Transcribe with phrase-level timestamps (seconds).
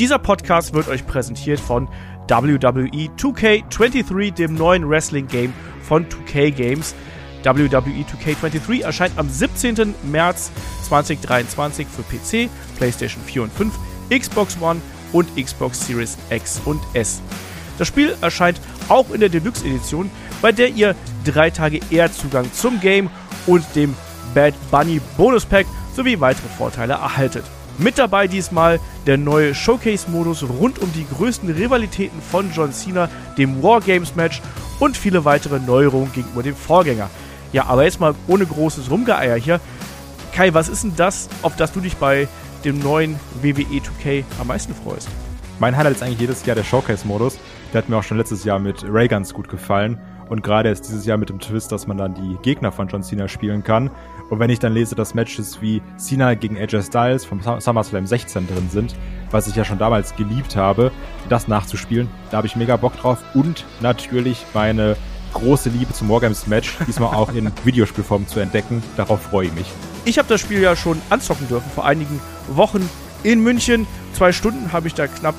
[0.00, 1.86] Dieser Podcast wird euch präsentiert von
[2.26, 6.94] WWE 2K23, dem neuen Wrestling-Game von 2K Games.
[7.42, 9.94] WWE 2K23 erscheint am 17.
[10.04, 10.52] März
[10.88, 13.78] 2023 für PC, PlayStation 4 und 5,
[14.08, 14.80] Xbox One
[15.12, 17.20] und Xbox Series X und S.
[17.76, 18.58] Das Spiel erscheint
[18.88, 20.10] auch in der Deluxe Edition,
[20.40, 20.94] bei der ihr
[21.26, 23.10] drei Tage eher Zugang zum Game
[23.46, 23.94] und dem
[24.32, 27.44] Bad Bunny Bonus Pack sowie weitere Vorteile erhaltet.
[27.78, 33.08] Mit dabei diesmal der neue Showcase-Modus rund um die größten Rivalitäten von John Cena,
[33.38, 34.42] dem Wargames-Match
[34.78, 37.08] und viele weitere Neuerungen gegenüber dem Vorgänger.
[37.52, 39.60] Ja, aber jetzt mal ohne großes Rumgeeier hier.
[40.32, 42.28] Kai, was ist denn das, auf das du dich bei
[42.64, 45.08] dem neuen WWE 2K am meisten freust?
[45.58, 47.38] Mein Highlight ist eigentlich jedes Jahr der Showcase-Modus.
[47.72, 50.00] Der hat mir auch schon letztes Jahr mit Rayguns gut gefallen.
[50.28, 53.02] Und gerade jetzt dieses Jahr mit dem Twist, dass man dann die Gegner von John
[53.02, 53.90] Cena spielen kann.
[54.30, 58.46] Und wenn ich dann lese, dass Matches wie Cena gegen AJ Styles vom SummerSlam 16
[58.46, 58.94] drin sind,
[59.30, 60.92] was ich ja schon damals geliebt habe,
[61.28, 63.18] das nachzuspielen, da habe ich mega Bock drauf.
[63.34, 64.96] Und natürlich meine
[65.32, 68.82] große Liebe zum Wargames Match, diesmal auch in Videospielform zu entdecken.
[68.96, 69.66] Darauf freue ich mich.
[70.04, 72.88] Ich habe das Spiel ja schon anzocken dürfen vor einigen Wochen
[73.24, 73.86] in München.
[74.12, 75.34] Zwei Stunden habe ich da knapp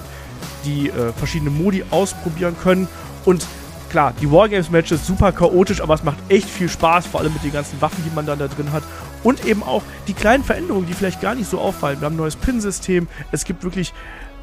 [0.65, 2.87] die äh, verschiedenen Modi ausprobieren können.
[3.25, 3.45] Und
[3.91, 7.51] klar, die Wargames-Matches super chaotisch, aber es macht echt viel Spaß, vor allem mit den
[7.51, 8.83] ganzen Waffen, die man dann da drin hat.
[9.21, 11.99] Und eben auch die kleinen Veränderungen, die vielleicht gar nicht so auffallen.
[11.99, 13.07] Wir haben ein neues Pin-System.
[13.31, 13.93] Es gibt wirklich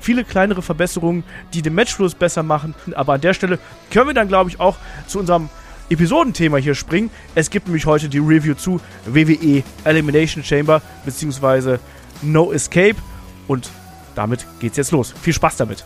[0.00, 2.74] viele kleinere Verbesserungen, die den Matchfluss besser machen.
[2.94, 3.58] Aber an der Stelle
[3.90, 4.76] können wir dann, glaube ich, auch
[5.06, 5.48] zu unserem
[5.90, 7.10] Episodenthema hier springen.
[7.34, 11.78] Es gibt nämlich heute die Review zu WWE Elimination Chamber bzw.
[12.20, 12.96] No Escape.
[13.48, 13.70] Und
[14.14, 15.14] damit geht's jetzt los.
[15.22, 15.84] Viel Spaß damit.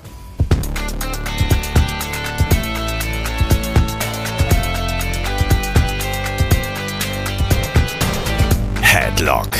[9.22, 9.50] Headlock,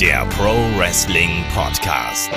[0.00, 2.30] der Pro Wrestling Podcast.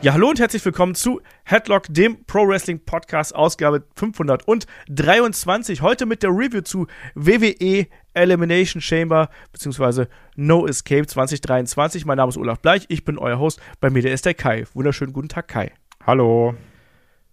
[0.00, 5.80] Ja, hallo und herzlich willkommen zu Headlock, dem Pro Wrestling Podcast, Ausgabe 523.
[5.80, 10.06] Heute mit der Review zu WWE Elimination Chamber bzw.
[10.34, 12.04] No Escape 2023.
[12.04, 13.60] Mein Name ist Olaf Bleich, ich bin euer Host.
[13.78, 14.64] Bei mir der ist der Kai.
[14.74, 15.70] Wunderschönen guten Tag, Kai.
[16.04, 16.56] Hallo.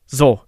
[0.05, 0.41] So,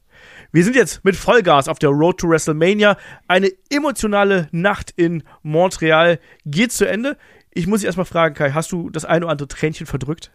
[0.51, 2.97] wir sind jetzt mit Vollgas auf der Road to WrestleMania.
[3.27, 7.17] Eine emotionale Nacht in Montreal geht zu Ende.
[7.53, 10.31] Ich muss dich erstmal fragen, Kai, hast du das ein oder andere Tränchen verdrückt?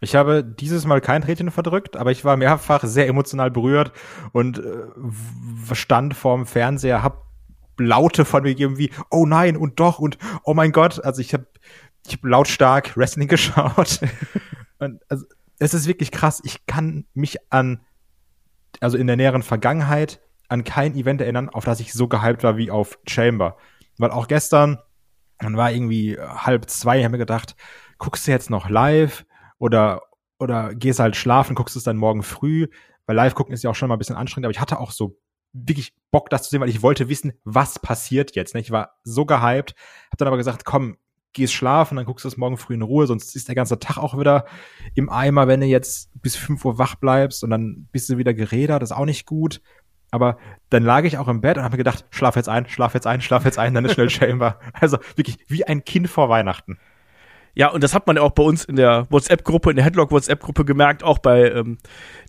[0.00, 3.92] Ich habe dieses Mal kein Tränchen verdrückt, aber ich war mehrfach sehr emotional berührt
[4.32, 7.24] und äh, stand vorm Fernseher, hab
[7.78, 11.32] Laute von mir gegeben wie oh nein und doch und oh mein Gott, also ich
[11.32, 11.46] habe
[12.06, 14.00] ich hab lautstark Wrestling geschaut.
[14.78, 15.24] und also,
[15.58, 17.80] es ist wirklich krass, ich kann mich an
[18.80, 22.56] also in der näheren Vergangenheit an kein Event erinnern, auf das ich so gehypt war
[22.56, 23.56] wie auf Chamber,
[23.98, 24.78] weil auch gestern
[25.44, 27.56] dann war irgendwie halb zwei, ich habe mir gedacht,
[27.98, 29.24] guckst du jetzt noch live
[29.58, 30.02] oder,
[30.38, 32.68] oder gehst halt schlafen, guckst es dann morgen früh,
[33.06, 34.90] weil live gucken ist ja auch schon mal ein bisschen anstrengend, aber ich hatte auch
[34.90, 35.18] so
[35.52, 38.54] wirklich Bock, das zu sehen, weil ich wollte wissen, was passiert jetzt.
[38.54, 38.60] Ne?
[38.60, 39.74] Ich war so gehypt,
[40.10, 40.96] hab dann aber gesagt, komm,
[41.32, 43.98] gehst schlafen, dann guckst du es morgen früh in Ruhe, sonst ist der ganze Tag
[43.98, 44.46] auch wieder
[44.94, 48.34] im Eimer, wenn du jetzt bis fünf Uhr wach bleibst und dann bist du wieder
[48.34, 49.60] gerädert, das ist auch nicht gut.
[50.14, 50.38] Aber
[50.70, 53.08] dann lag ich auch im Bett und habe mir gedacht, schlaf jetzt ein, schlaf jetzt
[53.08, 54.60] ein, schlaf jetzt ein, dann ist schnell Chamber.
[54.72, 56.78] Also wirklich wie ein Kind vor Weihnachten.
[57.56, 60.64] Ja, und das hat man ja auch bei uns in der WhatsApp-Gruppe, in der Headlock-WhatsApp-Gruppe
[60.64, 61.78] gemerkt, auch bei ähm,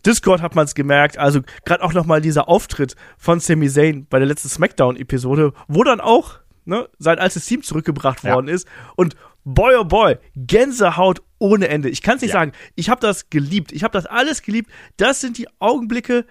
[0.04, 1.16] Discord hat man es gemerkt.
[1.16, 6.00] Also gerade auch nochmal dieser Auftritt von Sami Zayn bei der letzten Smackdown-Episode, wo dann
[6.00, 8.34] auch ne, sein altes Team zurückgebracht ja.
[8.34, 8.66] worden ist.
[8.96, 9.16] Und
[9.46, 11.88] boy oh boy, Gänsehaut ohne Ende.
[11.88, 12.40] Ich kann es nicht ja.
[12.40, 12.52] sagen.
[12.74, 13.72] Ich habe das geliebt.
[13.72, 14.70] Ich habe das alles geliebt.
[14.96, 16.26] Das sind die Augenblicke,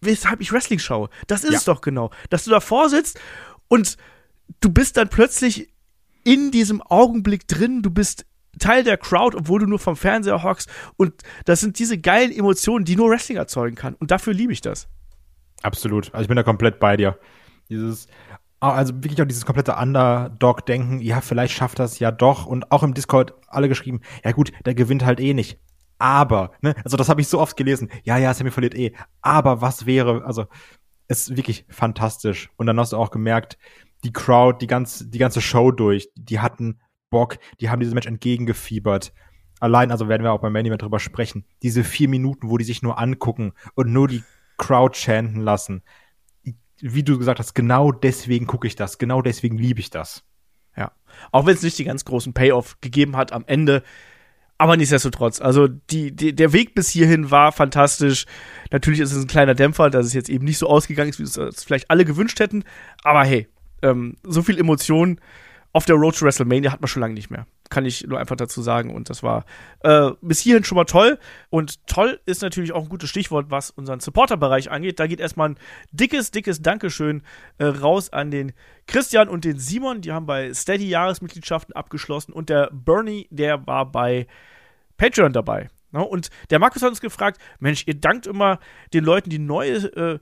[0.00, 1.10] weshalb ich Wrestling schaue.
[1.26, 1.58] Das ist ja.
[1.58, 2.10] es doch genau.
[2.30, 3.18] Dass du davor sitzt
[3.68, 3.96] und
[4.60, 5.68] du bist dann plötzlich
[6.24, 8.26] in diesem Augenblick drin, du bist
[8.58, 10.68] Teil der Crowd, obwohl du nur vom Fernseher hockst.
[10.96, 13.94] Und das sind diese geilen Emotionen, die nur Wrestling erzeugen kann.
[13.94, 14.88] Und dafür liebe ich das.
[15.62, 16.12] Absolut.
[16.12, 17.18] Also ich bin da komplett bei dir.
[17.68, 18.08] Dieses,
[18.58, 22.46] also wirklich auch dieses komplette Underdog-Denken, ja, vielleicht schafft das ja doch.
[22.46, 25.58] Und auch im Discord alle geschrieben, ja gut, der gewinnt halt eh nicht
[26.00, 27.90] aber, ne, also das habe ich so oft gelesen.
[28.04, 28.92] Ja, ja, Sammy verliert eh.
[29.20, 30.46] Aber was wäre, also
[31.08, 32.50] es ist wirklich fantastisch.
[32.56, 33.58] Und dann hast du auch gemerkt,
[34.02, 36.80] die Crowd, die ganze, die ganze Show durch, die hatten
[37.10, 39.12] Bock, die haben diesem Match entgegengefiebert.
[39.60, 42.64] Allein, also werden wir auch beim Main Event drüber sprechen, diese vier Minuten, wo die
[42.64, 44.22] sich nur angucken und nur die
[44.56, 45.82] Crowd chanten lassen.
[46.78, 50.24] Wie du gesagt hast, genau deswegen gucke ich das, genau deswegen liebe ich das.
[50.76, 50.92] Ja.
[51.30, 53.82] Auch wenn es nicht die ganz großen Payoff gegeben hat am Ende,
[54.60, 58.26] aber nichtsdestotrotz, also die, die, der Weg bis hierhin war fantastisch.
[58.70, 61.22] Natürlich ist es ein kleiner Dämpfer, dass es jetzt eben nicht so ausgegangen ist, wie
[61.22, 62.64] es vielleicht alle gewünscht hätten.
[63.02, 63.48] Aber hey,
[63.80, 65.18] ähm, so viel Emotion
[65.72, 67.46] auf der Road to WrestleMania hat man schon lange nicht mehr.
[67.70, 68.94] kann ich nur einfach dazu sagen.
[68.94, 69.46] Und das war
[69.82, 71.18] äh, bis hierhin schon mal toll.
[71.48, 75.00] Und toll ist natürlich auch ein gutes Stichwort, was unseren Supporter-Bereich angeht.
[75.00, 75.58] Da geht erstmal ein
[75.90, 77.22] dickes, dickes Dankeschön
[77.56, 78.52] äh, raus an den
[78.86, 80.02] Christian und den Simon.
[80.02, 82.34] Die haben bei Steady Jahresmitgliedschaften abgeschlossen.
[82.34, 84.26] Und der Bernie, der war bei
[85.00, 85.70] Patreon dabei.
[85.92, 86.04] Ne?
[86.04, 88.60] Und der Markus hat uns gefragt: Mensch, ihr dankt immer
[88.92, 90.18] den Leuten, die neue äh,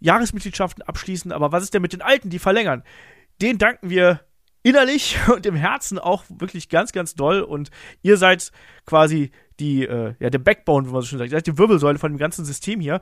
[0.00, 2.82] Jahresmitgliedschaften abschließen, aber was ist denn mit den alten, die verlängern?
[3.40, 4.20] Den danken wir
[4.62, 7.40] innerlich und im Herzen auch wirklich ganz, ganz doll.
[7.40, 7.70] Und
[8.02, 8.52] ihr seid
[8.84, 11.30] quasi die, äh, ja, der Backbone, wie man so schön sagt.
[11.30, 13.00] Ihr seid die Wirbelsäule von dem ganzen System hier.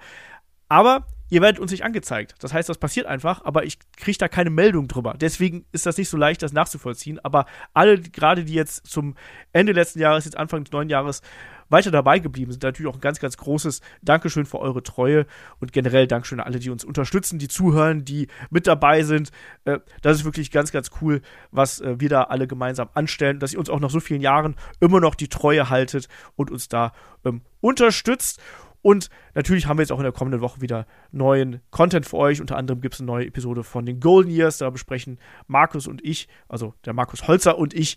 [0.68, 2.34] Aber ihr werdet uns nicht angezeigt.
[2.40, 5.14] Das heißt, das passiert einfach, aber ich kriege da keine Meldung drüber.
[5.18, 7.18] Deswegen ist das nicht so leicht, das nachzuvollziehen.
[7.22, 9.14] Aber alle, gerade die jetzt zum
[9.52, 11.22] Ende letzten Jahres, jetzt Anfang des neuen Jahres
[11.68, 12.62] weiter dabei geblieben sind.
[12.62, 15.26] Natürlich auch ein ganz, ganz großes Dankeschön für eure Treue
[15.60, 19.30] und generell Dankeschön an alle, die uns unterstützen, die zuhören, die mit dabei sind.
[19.64, 21.20] Äh, das ist wirklich ganz, ganz cool,
[21.50, 24.56] was äh, wir da alle gemeinsam anstellen, dass ihr uns auch nach so vielen Jahren
[24.80, 26.92] immer noch die Treue haltet und uns da
[27.24, 28.40] ähm, unterstützt.
[28.82, 32.40] Und natürlich haben wir jetzt auch in der kommenden Woche wieder neuen Content für euch.
[32.40, 34.58] Unter anderem gibt es eine neue Episode von den Golden Years.
[34.58, 37.96] Da besprechen Markus und ich, also der Markus Holzer und ich,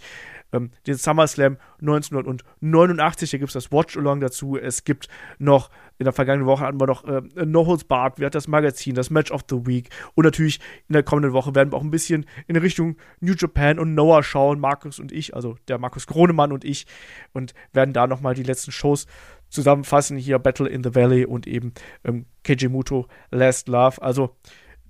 [0.54, 3.32] ähm, den SummerSlam 1989.
[3.32, 4.58] Da gibt es das Watch-Along dazu.
[4.58, 5.08] Es gibt
[5.40, 8.48] noch, in der vergangenen Woche hatten wir noch äh, No Holds Barred, wir hatten das
[8.48, 9.90] Magazin, das Match of the Week.
[10.16, 13.80] Und natürlich in der kommenden Woche werden wir auch ein bisschen in Richtung New Japan
[13.80, 16.88] und Noah schauen, Markus und ich, also der Markus Gronemann und ich,
[17.34, 19.06] und werden da nochmal die letzten Shows
[19.52, 20.18] zusammenfassen.
[20.18, 24.02] Hier Battle in the Valley und eben ähm, KJ Muto Last Love.
[24.02, 24.36] Also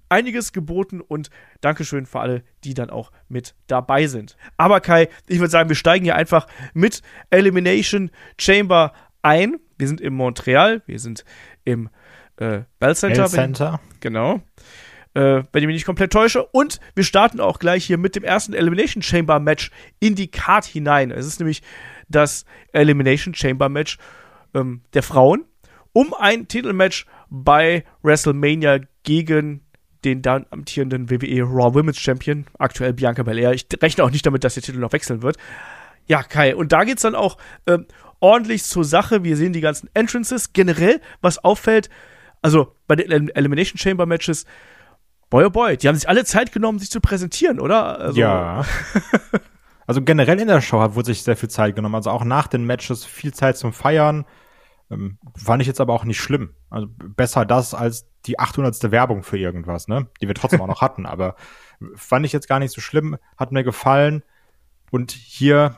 [0.07, 1.29] einiges geboten und
[1.61, 4.37] Dankeschön für alle, die dann auch mit dabei sind.
[4.57, 9.57] Aber Kai, ich würde sagen, wir steigen hier einfach mit Elimination Chamber ein.
[9.77, 11.25] Wir sind in Montreal, wir sind
[11.63, 11.89] im
[12.37, 13.23] äh, Bell Center.
[13.23, 13.79] Bell Center.
[14.01, 14.41] Genau.
[15.13, 16.43] Äh, wenn ich mich nicht komplett täusche.
[16.43, 20.65] Und wir starten auch gleich hier mit dem ersten Elimination Chamber Match in die Card
[20.65, 21.11] hinein.
[21.11, 21.61] Es ist nämlich
[22.09, 23.97] das Elimination Chamber Match
[24.53, 25.45] ähm, der Frauen
[25.93, 29.61] um ein Titelmatch bei WrestleMania gegen
[30.03, 33.51] den dann amtierenden WWE Raw Women's Champion, aktuell Bianca Belair.
[33.51, 35.37] Ich rechne auch nicht damit, dass der Titel noch wechseln wird.
[36.07, 37.77] Ja, Kai, und da geht's dann auch äh,
[38.19, 39.23] ordentlich zur Sache.
[39.23, 40.53] Wir sehen die ganzen Entrances.
[40.53, 41.89] Generell, was auffällt,
[42.41, 44.45] also bei den Elimination Chamber Matches,
[45.29, 47.99] boy oh boy, die haben sich alle Zeit genommen, sich zu präsentieren, oder?
[47.99, 48.65] Also, ja.
[49.87, 51.95] also generell in der Show wurde sich sehr viel Zeit genommen.
[51.95, 54.25] Also auch nach den Matches viel Zeit zum Feiern.
[54.91, 56.53] Ähm, fand ich jetzt aber auch nicht schlimm.
[56.69, 58.91] Also besser das als die 800.
[58.91, 60.07] Werbung für irgendwas, ne?
[60.21, 61.05] Die wir trotzdem auch noch hatten.
[61.05, 61.35] Aber
[61.95, 63.17] fand ich jetzt gar nicht so schlimm.
[63.37, 64.23] Hat mir gefallen.
[64.91, 65.77] Und hier,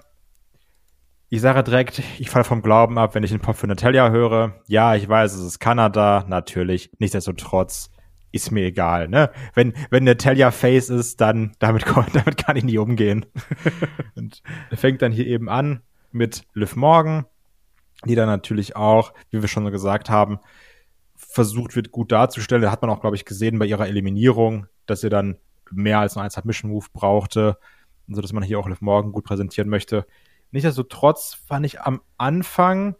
[1.30, 4.62] ich sage direkt, ich falle vom Glauben ab, wenn ich den Pop für Natalia höre.
[4.68, 6.89] Ja, ich weiß, es ist Kanada, natürlich.
[6.98, 7.92] Nichtsdestotrotz
[8.31, 9.30] ist mir egal, ne?
[9.54, 13.27] Wenn, wenn Natalia Face ist, dann damit, damit kann ich nicht umgehen.
[14.15, 14.42] und
[14.74, 17.25] fängt dann hier eben an mit Liv Morgan
[18.09, 20.39] die dann natürlich auch, wie wir schon gesagt haben,
[21.15, 22.61] versucht wird, gut darzustellen.
[22.61, 25.38] Da hat man auch, glaube ich, gesehen bei ihrer Eliminierung, dass sie dann
[25.71, 27.57] mehr als nur ein Submission-Move brauchte,
[28.07, 30.05] so dass man hier auch Liv Morgan gut präsentieren möchte.
[30.51, 32.95] Nichtsdestotrotz fand ich am Anfang,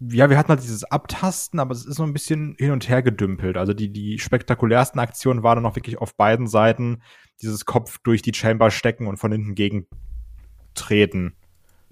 [0.00, 3.02] ja, wir hatten halt dieses Abtasten, aber es ist so ein bisschen hin und her
[3.02, 3.58] gedümpelt.
[3.58, 7.02] Also die, die spektakulärsten Aktionen waren dann auch wirklich auf beiden Seiten
[7.42, 11.36] dieses Kopf durch die Chamber stecken und von hinten gegentreten.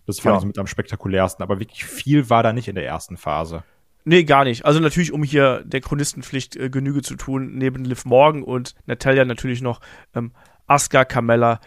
[0.09, 0.39] Das fand ja.
[0.39, 1.43] ich mit am spektakulärsten.
[1.43, 3.63] Aber wirklich viel war da nicht in der ersten Phase.
[4.07, 4.65] Nee, gar nicht.
[4.65, 9.27] Also natürlich, um hier der Chronistenpflicht äh, Genüge zu tun, neben Liv Morgan und Natalia
[9.27, 9.83] natürlich noch
[10.15, 10.33] ähm,
[10.67, 11.61] Asuka, Carmella,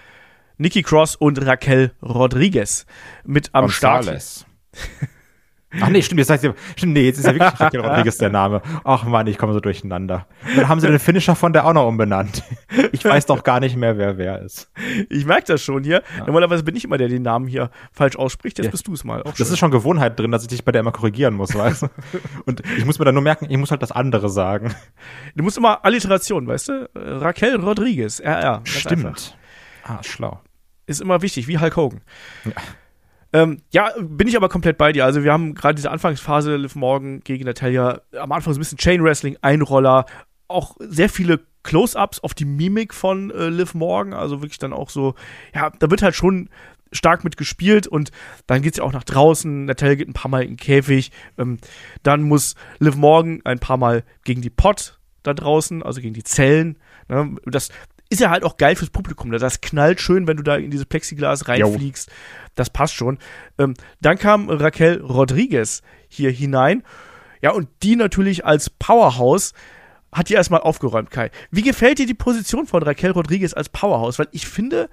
[0.57, 2.88] Nikki Cross und Raquel Rodriguez
[3.24, 4.48] mit am Gonzales.
[4.74, 5.12] Start.
[5.79, 8.29] Ach nee, stimmt, jetzt sagst du, stimmt, nee, jetzt ist ja wirklich Raquel Rodriguez der
[8.29, 8.61] Name.
[8.83, 10.27] Ach man, ich komme so durcheinander.
[10.55, 12.43] Dann haben sie den Finisher von der auch noch umbenannt.
[12.91, 14.71] Ich weiß doch gar nicht mehr, wer wer ist.
[15.09, 16.03] Ich merke das schon hier.
[16.17, 16.25] Ja.
[16.25, 18.57] Normalerweise bin ich immer der, der den Namen hier falsch ausspricht.
[18.57, 18.71] Jetzt ja.
[18.71, 19.21] bist du es mal.
[19.21, 19.47] Auch das schön.
[19.47, 21.87] ist schon Gewohnheit drin, dass ich dich bei der immer korrigieren muss, weißt du?
[22.45, 24.73] Und ich muss mir dann nur merken, ich muss halt das andere sagen.
[25.35, 26.89] Du musst immer Alliteration, weißt du?
[26.95, 28.61] Raquel Rodriguez, RR.
[28.65, 29.05] Stimmt.
[29.05, 29.33] Einfach.
[29.83, 30.41] Ah, schlau.
[30.85, 32.01] Ist immer wichtig, wie Hulk Hogan.
[32.45, 32.51] Ja.
[33.33, 35.05] Ähm, ja, bin ich aber komplett bei dir.
[35.05, 38.77] Also wir haben gerade diese Anfangsphase Liv Morgan gegen Natalia, am Anfang so ein bisschen
[38.77, 40.05] Chain Wrestling, Einroller,
[40.47, 44.89] auch sehr viele Close-ups auf die Mimik von äh, Liv Morgan, also wirklich dann auch
[44.89, 45.15] so,
[45.53, 46.50] ja, da wird halt schon
[46.91, 48.11] stark mit gespielt und
[48.47, 49.65] dann geht's ja auch nach draußen.
[49.65, 51.11] Natalia geht ein paar Mal in den Käfig.
[51.38, 51.59] Ähm,
[52.03, 56.23] dann muss Liv Morgan ein paar Mal gegen die Pot da draußen, also gegen die
[56.23, 56.77] Zellen.
[57.07, 57.35] Ne?
[57.45, 57.69] Das
[58.12, 59.30] ist ja halt auch geil fürs Publikum.
[59.30, 59.39] Ne?
[59.39, 62.10] Das knallt schön, wenn du da in dieses Plexiglas reinfliegst.
[62.10, 62.13] Jo.
[62.56, 63.18] Das passt schon.
[63.58, 66.84] Ähm, dann kam Raquel Rodriguez hier hinein.
[67.41, 69.53] Ja, und die natürlich als Powerhouse
[70.12, 71.32] hat die erstmal aufgeräumt, Kai.
[71.51, 74.20] Wie gefällt dir die Position von Raquel Rodriguez als Powerhouse?
[74.20, 74.89] Weil ich finde,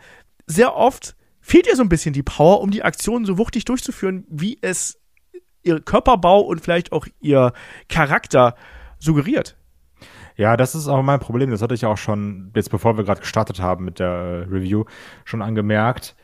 [0.46, 4.26] sehr oft fehlt ihr so ein bisschen die Power, um die Aktionen so wuchtig durchzuführen,
[4.28, 4.96] wie es
[5.64, 7.52] ihr Körperbau und vielleicht auch ihr
[7.88, 8.54] Charakter
[9.00, 9.57] suggeriert.
[10.38, 11.50] Ja, das ist auch mein Problem.
[11.50, 14.84] Das hatte ich auch schon, jetzt bevor wir gerade gestartet haben mit der äh, Review,
[15.24, 16.14] schon angemerkt.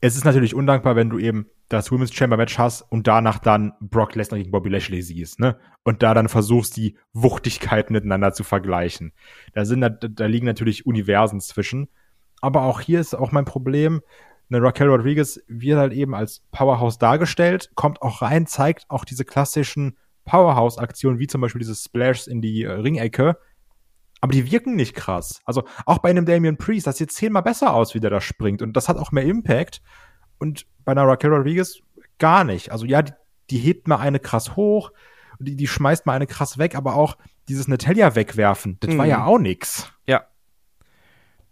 [0.00, 3.74] Es ist natürlich undankbar, wenn du eben das Women's Chamber Match hast und danach dann
[3.80, 5.58] Brock Lesnar gegen Bobby Lashley siehst, ne?
[5.82, 9.12] Und da dann versuchst, die Wuchtigkeiten miteinander zu vergleichen.
[9.52, 11.88] Da sind, da, da liegen natürlich Universen zwischen.
[12.40, 14.00] Aber auch hier ist auch mein Problem,
[14.50, 19.24] eine Raquel Rodriguez wird halt eben als Powerhouse dargestellt, kommt auch rein, zeigt auch diese
[19.24, 23.36] klassischen Powerhouse-Aktionen, wie zum Beispiel diese Splashs in die äh, Ringecke.
[24.20, 25.42] Aber die wirken nicht krass.
[25.44, 28.62] Also auch bei einem Damian Priest, das sieht zehnmal besser aus, wie der da springt.
[28.62, 29.82] Und das hat auch mehr Impact.
[30.38, 31.80] Und bei einer Raquel Rodriguez
[32.18, 32.72] gar nicht.
[32.72, 33.12] Also ja, die,
[33.50, 34.92] die hebt mal eine krass hoch,
[35.38, 37.16] die, die schmeißt mal eine krass weg, aber auch
[37.48, 38.98] dieses Natalia wegwerfen, das mhm.
[38.98, 39.92] war ja auch nix.
[40.06, 40.24] Ja.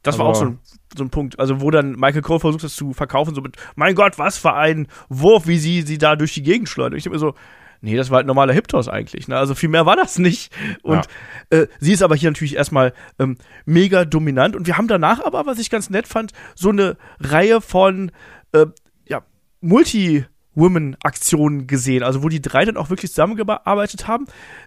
[0.03, 0.59] Das war auch so ein,
[0.97, 3.95] so ein Punkt, also wo dann Michael Cole versucht, das zu verkaufen, so mit, mein
[3.95, 6.99] Gott, was für ein Wurf, wie sie sie da durch die Gegend schleudert.
[6.99, 7.35] Ich denke mir so,
[7.83, 9.29] nee, das war halt normaler Hip-Toss eigentlich.
[9.29, 9.37] Ne?
[9.37, 10.53] Also viel mehr war das nicht.
[10.83, 11.07] Und
[11.53, 11.59] ja.
[11.59, 13.37] äh, sie ist aber hier natürlich erstmal ähm,
[13.67, 14.57] mega dominant.
[14.57, 18.11] Und wir haben danach aber, was ich ganz nett fand, so eine Reihe von
[18.53, 18.67] äh,
[19.07, 19.23] ja,
[19.61, 20.25] Multi-
[20.55, 24.27] Women-Aktionen gesehen, also wo die drei dann auch wirklich zusammengearbeitet haben.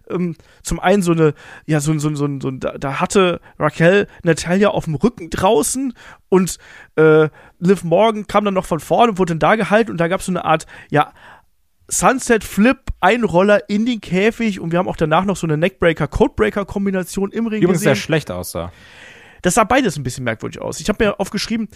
[0.10, 1.34] Ähm, zum einen so eine,
[1.66, 5.94] ja, so, so, so, so da, da hatte Raquel Natalia auf dem Rücken draußen
[6.30, 6.58] und
[6.96, 7.30] äh,
[7.60, 10.22] Liv Morgan kam dann noch von vorne und wurde dann da gehalten und da gab
[10.22, 11.14] es so eine Art, ja,
[11.88, 16.08] Sunset Flip, Einroller in den Käfig und wir haben auch danach noch so eine Neckbreaker,
[16.08, 17.96] Codebreaker Kombination im Ring Übrigens gesehen.
[17.96, 18.72] sehr schlecht aussah.
[19.42, 20.80] Das sah beides ein bisschen merkwürdig aus.
[20.80, 21.70] Ich habe mir aufgeschrieben,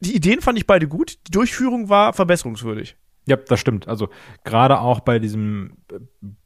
[0.00, 2.96] die Ideen fand ich beide gut, die Durchführung war verbesserungswürdig.
[3.26, 3.88] Ja, das stimmt.
[3.88, 4.08] Also
[4.44, 5.78] gerade auch bei diesem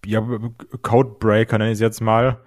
[0.05, 0.27] ja,
[0.83, 2.41] Codebreaker, nenne ich es jetzt mal,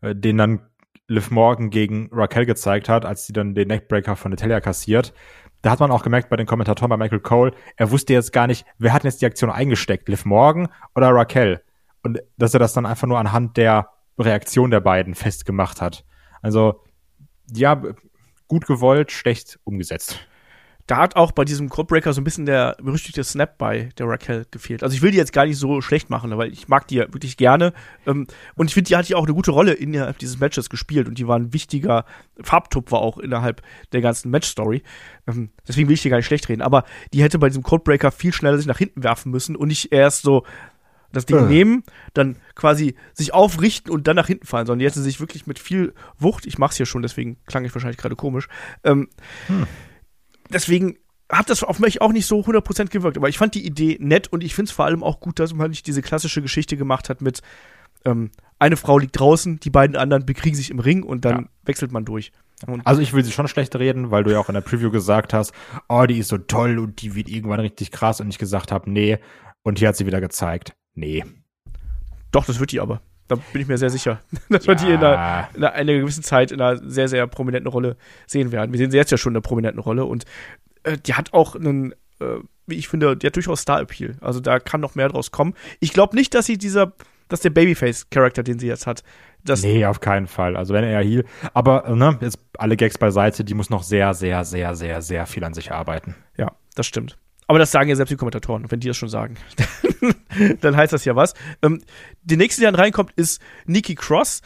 [0.00, 0.60] äh, den dann
[1.08, 5.12] Liv Morgan gegen Raquel gezeigt hat, als sie dann den Neckbreaker von Natalia kassiert.
[5.62, 8.46] Da hat man auch gemerkt bei den Kommentatoren bei Michael Cole, er wusste jetzt gar
[8.46, 11.62] nicht, wer hat jetzt die Aktion eingesteckt, Liv Morgan oder Raquel?
[12.02, 16.04] Und dass er das dann einfach nur anhand der Reaktion der beiden festgemacht hat.
[16.40, 16.82] Also,
[17.52, 17.80] ja,
[18.48, 20.20] gut gewollt, schlecht umgesetzt
[20.90, 24.44] da hat auch bei diesem Codebreaker so ein bisschen der berüchtigte Snap bei der Raquel
[24.50, 24.82] gefehlt.
[24.82, 27.02] Also ich will die jetzt gar nicht so schlecht machen, weil ich mag die ja
[27.12, 27.72] wirklich gerne.
[28.06, 31.06] Ähm, und ich finde, die hat ja auch eine gute Rolle innerhalb dieses Matches gespielt
[31.06, 32.06] und die war ein wichtiger
[32.40, 34.82] Farbtupfer auch innerhalb der ganzen Matchstory.
[35.28, 36.60] Ähm, deswegen will ich die gar nicht schlecht reden.
[36.60, 36.82] Aber
[37.12, 40.22] die hätte bei diesem Codebreaker viel schneller sich nach hinten werfen müssen und nicht erst
[40.22, 40.44] so
[41.12, 41.42] das Ding äh.
[41.42, 45.46] nehmen, dann quasi sich aufrichten und dann nach hinten fallen, sondern die hätte sich wirklich
[45.46, 48.48] mit viel Wucht, ich mach's hier schon, deswegen klang ich wahrscheinlich gerade komisch,
[48.82, 49.08] ähm,
[49.46, 49.68] hm
[50.52, 50.98] deswegen
[51.30, 53.16] hat das auf mich auch nicht so 100% gewirkt.
[53.16, 55.54] Aber ich fand die Idee nett und ich finde es vor allem auch gut, dass
[55.54, 57.40] man nicht diese klassische Geschichte gemacht hat mit
[58.04, 61.48] ähm, eine Frau liegt draußen, die beiden anderen bekriegen sich im Ring und dann ja.
[61.64, 62.32] wechselt man durch.
[62.66, 64.90] Und also ich will sie schon schlecht reden, weil du ja auch in der Preview
[64.90, 65.52] gesagt hast,
[65.88, 68.90] oh, die ist so toll und die wird irgendwann richtig krass und ich gesagt habe,
[68.90, 69.18] nee.
[69.62, 71.24] Und hier hat sie wieder gezeigt, nee.
[72.32, 73.00] Doch, das wird die aber.
[73.30, 76.50] Da bin ich mir sehr sicher, dass wir die in einer, in einer gewissen Zeit
[76.50, 77.96] in einer sehr, sehr prominenten Rolle
[78.26, 78.72] sehen werden.
[78.72, 80.24] Wir sehen sie jetzt ja schon in einer prominenten Rolle und
[80.82, 84.16] äh, die hat auch einen, äh, wie ich finde, die hat durchaus Star-Appeal.
[84.20, 85.54] Also da kann noch mehr draus kommen.
[85.78, 86.92] Ich glaube nicht, dass sie dieser,
[87.28, 89.04] dass der Babyface-Charakter, den sie jetzt hat,
[89.44, 90.56] das nee, auf keinen Fall.
[90.56, 91.22] Also wenn er hier,
[91.54, 95.44] aber ne, jetzt alle Gags beiseite, die muss noch sehr, sehr, sehr, sehr, sehr viel
[95.44, 96.16] an sich arbeiten.
[96.36, 97.16] Ja, das stimmt.
[97.46, 98.68] Aber das sagen ja selbst die Kommentatoren.
[98.70, 99.36] Wenn die das schon sagen,
[100.60, 101.34] dann heißt das ja was.
[101.62, 101.82] Ähm,
[102.22, 104.42] der nächste, der dann reinkommt, ist Nikki Cross.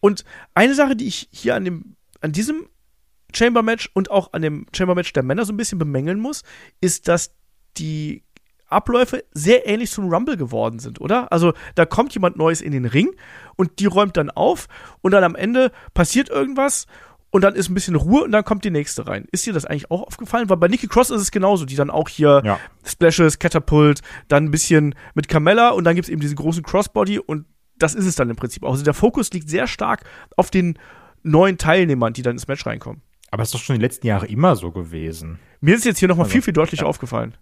[0.00, 0.24] Und
[0.54, 2.68] eine Sache, die ich hier an, dem, an diesem
[3.34, 6.42] Chamber-Match und auch an dem Chamber-Match der Männer so ein bisschen bemängeln muss,
[6.80, 7.34] ist, dass
[7.76, 8.22] die
[8.66, 11.32] Abläufe sehr ähnlich zum Rumble geworden sind, oder?
[11.32, 13.14] Also da kommt jemand Neues in den Ring
[13.56, 14.66] und die räumt dann auf
[15.00, 16.86] und dann am Ende passiert irgendwas
[17.34, 19.26] und dann ist ein bisschen Ruhe und dann kommt die nächste rein.
[19.32, 20.48] Ist dir das eigentlich auch aufgefallen?
[20.48, 22.60] Weil bei Nikki Cross ist es genauso, die dann auch hier ja.
[22.86, 27.18] Splashes, Catapult, dann ein bisschen mit Carmella und dann gibt es eben diesen großen Crossbody
[27.18, 28.62] und das ist es dann im Prinzip.
[28.62, 30.04] Also der Fokus liegt sehr stark
[30.36, 30.78] auf den
[31.24, 33.02] neuen Teilnehmern, die dann ins Match reinkommen.
[33.32, 35.40] Aber es ist doch schon die letzten Jahre immer so gewesen.
[35.60, 36.88] Mir ist jetzt hier nochmal also, viel, viel deutlicher ja.
[36.88, 37.34] aufgefallen.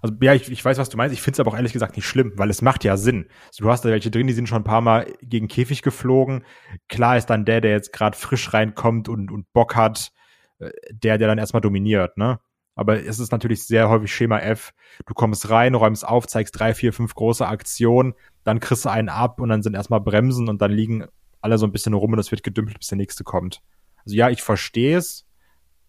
[0.00, 1.14] Also ja, ich, ich weiß, was du meinst.
[1.14, 3.28] Ich finde es aber auch ehrlich gesagt nicht schlimm, weil es macht ja Sinn.
[3.48, 6.44] Also, du hast da welche drin, die sind schon ein paar Mal gegen Käfig geflogen.
[6.88, 10.12] Klar ist dann der, der jetzt gerade frisch reinkommt und, und Bock hat,
[10.58, 12.40] äh, der, der dann erstmal dominiert, ne?
[12.78, 14.74] Aber es ist natürlich sehr häufig Schema F.
[15.06, 18.12] Du kommst rein, räumst auf, zeigst drei, vier, fünf große Aktionen,
[18.44, 21.06] dann kriegst du einen ab und dann sind erstmal Bremsen und dann liegen
[21.40, 23.62] alle so ein bisschen rum und es wird gedümpelt, bis der nächste kommt.
[24.04, 25.26] Also ja, ich verstehe es.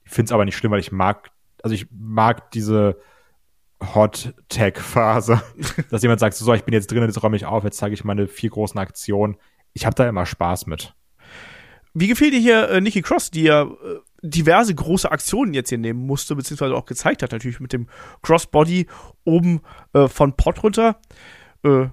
[0.06, 3.02] Ich finde es aber nicht schlimm, weil ich mag, also ich mag diese,
[3.82, 5.42] Hot-Tech-Phase,
[5.90, 8.04] dass jemand sagt, so, ich bin jetzt drin, jetzt räume ich auf, jetzt zeige ich
[8.04, 9.38] meine vier großen Aktionen.
[9.74, 10.96] Ich habe da immer Spaß mit.
[11.94, 13.68] Wie gefiel dir hier äh, Nikki Cross, die ja äh,
[14.22, 17.88] diverse große Aktionen jetzt hier nehmen musste, beziehungsweise auch gezeigt hat, natürlich mit dem
[18.22, 18.88] Crossbody
[19.24, 19.62] oben
[19.94, 21.00] äh, von Pot runter,
[21.64, 21.88] äh,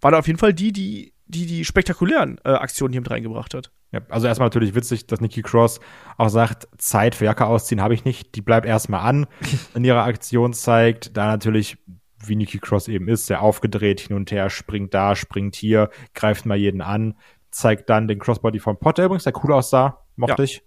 [0.00, 3.54] war da auf jeden Fall die, die die, die spektakulären äh, Aktionen hier mit reingebracht
[3.54, 3.70] hat.
[3.92, 5.80] Ja, also erstmal natürlich witzig, dass Nikki Cross
[6.16, 9.26] auch sagt, Zeit für Jacke ausziehen habe ich nicht, die bleibt erstmal an
[9.74, 11.78] in ihrer Aktion zeigt, da natürlich
[12.24, 16.44] wie Nikki Cross eben ist, sehr aufgedreht hin und her, springt da, springt hier, greift
[16.46, 17.14] mal jeden an,
[17.50, 20.44] zeigt dann den Crossbody von Potter übrigens, der cool aussah, mochte ja.
[20.44, 20.62] ich.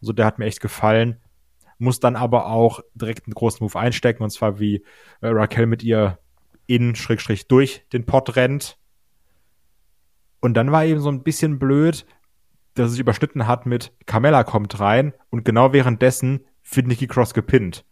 [0.00, 1.20] Also der hat mir echt gefallen.
[1.78, 4.84] Muss dann aber auch direkt einen großen Move einstecken, und zwar wie
[5.22, 6.18] äh, Raquel mit ihr
[6.66, 8.76] in, Schrägstrich, durch den Pot rennt.
[10.40, 12.06] Und dann war eben so ein bisschen blöd,
[12.74, 17.34] dass es sich überschnitten hat mit Carmella kommt rein und genau währenddessen wird Nikki Cross
[17.34, 17.84] gepinnt.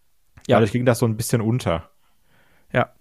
[0.47, 0.57] Ja.
[0.57, 1.90] Dadurch ging das so ein bisschen unter.
[2.73, 2.93] Ja.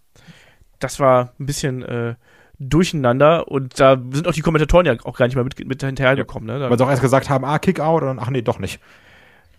[0.80, 2.16] Das war ein bisschen äh,
[2.60, 6.50] durcheinander und da sind auch die Kommentatoren ja auch gar nicht mehr mit, mit hinterhergekommen.
[6.50, 6.60] Ja.
[6.60, 6.70] Ne?
[6.70, 8.80] Weil sie auch erst gesagt haben, ah, Kick-Out und ach nee, doch nicht.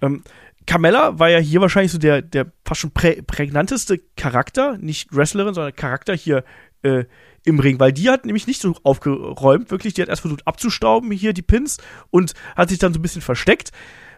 [0.03, 0.23] Ähm,
[0.67, 5.55] Carmella war ja hier wahrscheinlich so der, der fast schon prä prägnanteste Charakter, nicht Wrestlerin,
[5.55, 6.45] sondern Charakter hier
[6.83, 7.05] äh,
[7.45, 11.11] im Ring, weil die hat nämlich nicht so aufgeräumt, wirklich, die hat erst versucht abzustauben,
[11.11, 11.79] hier die Pins
[12.11, 13.71] und hat sich dann so ein bisschen versteckt.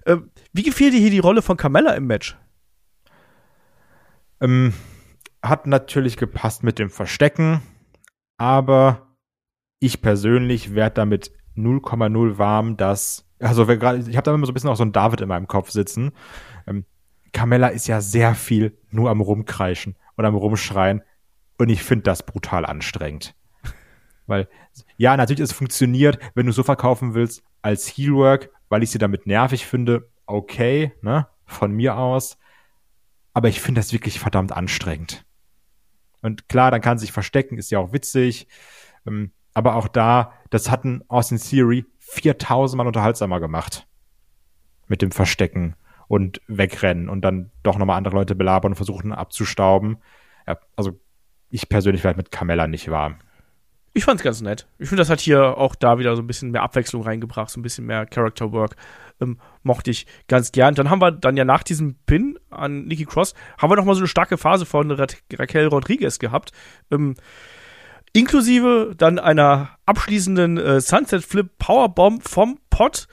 [0.04, 0.16] Äh,
[0.52, 2.36] wie gefiel dir hier die Rolle von Carmella im Match?
[4.40, 4.72] Ähm,
[5.42, 7.62] hat natürlich gepasst mit dem Verstecken,
[8.38, 9.16] aber
[9.78, 14.70] ich persönlich werde damit 0,0 warm, dass, also ich habe da immer so ein bisschen
[14.70, 16.12] auch so ein David in meinem Kopf sitzen.
[16.66, 16.84] Ähm,
[17.32, 21.02] Carmella ist ja sehr viel nur am Rumkreischen und am Rumschreien
[21.60, 23.34] und ich finde das brutal anstrengend.
[24.26, 24.48] Weil,
[24.96, 29.26] ja, natürlich, es funktioniert, wenn du so verkaufen willst als Heelwork, weil ich sie damit
[29.26, 32.38] nervig finde, okay, ne, von mir aus.
[33.34, 35.26] Aber ich finde das wirklich verdammt anstrengend.
[36.22, 38.46] Und klar, dann kann sie sich verstecken, ist ja auch witzig.
[39.06, 43.86] Ähm, aber auch da, das hatten Austin Theory 4000 Mal unterhaltsamer gemacht.
[44.86, 45.76] Mit dem Verstecken
[46.08, 49.98] und Wegrennen und dann doch nochmal andere Leute belabern und versuchen abzustauben.
[50.46, 50.98] Ja, also
[51.50, 53.16] ich persönlich werde mit Carmella nicht warm.
[53.92, 54.66] Ich fand's ganz nett.
[54.78, 57.58] Ich finde, das hat hier auch da wieder so ein bisschen mehr Abwechslung reingebracht, so
[57.58, 58.76] ein bisschen mehr Character Work.
[59.20, 60.76] Ähm, mochte ich ganz gern.
[60.76, 64.00] Dann haben wir dann ja nach diesem Pin an Nikki Cross, haben wir nochmal so
[64.00, 66.52] eine starke Phase von Ra Raquel Rodriguez gehabt.
[66.92, 67.14] Ähm,
[68.12, 73.08] inklusive dann einer abschließenden äh, Sunset Flip Powerbomb vom Pot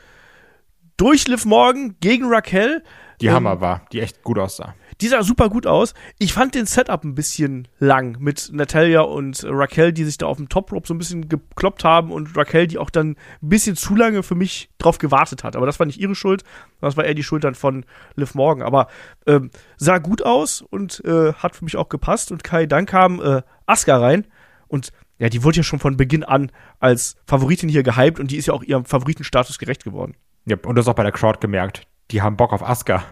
[0.96, 2.84] durch Liv Morgan gegen Raquel.
[3.20, 4.76] Die ähm, Hammer war, die echt gut aussah.
[5.02, 5.94] Die sah super gut aus.
[6.18, 10.38] Ich fand den Setup ein bisschen lang mit Natalia und Raquel, die sich da auf
[10.38, 13.76] dem Top Rope so ein bisschen gekloppt haben und Raquel, die auch dann ein bisschen
[13.76, 15.56] zu lange für mich drauf gewartet hat.
[15.56, 16.44] Aber das war nicht ihre Schuld,
[16.82, 18.66] das war eher die Schuld dann von Liv Morgan.
[18.66, 18.88] Aber
[19.28, 22.32] ähm, sah gut aus und äh, hat für mich auch gepasst.
[22.32, 24.26] Und Kai, dann kam äh, Asuka rein
[24.68, 28.38] und ja, die wurde ja schon von Beginn an als Favoritin hier gehypt und die
[28.38, 30.16] ist ja auch ihrem Favoritenstatus gerecht geworden.
[30.46, 31.88] Ja, und das auch bei der Crowd gemerkt.
[32.12, 33.04] Die haben Bock auf Asuka.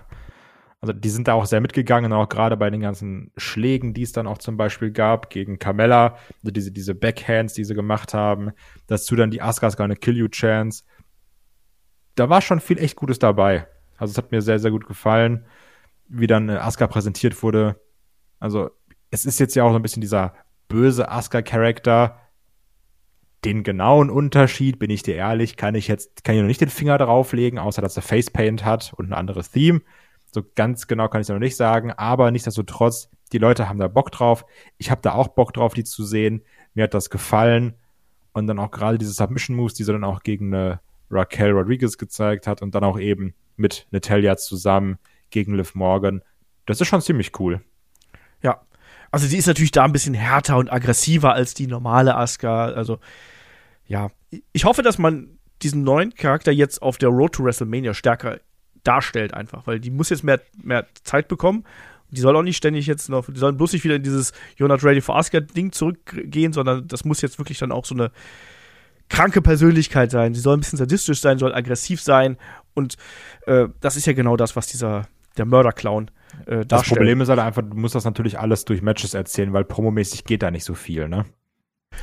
[0.85, 4.11] Also die sind da auch sehr mitgegangen, auch gerade bei den ganzen Schlägen, die es
[4.11, 8.51] dann auch zum Beispiel gab gegen Carmella, also diese, diese Backhands, die sie gemacht haben.
[8.85, 10.83] Dazu dann die Asuka's Gonna Kill You Chance.
[12.13, 13.65] Da war schon viel echt Gutes dabei.
[13.97, 15.47] Also es hat mir sehr, sehr gut gefallen,
[16.07, 17.81] wie dann Asuka präsentiert wurde.
[18.39, 18.69] Also
[19.09, 20.35] es ist jetzt ja auch so ein bisschen dieser
[20.67, 22.19] böse Asuka-Charakter.
[23.43, 26.69] Den genauen Unterschied, bin ich dir ehrlich, kann ich jetzt, kann ich noch nicht den
[26.69, 29.81] Finger drauflegen, außer dass er Facepaint hat und ein anderes Theme.
[30.35, 33.87] So ganz genau kann ich es noch nicht sagen, aber nichtsdestotrotz, die Leute haben da
[33.87, 34.45] Bock drauf.
[34.77, 36.43] Ich habe da auch Bock drauf, die zu sehen.
[36.73, 37.75] Mir hat das gefallen.
[38.33, 41.97] Und dann auch gerade diese Submission Moves, die sie dann auch gegen eine Raquel Rodriguez
[41.97, 46.21] gezeigt hat und dann auch eben mit Natalia zusammen gegen Liv Morgan.
[46.65, 47.61] Das ist schon ziemlich cool.
[48.43, 48.61] Ja.
[49.11, 52.65] Also sie ist natürlich da ein bisschen härter und aggressiver als die normale Asuka.
[52.65, 52.99] Also
[53.85, 54.11] ja,
[54.51, 58.41] ich hoffe, dass man diesen neuen Charakter jetzt auf der Road to WrestleMania stärker
[58.85, 61.65] darstellt einfach, weil die muss jetzt mehr, mehr Zeit bekommen.
[62.11, 64.67] Die soll auch nicht ständig jetzt noch, die sollen bloß nicht wieder in dieses You're
[64.67, 68.11] not ready for Asuka Ding zurückgehen, sondern das muss jetzt wirklich dann auch so eine
[69.09, 70.33] kranke Persönlichkeit sein.
[70.33, 72.37] Sie soll ein bisschen sadistisch sein, soll aggressiv sein
[72.73, 72.95] und
[73.47, 76.09] äh, das ist ja genau das, was dieser der Mörderclown
[76.45, 76.71] äh, darstellt.
[76.71, 80.23] Das Problem ist halt einfach, du musst das natürlich alles durch Matches erzählen, weil promomäßig
[80.23, 81.25] geht da nicht so viel, ne?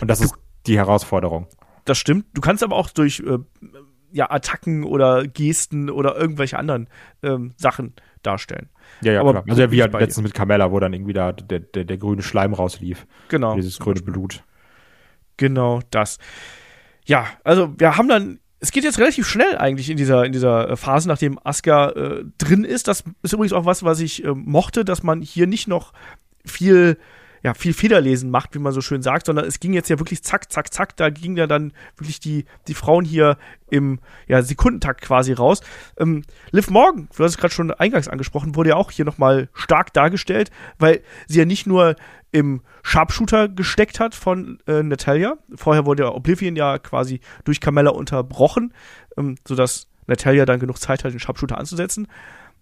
[0.01, 0.35] Und das du, ist
[0.66, 1.47] die Herausforderung.
[1.85, 2.27] Das stimmt.
[2.35, 3.38] Du kannst aber auch durch äh,
[4.12, 6.88] ja, Attacken oder Gesten oder irgendwelche anderen
[7.22, 8.68] ähm, Sachen darstellen.
[9.03, 9.44] Ja, ja, Aber klar.
[9.48, 10.22] Also ja, wie halt letztens dir.
[10.22, 13.07] mit Carmella, wo dann irgendwie da der, der, der grüne Schleim rauslief.
[13.29, 13.55] Genau.
[13.55, 14.44] Dieses grüne Blut.
[15.37, 16.18] Genau das.
[17.05, 20.70] Ja, also wir haben dann es geht jetzt relativ schnell eigentlich in dieser, in dieser
[20.70, 22.87] äh, Phase, nachdem Asuka äh, drin ist.
[22.87, 25.92] Das ist übrigens auch was, was ich äh, mochte, dass man hier nicht noch
[26.46, 26.96] viel
[27.42, 30.22] ja, viel Federlesen macht, wie man so schön sagt, sondern es ging jetzt ja wirklich
[30.22, 30.96] zack, zack, zack.
[30.96, 33.37] Da ging ja dann wirklich die, die Frauen hier
[33.68, 35.61] im ja, Sekundentakt quasi raus.
[35.98, 39.48] Ähm, Liv Morgan, du hast es gerade schon eingangs angesprochen, wurde ja auch hier nochmal
[39.55, 41.96] stark dargestellt, weil sie ja nicht nur
[42.31, 45.37] im Sharpshooter gesteckt hat von äh, Natalia.
[45.55, 48.72] Vorher wurde ja Oblivion ja quasi durch Carmella unterbrochen,
[49.16, 52.07] ähm, sodass Natalia dann genug Zeit hat, den Sharpshooter anzusetzen.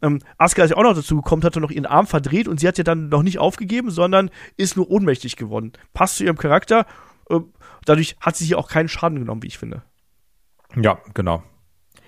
[0.03, 2.69] Ähm, Asuka ist ja auch noch dazu gekommen, hatte noch ihren Arm verdreht und sie
[2.69, 5.73] hat ja dann noch nicht aufgegeben, sondern ist nur ohnmächtig geworden.
[5.93, 6.87] Passt zu ihrem Charakter.
[7.29, 7.41] Äh,
[7.85, 9.83] dadurch hat sie hier auch keinen Schaden genommen, wie ich finde.
[10.77, 11.43] Ja, genau.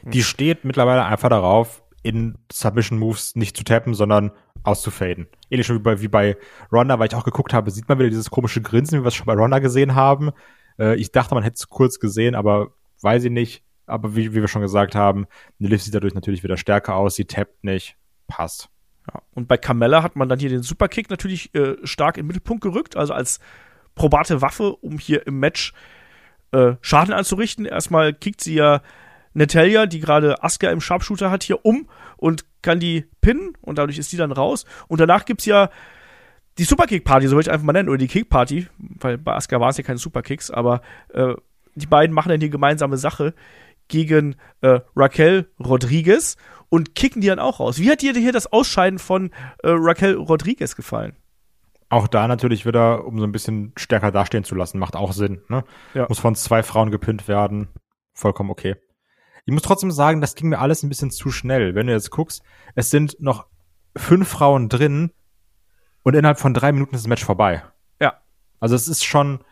[0.05, 4.33] Die steht mittlerweile einfach darauf, in Submission Moves nicht zu tappen, sondern
[4.65, 5.29] auszufaden.
[5.51, 6.37] Ähnlich schon wie bei, wie bei
[6.73, 9.15] Ronda, weil ich auch geguckt habe, sieht man wieder dieses komische Grinsen, wie wir es
[9.15, 10.31] schon bei Ronda gesehen haben.
[10.79, 13.65] Äh, ich dachte, man hätte es kurz gesehen, aber weiß ich nicht.
[13.87, 15.27] Aber wie, wie wir schon gesagt haben,
[15.59, 17.97] Liv sieht dadurch natürlich wieder stärker aus, sie tappt nicht,
[18.29, 18.69] passt.
[19.09, 22.29] Ja, und bei Carmella hat man dann hier den Superkick natürlich äh, stark in den
[22.29, 23.41] Mittelpunkt gerückt, also als
[23.95, 25.73] probate Waffe, um hier im Match
[26.53, 27.65] äh, Schaden anzurichten.
[27.65, 28.81] Erstmal kickt sie ja
[29.35, 33.99] Natalia, die gerade Asuka im Sharpshooter hat, hier um und kann die pinnen und dadurch
[33.99, 34.65] ist sie dann raus.
[34.89, 35.71] Und danach gibt's ja
[36.59, 39.71] die Superkick-Party, so würde ich einfach mal nennen, oder die Kick-Party, weil bei Asuka waren
[39.71, 41.35] es ja keine Superkicks, aber äh,
[41.75, 43.35] die beiden machen dann hier gemeinsame Sache
[43.93, 46.37] gegen äh, Raquel Rodriguez
[46.71, 47.79] und kicken die dann auch raus.
[47.79, 49.31] Wie hat dir hier das Ausscheiden von
[49.63, 51.17] äh, Raquel Rodriguez gefallen?
[51.91, 55.43] Auch da natürlich wieder, um so ein bisschen stärker dastehen zu lassen, macht auch Sinn.
[55.49, 55.63] Ne?
[55.93, 56.07] Ja.
[56.09, 57.69] Muss von zwei Frauen gepinnt werden.
[58.15, 58.77] Vollkommen okay.
[59.45, 61.75] Ich muss trotzdem sagen, das ging mir alles ein bisschen zu schnell.
[61.75, 62.43] Wenn du jetzt guckst,
[62.75, 63.47] es sind noch
[63.95, 65.13] fünf Frauen drin
[66.03, 67.63] und innerhalb von drei Minuten ist das Match vorbei.
[68.01, 68.15] Ja.
[68.59, 69.45] Also es ist schon,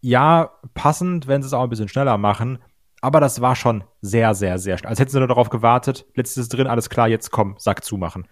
[0.00, 2.58] ja, passend, wenn sie es auch ein bisschen schneller machen,
[3.00, 4.90] aber das war schon sehr, sehr, sehr schnell.
[4.90, 8.26] Als hätten sie nur darauf gewartet, letztes drin, alles klar, jetzt komm, Sack zumachen.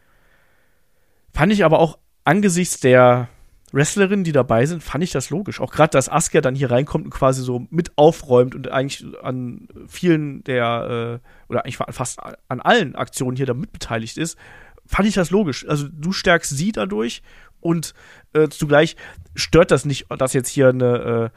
[1.33, 3.29] Fand ich aber auch angesichts der
[3.72, 5.61] Wrestlerinnen, die dabei sind, fand ich das logisch.
[5.61, 9.68] Auch gerade, dass Asuka dann hier reinkommt und quasi so mit aufräumt und eigentlich an
[9.87, 14.38] vielen der, äh, oder eigentlich fast an allen Aktionen hier da mitbeteiligt ist,
[14.87, 15.66] fand ich das logisch.
[15.68, 17.22] Also du stärkst sie dadurch
[17.61, 17.92] und
[18.33, 18.96] äh, zugleich
[19.35, 21.33] stört das nicht, dass jetzt hier eine,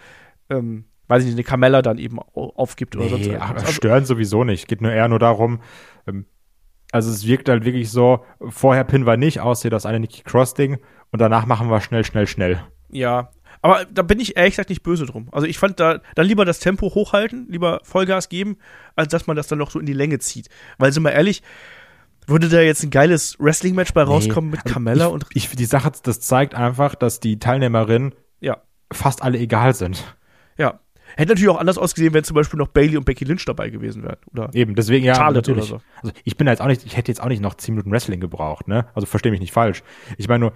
[0.50, 3.64] äh, ähm, weiß ich nicht, eine Carmella dann eben aufgibt oder nee, sonst irgendwas.
[3.64, 4.68] Also, stören sowieso nicht.
[4.68, 5.60] Geht nur eher nur darum,
[6.08, 6.26] ähm,
[6.92, 10.78] also es wirkt halt wirklich so, vorher pinnen wir nicht, außer das eine Nikki Cross-Ding
[11.12, 12.64] und danach machen wir schnell, schnell, schnell.
[12.90, 13.30] ja,
[13.62, 15.28] aber da bin ich ehrlich gesagt nicht böse drum.
[15.32, 18.58] Also ich fand da dann lieber das Tempo hochhalten, lieber Vollgas geben,
[18.96, 20.48] als dass man das dann noch so in die Länge zieht.
[20.78, 21.44] Weil, sind wir ehrlich,
[22.26, 25.66] würde da jetzt ein geiles Wrestling-Match bei rauskommen mit Also Carmella ich, und ich, die
[25.66, 28.62] Sache, das zeigt einfach, dass die Teilnehmerinnen ja,
[28.94, 30.16] fast alle egal sind.
[30.58, 30.80] ja.
[31.16, 34.04] Hätte natürlich auch anders ausgesehen, wenn zum Beispiel noch Bailey und Becky Lynch dabei gewesen
[34.04, 34.18] wären.
[34.32, 35.16] Oder Eben, deswegen ja.
[35.16, 35.72] Charlotte natürlich.
[35.72, 35.86] oder so.
[36.02, 37.92] Also ich bin da jetzt auch nicht, ich hätte jetzt auch nicht noch 10 Minuten
[37.92, 38.88] Wrestling gebraucht, ne?
[38.94, 39.84] Also verstehe mich nicht falsch.
[40.18, 40.54] Ich meine nur,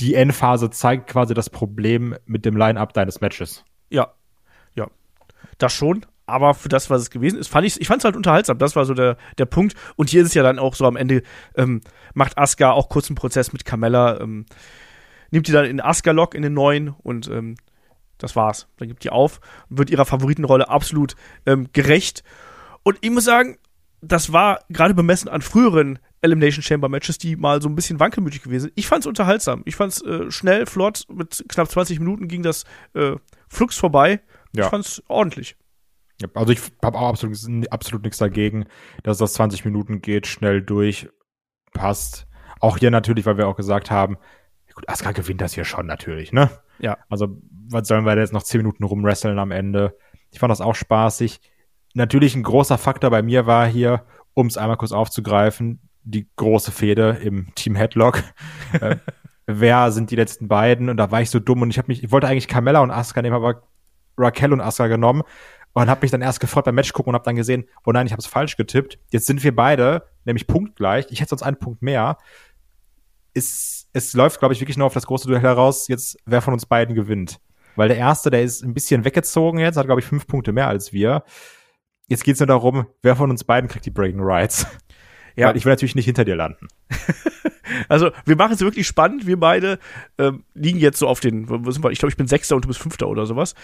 [0.00, 3.64] die Endphase zeigt quasi das Problem mit dem Line-Up deines Matches.
[3.90, 4.12] Ja,
[4.74, 4.88] ja.
[5.58, 6.06] Das schon.
[6.26, 8.58] Aber für das, was es gewesen ist, fand ich, ich fand es halt unterhaltsam.
[8.58, 9.74] Das war so der, der Punkt.
[9.96, 11.22] Und hier ist es ja dann auch so am Ende,
[11.54, 11.82] ähm,
[12.14, 14.46] macht Asuka auch kurz einen Prozess mit Carmella, ähm,
[15.30, 17.56] nimmt die dann in Asuka-Lock in den neuen und ähm,
[18.18, 18.68] das war's.
[18.76, 22.22] Dann gibt die auf und wird ihrer Favoritenrolle absolut ähm, gerecht.
[22.82, 23.58] Und ich muss sagen,
[24.00, 28.42] das war gerade bemessen an früheren Elimination Chamber Matches, die mal so ein bisschen wankelmütig
[28.42, 28.72] gewesen sind.
[28.76, 29.62] Ich fand's unterhaltsam.
[29.64, 31.04] Ich fand's äh, schnell, flott.
[31.12, 33.16] Mit knapp 20 Minuten ging das äh,
[33.48, 34.20] flugs vorbei.
[34.54, 34.64] Ja.
[34.64, 35.56] Ich fand's ordentlich.
[36.20, 37.36] Ja, also ich habe auch absolut,
[37.72, 38.66] absolut nichts dagegen,
[39.02, 41.08] dass das 20 Minuten geht, schnell durch,
[41.72, 42.26] passt.
[42.60, 44.16] Auch hier natürlich, weil wir auch gesagt haben,
[44.74, 46.50] gut, Asuka gewinnt das hier schon natürlich, ne?
[46.78, 46.98] Ja.
[47.08, 49.96] Also, was sollen wir da jetzt noch 10 Minuten rumwresteln am Ende?
[50.30, 51.40] Ich fand das auch spaßig.
[51.94, 56.72] Natürlich ein großer Faktor bei mir war hier, um es einmal kurz aufzugreifen, die große
[56.72, 58.22] Fehde im Team Headlock.
[58.80, 58.96] äh,
[59.46, 60.88] wer sind die letzten beiden?
[60.88, 62.90] Und da war ich so dumm und ich habe mich, ich wollte eigentlich Carmella und
[62.90, 63.62] Asuka nehmen, aber
[64.18, 65.22] Raquel und Asuka genommen
[65.74, 68.06] und habe mich dann erst gefreut beim Match gucken und habe dann gesehen, oh nein,
[68.06, 68.98] ich habe es falsch getippt.
[69.10, 71.06] Jetzt sind wir beide nämlich punktgleich.
[71.10, 72.18] Ich hätte sonst einen Punkt mehr.
[73.34, 76.54] Es, es läuft, glaube ich, wirklich nur auf das große Duell heraus, jetzt wer von
[76.54, 77.40] uns beiden gewinnt.
[77.76, 80.68] Weil der erste, der ist ein bisschen weggezogen jetzt, hat, glaube ich, fünf Punkte mehr
[80.68, 81.24] als wir.
[82.06, 84.66] Jetzt geht's nur darum, wer von uns beiden kriegt die Breaking Rights.
[85.36, 85.48] Ja.
[85.48, 86.68] Weil ich will natürlich nicht hinter dir landen.
[87.88, 89.26] Also, wir machen es wirklich spannend.
[89.26, 89.78] Wir beide
[90.18, 91.90] ähm, liegen jetzt so auf den, wo sind wir?
[91.90, 93.54] Ich glaube, ich bin Sechster und du bist Fünfter oder sowas.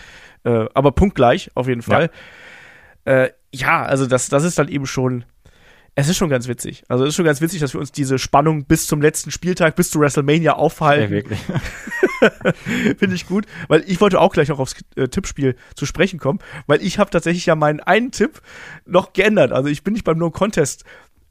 [0.42, 2.10] Äh, aber punktgleich, auf jeden Fall.
[3.06, 5.24] Ja, äh, ja also das, das ist dann eben schon,
[6.00, 6.84] es ist schon ganz witzig.
[6.88, 9.76] Also es ist schon ganz witzig, dass wir uns diese Spannung bis zum letzten Spieltag,
[9.76, 11.10] bis zu WrestleMania aufhalten.
[11.10, 11.38] wirklich.
[12.98, 16.38] Finde ich gut, weil ich wollte auch gleich noch aufs äh, Tippspiel zu sprechen kommen,
[16.66, 18.40] weil ich habe tatsächlich ja meinen einen Tipp
[18.86, 19.52] noch geändert.
[19.52, 20.84] Also ich bin nicht beim No Contest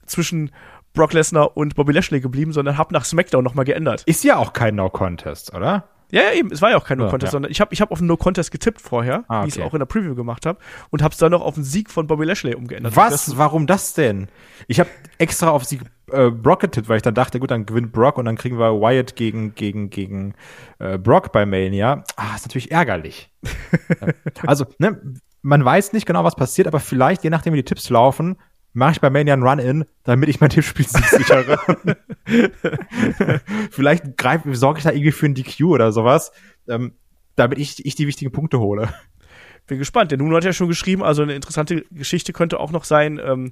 [0.06, 0.52] zwischen
[0.94, 4.04] Brock Lesnar und Bobby Lashley geblieben, sondern habe nach SmackDown nochmal geändert.
[4.06, 5.88] Ist ja auch kein No-Contest, oder?
[6.12, 7.32] Ja, ja, eben, es war ja auch kein No-Contest, ja.
[7.32, 9.68] sondern ich habe ich hab auf einen No-Contest getippt vorher, Ah, wie ich es okay.
[9.68, 12.08] auch in der Preview gemacht habe, und habe es dann noch auf einen Sieg von
[12.08, 12.96] Bobby Lashley umgeändert.
[12.96, 13.38] Was?
[13.38, 14.28] Warum das denn?
[14.68, 15.80] Ich habe extra auf sie
[16.12, 18.82] äh, Brock getippt, weil ich dann dachte, gut, dann gewinnt Brock und dann kriegen wir
[18.82, 20.34] Wyatt gegen gegen gegen
[20.80, 22.04] äh, Brock bei Mania.
[22.16, 23.32] Ah, ist natürlich ärgerlich.
[24.48, 25.00] Also, ne,
[25.42, 28.38] man weiß nicht genau, was passiert, aber vielleicht, je nachdem, wie die Tipps laufen,
[28.80, 31.60] mache ich bei Mania einen Run-In, damit ich mein Tippspiel sichere.
[33.72, 34.06] vielleicht
[34.54, 36.32] sorge ich da irgendwie für ein DQ oder sowas,
[36.68, 36.94] ähm,
[37.36, 38.92] damit ich, ich die wichtigen Punkte hole.
[39.68, 40.10] Bin gespannt.
[40.10, 43.52] Der Nuno hat ja schon geschrieben, also eine interessante Geschichte könnte auch noch sein, ähm,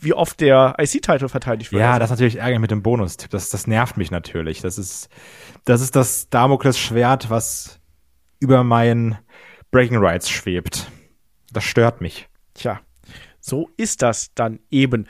[0.00, 1.80] wie oft der IC-Title verteidigt wird.
[1.80, 3.30] Ja, das ist natürlich ärgerlich mit dem Bonustipp.
[3.30, 4.62] Das, das nervt mich natürlich.
[4.62, 5.08] Das ist,
[5.64, 7.80] das ist das Damoklesschwert, was
[8.40, 9.18] über meinen
[9.70, 10.90] Breaking Rights schwebt.
[11.52, 12.28] Das stört mich.
[12.54, 12.80] Tja,
[13.42, 15.06] so ist das dann eben.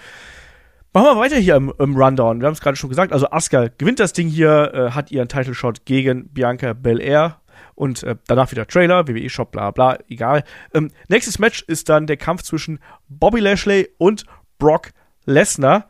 [0.92, 2.40] Machen wir weiter hier im, im Rundown.
[2.40, 3.12] Wir haben es gerade schon gesagt.
[3.12, 7.40] Also Asuka gewinnt das Ding hier, äh, hat ihren Title Shot gegen Bianca Belair
[7.74, 10.44] und äh, danach wieder Trailer, WWE Shop, bla bla, egal.
[10.74, 14.24] Ähm, nächstes Match ist dann der Kampf zwischen Bobby Lashley und
[14.58, 14.90] Brock
[15.24, 15.88] Lesnar.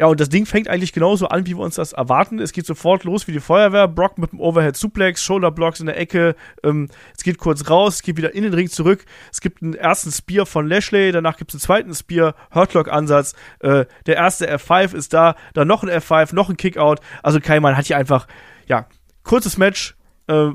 [0.00, 2.38] Ja, und das Ding fängt eigentlich genauso an, wie wir uns das erwarten.
[2.38, 3.86] Es geht sofort los wie die Feuerwehr.
[3.86, 6.36] Brock mit dem Overhead Suplex, Shoulderblocks in der Ecke.
[6.64, 9.04] Ähm, es geht kurz raus, es geht wieder in den Ring zurück.
[9.30, 13.34] Es gibt einen ersten Spear von Lashley, danach gibt es einen zweiten Spear, Hurtlock-Ansatz.
[13.58, 17.00] Äh, der erste F5 ist da, dann noch ein F5, noch ein Kickout.
[17.22, 18.26] Also Keimann hat hier einfach,
[18.64, 18.86] ja,
[19.22, 19.96] kurzes Match
[20.28, 20.48] äh,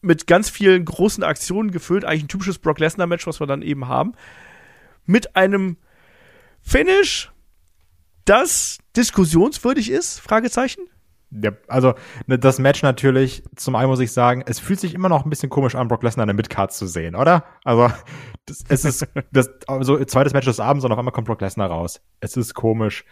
[0.00, 2.04] mit ganz vielen großen Aktionen gefüllt.
[2.04, 4.12] Eigentlich ein typisches Brock Lesnar-Match, was wir dann eben haben.
[5.06, 5.76] Mit einem
[6.60, 7.32] Finish,
[8.24, 10.20] das diskussionswürdig ist?
[10.20, 10.82] Fragezeichen.
[11.30, 11.94] Ja, also
[12.26, 15.30] ne, das Match natürlich, zum einen muss ich sagen, es fühlt sich immer noch ein
[15.30, 17.44] bisschen komisch an, Brock Lesnar in der Midcard zu sehen, oder?
[17.64, 17.90] Also
[18.44, 21.70] das, es ist das also zweites Match des Abends und auf einmal kommt Brock Lesnar
[21.70, 22.02] raus.
[22.20, 23.04] Es ist komisch.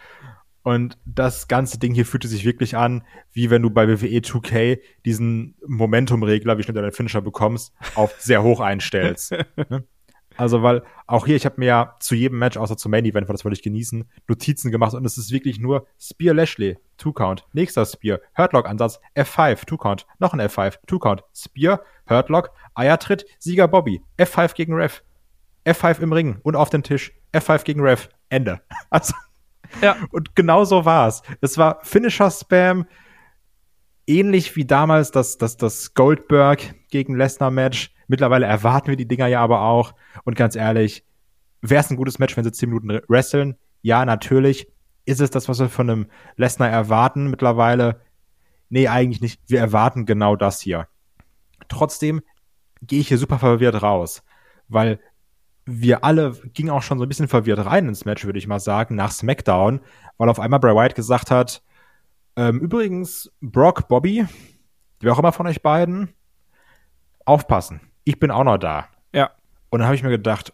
[0.63, 4.79] Und das ganze Ding hier fühlte sich wirklich an, wie wenn du bei WWE 2K
[5.05, 9.31] diesen Momentum-Regler, wie schnell du deinen Finisher bekommst, auf sehr hoch einstellst.
[9.69, 9.87] ne?
[10.37, 13.27] Also, weil auch hier, ich habe mir ja zu jedem Match, außer zum Main Event,
[13.27, 17.11] weil das wollte ich genießen, Notizen gemacht und es ist wirklich nur Spear Lashley, Two
[17.13, 22.51] Count, nächster Spear, Hurtlock Ansatz, F5, Two Count, noch ein F5, Two Count, Spear, Hurtlock,
[22.75, 25.03] Eiertritt, Sieger Bobby, F5 gegen Ref,
[25.65, 28.61] F5 im Ring und auf dem Tisch, F5 gegen Ref, Ende.
[28.89, 29.13] Also,
[29.81, 29.95] Ja.
[30.11, 31.21] und genau so war's.
[31.41, 32.85] Es war Finisher-Spam,
[34.07, 37.93] ähnlich wie damals das, das, das Goldberg gegen Lesnar-Match.
[38.11, 39.95] Mittlerweile erwarten wir die Dinger ja aber auch.
[40.25, 41.05] Und ganz ehrlich,
[41.61, 43.55] wäre es ein gutes Match, wenn sie 10 Minuten wresteln?
[43.83, 44.67] Ja, natürlich.
[45.05, 48.01] Ist es das, was wir von einem Lesnar erwarten mittlerweile?
[48.67, 49.39] Nee, eigentlich nicht.
[49.47, 50.89] Wir erwarten genau das hier.
[51.69, 52.19] Trotzdem
[52.81, 54.23] gehe ich hier super verwirrt raus,
[54.67, 54.99] weil
[55.65, 58.59] wir alle gingen auch schon so ein bisschen verwirrt rein ins Match, würde ich mal
[58.59, 59.79] sagen, nach SmackDown,
[60.17, 61.63] weil auf einmal Bray Wyatt gesagt hat,
[62.35, 64.25] ähm, übrigens, Brock, Bobby,
[64.99, 66.09] wer auch immer von euch beiden,
[67.23, 67.79] aufpassen.
[68.03, 68.87] Ich bin auch noch da.
[69.13, 69.31] Ja.
[69.69, 70.51] Und dann habe ich mir gedacht,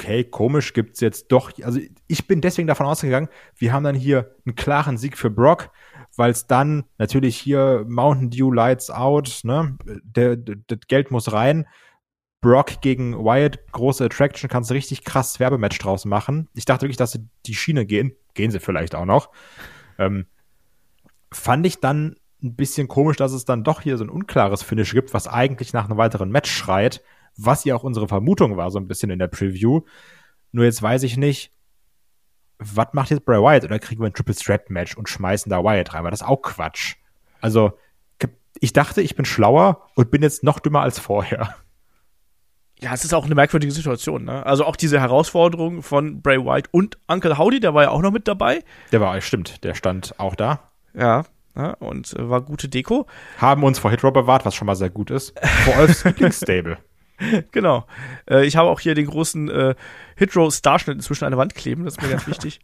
[0.00, 1.52] okay, komisch gibt's jetzt doch.
[1.62, 5.70] Also ich bin deswegen davon ausgegangen, wir haben dann hier einen klaren Sieg für Brock,
[6.16, 9.76] weil es dann natürlich hier Mountain Dew Lights Out, ne,
[10.14, 11.66] das Geld muss rein.
[12.40, 16.48] Brock gegen Wyatt, große Attraction, kannst du richtig krass Werbematch draus machen.
[16.54, 18.12] Ich dachte wirklich, dass sie die Schiene gehen.
[18.32, 19.30] Gehen sie vielleicht auch noch.
[19.98, 20.26] Ähm,
[21.30, 24.92] fand ich dann ein bisschen komisch, dass es dann doch hier so ein unklares Finish
[24.92, 27.02] gibt, was eigentlich nach einem weiteren Match schreit,
[27.36, 29.82] was ja auch unsere Vermutung war, so ein bisschen in der Preview.
[30.52, 31.52] Nur jetzt weiß ich nicht,
[32.58, 33.64] was macht jetzt Bray Wyatt?
[33.64, 36.04] Oder kriegen wir ein Triple Threat Match und schmeißen da Wyatt rein?
[36.04, 36.96] Weil das ist auch Quatsch.
[37.40, 37.72] Also,
[38.58, 41.54] ich dachte, ich bin schlauer und bin jetzt noch dümmer als vorher.
[42.80, 44.24] Ja, es ist auch eine merkwürdige Situation.
[44.24, 44.44] Ne?
[44.44, 48.10] Also auch diese Herausforderung von Bray Wyatt und Uncle Howdy, der war ja auch noch
[48.10, 48.64] mit dabei.
[48.90, 50.70] Der war, stimmt, der stand auch da.
[50.94, 51.24] Ja,
[51.56, 53.06] ja und äh, war gute Deko.
[53.38, 55.38] Haben uns vor Hitro bewahrt, was schon mal sehr gut ist.
[55.64, 56.78] Vor Olfs Lieblingsstable.
[57.50, 57.86] Genau.
[58.28, 59.74] Äh, ich habe auch hier den großen äh,
[60.16, 62.60] Hitro-Starschnitt inzwischen an der Wand kleben, das ist mir ganz wichtig.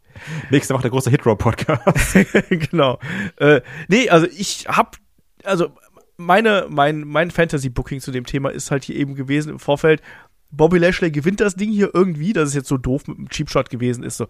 [0.49, 2.17] Nächste Woche der große Hitro-Podcast.
[2.49, 2.99] genau.
[3.37, 4.97] Äh, nee, also ich hab,
[5.43, 5.69] also
[6.17, 10.01] meine, mein, mein Fantasy-Booking zu dem Thema ist halt hier eben gewesen im Vorfeld.
[10.49, 13.49] Bobby Lashley gewinnt das Ding hier irgendwie, dass es jetzt so doof mit dem Cheap
[13.49, 14.27] Shot gewesen ist, so.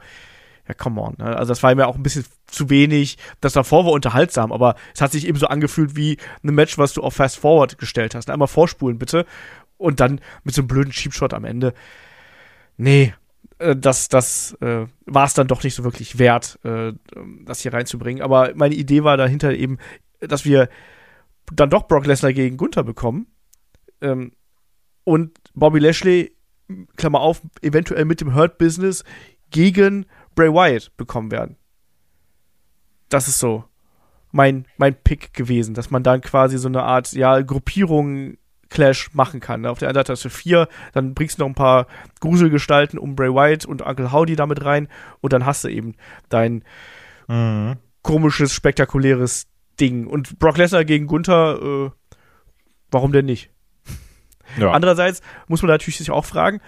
[0.67, 1.15] Ja, come on.
[1.17, 1.25] Ne?
[1.25, 3.17] Also das war mir auch ein bisschen zu wenig.
[3.41, 6.93] Das davor war unterhaltsam, aber es hat sich eben so angefühlt wie ein Match, was
[6.93, 8.30] du auf Fast Forward gestellt hast.
[8.30, 9.25] Einmal vorspulen bitte
[9.77, 11.73] und dann mit so einem blöden Cheap Shot am Ende.
[12.77, 13.13] Nee,
[13.60, 16.93] äh, das, das äh, war es dann doch nicht so wirklich wert, äh,
[17.45, 18.21] das hier reinzubringen.
[18.21, 19.77] Aber meine Idee war dahinter eben,
[20.19, 20.69] dass wir
[21.53, 23.27] dann doch Brock Lesnar gegen Gunther bekommen.
[24.01, 24.34] Ähm,
[25.03, 26.36] und Bobby Lashley,
[26.97, 29.06] Klammer auf, eventuell mit dem Hurt Business
[29.51, 30.06] gegen
[30.38, 31.58] Bray Wyatt bekommen werden.
[33.10, 33.65] Das ist so
[34.32, 38.38] mein, mein Pick gewesen, dass man dann quasi so eine Art, ja, Gruppierung
[38.69, 39.65] Clash machen kann.
[39.65, 41.88] Auf der einen Seite hast du vier, dann bringst du noch ein paar
[42.19, 44.89] Gruselgestalten um Bray Wyatt und Uncle Howdy damit rein
[45.21, 45.95] und dann hast du eben
[46.30, 46.63] dein
[47.28, 47.78] mhm.
[48.04, 49.47] komisches, spektakuläres
[49.80, 50.06] Ding.
[50.06, 51.89] Und Brock Lesnar gegen Gunther, äh,
[52.91, 53.50] warum denn nicht?
[54.58, 54.71] Ja.
[54.71, 56.62] Andererseits muss man natürlich sich auch fragen,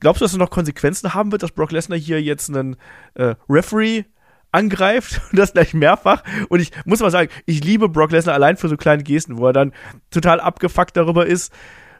[0.00, 2.76] glaubst du, dass es noch Konsequenzen haben wird, dass Brock Lesnar hier jetzt einen
[3.14, 4.04] äh, Referee
[4.52, 6.22] angreift und das gleich mehrfach.
[6.48, 9.46] Und ich muss mal sagen, ich liebe Brock Lesnar allein für so kleine Gesten, wo
[9.46, 9.72] er dann
[10.10, 11.52] total abgefuckt darüber ist,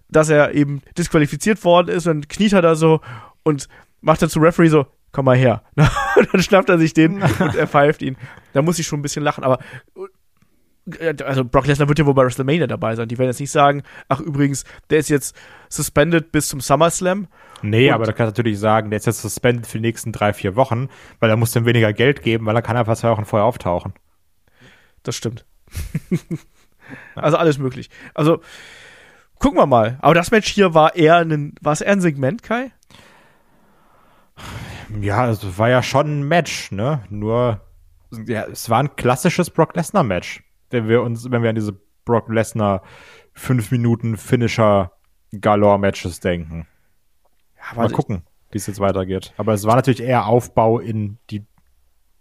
[0.08, 3.00] dass er eben disqualifiziert worden ist und kniet er da so
[3.42, 3.68] und
[4.00, 5.62] macht dann zu Referee so, komm mal her.
[5.76, 8.16] dann schnappt er sich den und er pfeift ihn.
[8.52, 9.58] Da muss ich schon ein bisschen lachen, aber
[11.24, 13.08] also Brock Lesnar wird ja wohl bei WrestleMania dabei sein.
[13.08, 15.36] Die werden jetzt nicht sagen, ach übrigens, der ist jetzt
[15.68, 17.28] suspended bis zum SummerSlam
[17.62, 20.32] Nee, aber da kannst du natürlich sagen, der ist jetzt suspended für die nächsten drei,
[20.32, 20.88] vier Wochen,
[21.20, 23.94] weil er muss dem weniger Geld geben, weil er kann einfach zwei Wochen vorher auftauchen.
[25.02, 25.44] Das stimmt.
[27.14, 27.90] also alles möglich.
[28.14, 28.40] Also,
[29.38, 29.98] gucken wir mal.
[30.00, 32.72] Aber das Match hier war eher ein, war es eher ein Segment, Kai?
[35.00, 37.02] Ja, es also war ja schon ein Match, ne?
[37.08, 37.60] Nur,
[38.26, 40.42] ja, es war ein klassisches Brock Lesnar Match.
[40.70, 42.82] Wenn wir uns, wenn wir an diese Brock Lesnar
[43.32, 44.92] fünf Minuten Finisher
[45.40, 46.66] Galore Matches denken.
[47.56, 49.34] Ja, Mal gucken, wie es jetzt weitergeht.
[49.36, 51.44] Aber es war natürlich eher Aufbau in die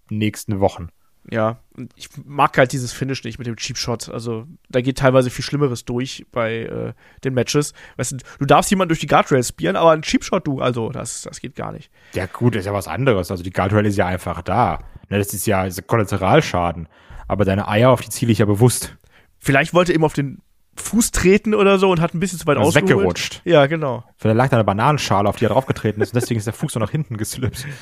[0.10, 0.90] nächsten Wochen.
[1.32, 1.58] Ja,
[1.96, 4.10] ich mag halt dieses Finish nicht mit dem Cheap Shot.
[4.10, 7.74] Also, da geht teilweise viel Schlimmeres durch bei äh, den Matches.
[7.98, 10.90] Weißt du, du darfst jemanden durch die Guardrail spielen, aber ein Cheap Shot, du, also,
[10.90, 11.90] das, das geht gar nicht.
[12.14, 13.32] Ja, gut, ist ja was anderes.
[13.32, 14.84] Also, die Guardrail ist ja einfach da.
[15.10, 16.88] Ne, das ist ja ist Kollateralschaden.
[17.28, 18.96] Aber deine Eier, auf die ziele ich ja bewusst.
[19.40, 20.42] Vielleicht wollte er eben auf den
[20.78, 22.90] Fuß treten oder so und hat ein bisschen zu weit also ausgeholt.
[22.90, 23.42] weggerutscht.
[23.46, 24.04] Ja, genau.
[24.18, 26.74] Vielleicht lag da eine Bananenschale, auf die er draufgetreten ist und deswegen ist der Fuß
[26.74, 27.66] so nach hinten geslippt.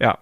[0.00, 0.18] Ja.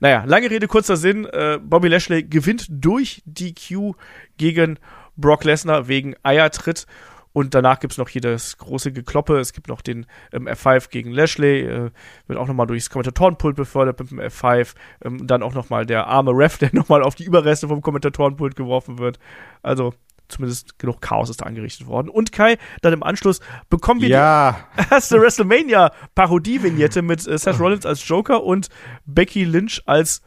[0.00, 1.26] Naja, lange Rede, kurzer Sinn.
[1.26, 3.94] Äh, Bobby Lashley gewinnt durch DQ
[4.36, 4.80] gegen
[5.16, 6.86] Brock Lesnar wegen Eiertritt.
[7.32, 9.38] Und danach gibt's noch hier das große Gekloppe.
[9.38, 11.60] Es gibt noch den ähm, F5 gegen Lashley.
[11.60, 11.90] Äh,
[12.26, 14.74] wird auch nochmal durchs Kommentatorenpult befördert mit dem F5.
[15.04, 18.98] Ähm, dann auch nochmal der arme Ref, der nochmal auf die Überreste vom Kommentatorenpult geworfen
[18.98, 19.18] wird.
[19.62, 19.94] Also
[20.28, 22.08] zumindest genug Chaos ist da angerichtet worden.
[22.08, 24.68] Und Kai, dann im Anschluss bekommen wir ja.
[24.76, 28.68] die erste WrestleMania-Parodie-Vignette mit äh, Seth Rollins als Joker und
[29.04, 30.22] Becky Lynch als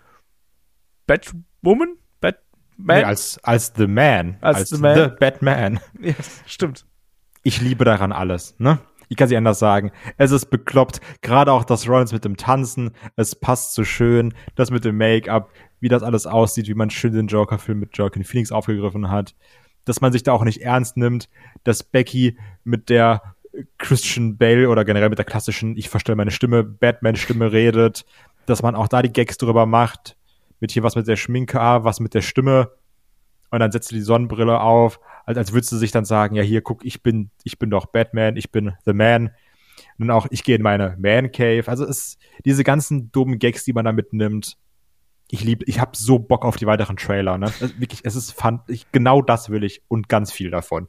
[1.07, 1.97] Batwoman?
[2.19, 2.97] Batman?
[2.97, 4.37] Nee, als, als The Man.
[4.41, 4.95] Als, als The, Man.
[4.95, 5.79] The Batman.
[5.99, 6.13] Ja,
[6.45, 6.85] stimmt.
[7.45, 8.79] Ich liebe daran alles, ne?
[9.07, 9.91] Ich kann sie anders sagen.
[10.17, 10.99] Es ist bekloppt.
[11.21, 12.89] Gerade auch das Rollins mit dem Tanzen.
[13.15, 14.33] Es passt so schön.
[14.55, 15.51] Das mit dem Make-up.
[15.79, 16.67] Wie das alles aussieht.
[16.67, 19.35] Wie man schön den Joker-Film mit Joaquin Phoenix aufgegriffen hat
[19.85, 21.29] dass man sich da auch nicht ernst nimmt,
[21.63, 23.21] dass Becky mit der
[23.77, 28.05] Christian Bale oder generell mit der klassischen, ich verstelle meine Stimme, Batman-Stimme redet,
[28.47, 30.17] dass man auch da die Gags drüber macht,
[30.59, 32.71] mit hier was mit der Schminke, ah, was mit der Stimme,
[33.51, 36.43] und dann setzt du die Sonnenbrille auf, als, als würdest du sich dann sagen, ja
[36.43, 39.31] hier, guck, ich bin, ich bin doch Batman, ich bin The Man.
[39.97, 41.63] Und dann auch, ich gehe in meine Man Cave.
[41.67, 44.57] Also es, diese ganzen dummen Gags, die man da mitnimmt,
[45.29, 47.37] ich liebe, ich habe so Bock auf die weiteren Trailer.
[47.37, 47.51] Ne?
[47.77, 50.87] wirklich, es ist fand ich genau das will ich und ganz viel davon.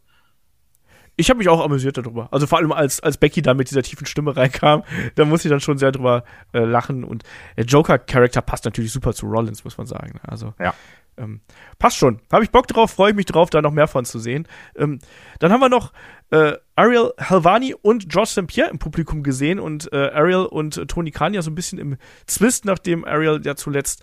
[1.18, 2.30] Ich habe mich auch amüsiert darüber.
[2.30, 4.82] Also vor allem als als Becky da mit dieser tiefen Stimme reinkam,
[5.14, 7.22] da muss ich dann schon sehr drüber äh, lachen und
[7.56, 10.20] der Joker Charakter passt natürlich super zu Rollins, muss man sagen.
[10.22, 10.74] Also ja.
[11.18, 11.40] Ähm,
[11.78, 12.20] passt schon.
[12.30, 14.46] Habe ich Bock drauf, freue ich mich drauf, da noch mehr von zu sehen.
[14.76, 14.98] Ähm,
[15.38, 15.92] dann haben wir noch
[16.30, 18.46] äh, Ariel Helvani und George St.
[18.46, 21.78] Pierre im Publikum gesehen und äh, Ariel und äh, Tony Khan ja so ein bisschen
[21.78, 24.02] im Zwist, nachdem Ariel ja zuletzt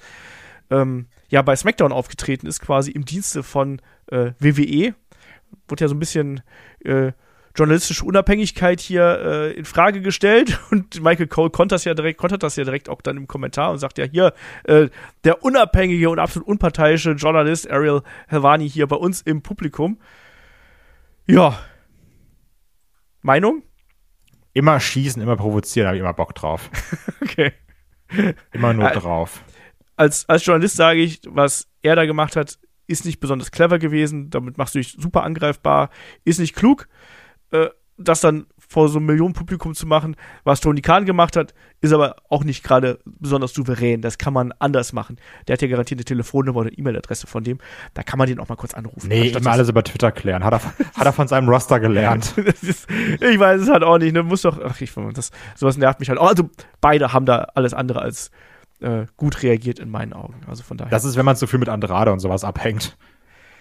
[0.69, 4.95] ähm, ja bei SmackDown aufgetreten ist, quasi im Dienste von äh, WWE.
[5.67, 6.41] Wurde ja so ein bisschen
[6.83, 7.11] äh,
[7.55, 12.43] journalistische Unabhängigkeit hier äh, in Frage gestellt und Michael Cole kontert das ja direkt, kontert
[12.43, 14.89] das ja direkt auch dann im Kommentar und sagt ja hier äh,
[15.23, 19.99] der unabhängige und absolut unparteiische Journalist Ariel Helvani hier bei uns im Publikum.
[21.27, 21.57] Ja.
[23.21, 23.63] Meinung?
[24.53, 26.69] Immer schießen, immer provozieren, habe ich immer Bock drauf.
[27.21, 27.53] okay.
[28.51, 29.43] Immer nur drauf.
[29.95, 34.29] Als, als Journalist sage ich, was er da gemacht hat, ist nicht besonders clever gewesen.
[34.29, 35.89] Damit machst du dich super angreifbar.
[36.25, 36.87] Ist nicht klug
[37.53, 41.93] äh, das dann vor so einem Millionenpublikum zu machen, was Tony Khan gemacht hat, ist
[41.93, 44.01] aber auch nicht gerade besonders souverän.
[44.01, 45.17] Das kann man anders machen.
[45.47, 47.59] Der hat ja garantiert eine Telefonnummer oder E-Mail-Adresse von dem.
[47.93, 49.07] Da kann man den auch mal kurz anrufen.
[49.09, 50.43] Nee, immer alles über Twitter klären.
[50.43, 50.61] Hat er,
[50.95, 52.35] hat er von seinem Roster gelernt.
[52.61, 54.13] ist, ich weiß es halt auch nicht.
[54.13, 54.23] Ne?
[54.23, 56.17] Muss doch, ach, ich, das, sowas nervt mich halt.
[56.17, 56.29] auch.
[56.29, 56.49] Also,
[56.81, 58.31] beide haben da alles andere als
[58.79, 60.41] äh, gut reagiert in meinen Augen.
[60.47, 60.89] Also von daher.
[60.89, 62.97] Das ist, wenn man so viel mit Andrade und sowas abhängt.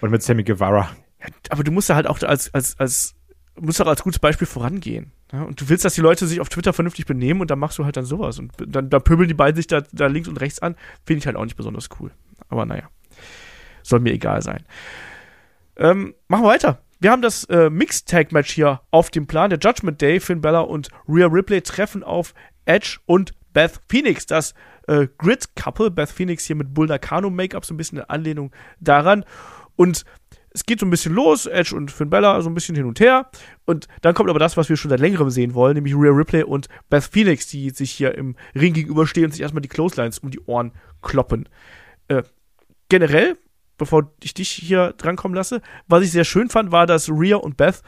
[0.01, 0.89] Und mit Sammy Guevara.
[1.21, 3.15] Ja, aber du musst ja halt auch als, als, als
[3.59, 5.11] musst doch als gutes Beispiel vorangehen.
[5.31, 5.43] Ja?
[5.43, 7.85] Und du willst, dass die Leute sich auf Twitter vernünftig benehmen und dann machst du
[7.85, 8.39] halt dann sowas.
[8.39, 10.75] Und dann da pöbeln die beiden sich da, da links und rechts an.
[11.05, 12.11] Finde ich halt auch nicht besonders cool.
[12.49, 12.89] Aber naja.
[13.83, 14.63] soll mir egal sein.
[15.75, 16.81] Ähm, machen wir weiter.
[16.99, 19.49] Wir haben das äh, Mixed Tag Match hier auf dem Plan.
[19.49, 22.33] Der Judgment Day, Finn Bella und Rhea Ripley treffen auf
[22.65, 24.25] Edge und Beth Phoenix.
[24.25, 24.53] Das
[24.87, 25.91] äh, Grid Couple.
[25.91, 29.25] Beth Phoenix hier mit Bull Nakano Make-up, so ein bisschen eine Anlehnung daran.
[29.75, 30.05] Und
[30.53, 32.99] es geht so ein bisschen los, Edge und Finn Bella so ein bisschen hin und
[32.99, 33.29] her.
[33.65, 36.43] Und dann kommt aber das, was wir schon seit längerem sehen wollen, nämlich Rhea Ripley
[36.43, 40.29] und Beth Phoenix, die sich hier im Ring gegenüberstehen und sich erstmal die Clotheslines um
[40.29, 41.49] die Ohren kloppen.
[42.07, 42.23] Äh,
[42.89, 43.37] generell,
[43.77, 47.57] bevor ich dich hier drankommen lasse, was ich sehr schön fand, war, dass Rhea und
[47.57, 47.81] Beth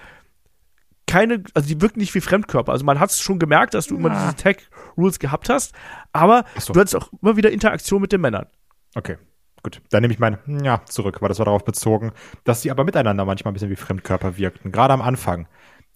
[1.07, 2.71] keine, also die wirken nicht wie Fremdkörper.
[2.71, 5.75] Also man hat es schon gemerkt, dass du immer diese Tag-Rules gehabt hast,
[6.13, 6.73] aber so.
[6.73, 8.47] du hattest auch immer wieder Interaktion mit den Männern.
[8.95, 9.17] Okay,
[9.65, 9.81] gut.
[9.89, 12.11] Dann nehme ich mein ja zurück, weil das war darauf bezogen,
[12.45, 14.71] dass sie aber miteinander manchmal ein bisschen wie Fremdkörper wirkten.
[14.71, 15.47] Gerade am Anfang.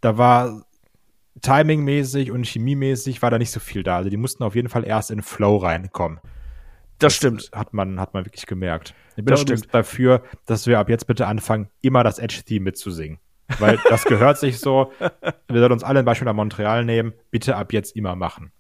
[0.02, 0.64] Da war
[1.42, 3.98] timingmäßig und chemiemäßig war da nicht so viel da.
[3.98, 6.20] Also die mussten auf jeden Fall erst in Flow reinkommen.
[6.98, 7.50] Das stimmt.
[7.54, 8.94] Hat man, hat man wirklich gemerkt.
[9.16, 9.74] Ich bin Das stimmt.
[9.74, 13.20] dafür, dass wir ab jetzt bitte anfangen, immer das Edge-Theme mitzusingen.
[13.58, 14.92] Weil das gehört sich so.
[15.48, 17.14] Wir sollten uns alle ein Beispiel nach Montreal nehmen.
[17.32, 18.52] Bitte ab jetzt immer machen.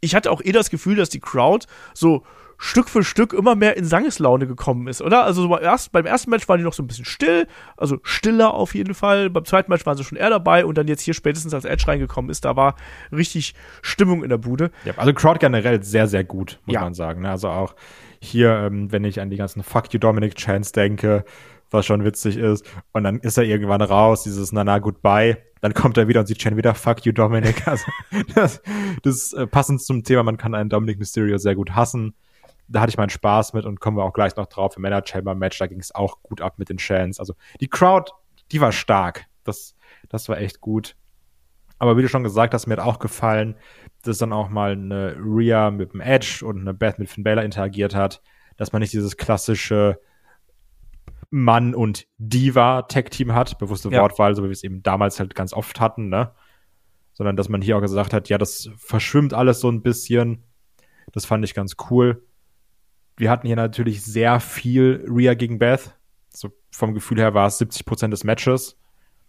[0.00, 2.24] ich hatte auch eh das Gefühl, dass die Crowd so
[2.64, 5.24] Stück für Stück immer mehr in Sangeslaune gekommen ist, oder?
[5.24, 8.54] Also so erst, beim ersten Match waren die noch so ein bisschen still, also stiller
[8.54, 9.30] auf jeden Fall.
[9.30, 11.88] Beim zweiten Match waren sie schon eher dabei und dann jetzt hier spätestens als Edge
[11.88, 12.76] reingekommen ist, da war
[13.10, 14.70] richtig Stimmung in der Bude.
[14.84, 16.82] Ja, also Crowd generell sehr, sehr gut, muss Ja.
[16.82, 17.22] man sagen.
[17.22, 17.30] ne?
[17.30, 17.74] Also auch
[18.20, 21.24] hier, ähm, wenn ich an die ganzen Fuck you Dominic Chance denke,
[21.72, 25.96] was schon witzig ist, und dann ist er irgendwann raus, dieses Nana Goodbye, dann kommt
[25.96, 27.62] er wieder und sieht Chen wieder Fuck you Dominic.
[27.66, 27.86] Also
[28.36, 28.62] das,
[29.02, 32.14] das ist äh, passend zum Thema, man kann einen Dominic Mysterio sehr gut hassen.
[32.68, 35.02] Da hatte ich meinen Spaß mit und kommen wir auch gleich noch drauf im Männer
[35.04, 37.20] Chamber Match, da ging es auch gut ab mit den Chance.
[37.20, 38.12] Also die Crowd,
[38.50, 39.26] die war stark.
[39.44, 39.74] Das,
[40.08, 40.96] das war echt gut.
[41.78, 43.56] Aber wie du schon gesagt hast, mir hat auch gefallen,
[44.02, 47.42] dass dann auch mal eine Rhea mit dem Edge und eine Beth mit Finn Balor
[47.42, 48.22] interagiert hat,
[48.56, 49.98] dass man nicht dieses klassische
[51.30, 54.02] Mann und Diva Tag Team hat, bewusste Ja.
[54.02, 56.32] Wortwahl, so wie wir es eben damals halt ganz oft hatten, ne?
[57.14, 60.44] Sondern dass man hier auch gesagt hat, ja, das verschwimmt alles so ein bisschen.
[61.12, 62.22] Das fand ich ganz cool.
[63.16, 65.96] Wir hatten hier natürlich sehr viel Rhea gegen Beth.
[66.30, 68.78] So vom Gefühl her war es 70 Prozent des Matches.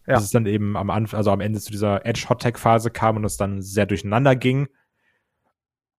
[0.08, 0.16] Ja.
[0.16, 2.90] Dass es dann eben am Anfang, also am Ende zu dieser Edge Hot Tag Phase
[2.90, 4.68] kam und es dann sehr durcheinander ging.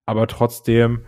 [0.07, 1.07] Aber trotzdem,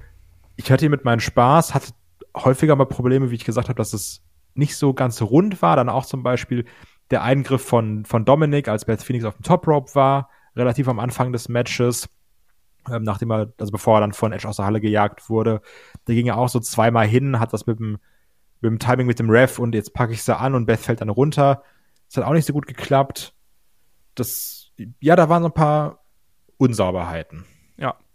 [0.56, 1.92] ich hatte hier mit meinem Spaß, hatte
[2.34, 4.22] häufiger mal Probleme, wie ich gesagt habe, dass es
[4.54, 5.76] nicht so ganz rund war.
[5.76, 6.64] Dann auch zum Beispiel
[7.10, 10.98] der Eingriff von, von Dominic, als Beth Phoenix auf dem Top Rope war, relativ am
[10.98, 12.08] Anfang des Matches,
[12.90, 15.60] ähm, nachdem er, also bevor er dann von Edge aus der Halle gejagt wurde.
[16.04, 17.98] Da ging er auch so zweimal hin, hat das mit dem,
[18.60, 21.00] mit dem Timing mit dem Ref und jetzt packe ich sie an und Beth fällt
[21.00, 21.62] dann runter.
[22.08, 23.34] Das hat auch nicht so gut geklappt.
[24.14, 24.70] Das,
[25.00, 26.04] ja, da waren so ein paar
[26.56, 27.44] Unsauberheiten.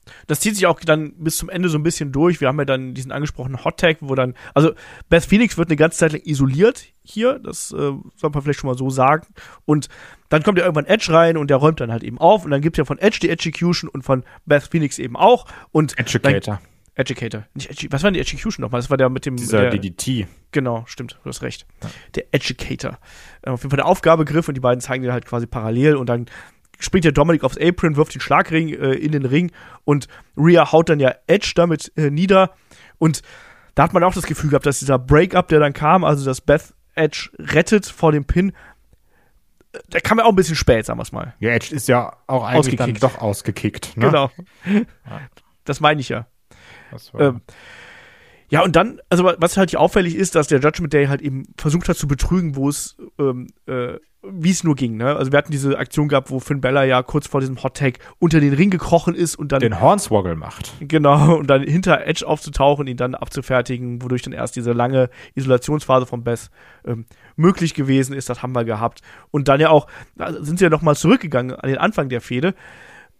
[0.05, 0.13] Ja.
[0.27, 2.41] Das zieht sich auch dann bis zum Ende so ein bisschen durch.
[2.41, 4.71] Wir haben ja dann diesen angesprochenen Hot Tag, wo dann, also
[5.09, 8.69] Beth Phoenix wird eine ganze Zeit lang isoliert hier, das äh, soll man vielleicht schon
[8.69, 9.27] mal so sagen.
[9.65, 9.89] Und
[10.29, 12.45] dann kommt ja irgendwann Edge rein und der räumt dann halt eben auf.
[12.45, 15.45] Und dann gibt es ja von Edge die Execution und von Beth Phoenix eben auch.
[15.71, 16.55] Und Educator.
[16.55, 17.45] Dann, Educator.
[17.53, 18.81] Nicht was war denn die Execution nochmal?
[18.81, 19.37] Das war der mit dem.
[19.37, 20.27] Dieser der, DDT.
[20.51, 21.65] Genau, stimmt, du hast recht.
[22.15, 22.99] Der Educator.
[23.41, 26.07] Äh, Auf jeden Fall der Aufgabegriff und die beiden zeigen den halt quasi parallel und
[26.07, 26.25] dann
[26.81, 29.51] springt der Dominik aufs Apron, wirft den Schlagring äh, in den Ring
[29.85, 30.07] und
[30.37, 32.51] Rhea haut dann ja Edge damit äh, nieder
[32.97, 33.21] und
[33.75, 36.41] da hat man auch das Gefühl gehabt, dass dieser Breakup, der dann kam, also dass
[36.41, 38.49] Beth Edge rettet vor dem Pin,
[39.71, 41.33] äh, der kam ja auch ein bisschen spät, sagen wir es mal.
[41.39, 43.03] Ja, Edge ist ja auch eigentlich dann Ausgekickt.
[43.03, 43.97] doch ausgekickt.
[43.97, 44.05] Ne?
[44.07, 44.31] Genau.
[45.63, 46.27] Das meine ich ja.
[47.17, 47.41] Ähm,
[48.49, 51.21] ja, und dann, also wa- was halt hier auffällig ist, dass der Judgment Day halt
[51.21, 53.93] eben versucht hat zu betrügen, wo es, ähm, äh,
[54.23, 55.15] wie es nur ging, ne?
[55.15, 57.99] Also wir hatten diese Aktion gehabt, wo Finn Bella ja kurz vor diesem Hot Tag
[58.19, 60.73] unter den Ring gekrochen ist und dann den Hornswoggle macht.
[60.79, 66.05] genau und dann hinter Edge aufzutauchen, ihn dann abzufertigen, wodurch dann erst diese lange Isolationsphase
[66.05, 66.51] von Beth
[66.85, 67.05] ähm,
[67.35, 68.29] möglich gewesen ist.
[68.29, 69.01] Das haben wir gehabt
[69.31, 69.87] und dann ja auch
[70.39, 72.53] sind sie ja noch mal zurückgegangen an den Anfang der Fehde.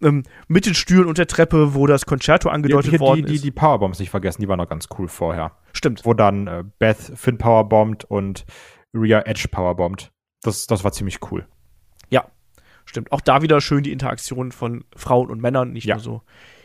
[0.03, 3.35] Ähm, mit den Stühlen und der Treppe, wo das Concerto angedeutet Hier, worden die, die,
[3.35, 3.43] ist.
[3.43, 5.51] die Powerbombs nicht vergessen, die waren noch ganz cool vorher.
[5.73, 6.05] Stimmt.
[6.05, 8.45] Wo dann äh, Beth Finn powerbombt und
[8.93, 10.11] Rhea Edge powerbombt.
[10.43, 11.47] Das, das war ziemlich cool.
[12.09, 12.25] Ja,
[12.85, 13.11] stimmt.
[13.11, 15.95] Auch da wieder schön die Interaktion von Frauen und Männern, nicht Ja.
[15.95, 16.21] nur so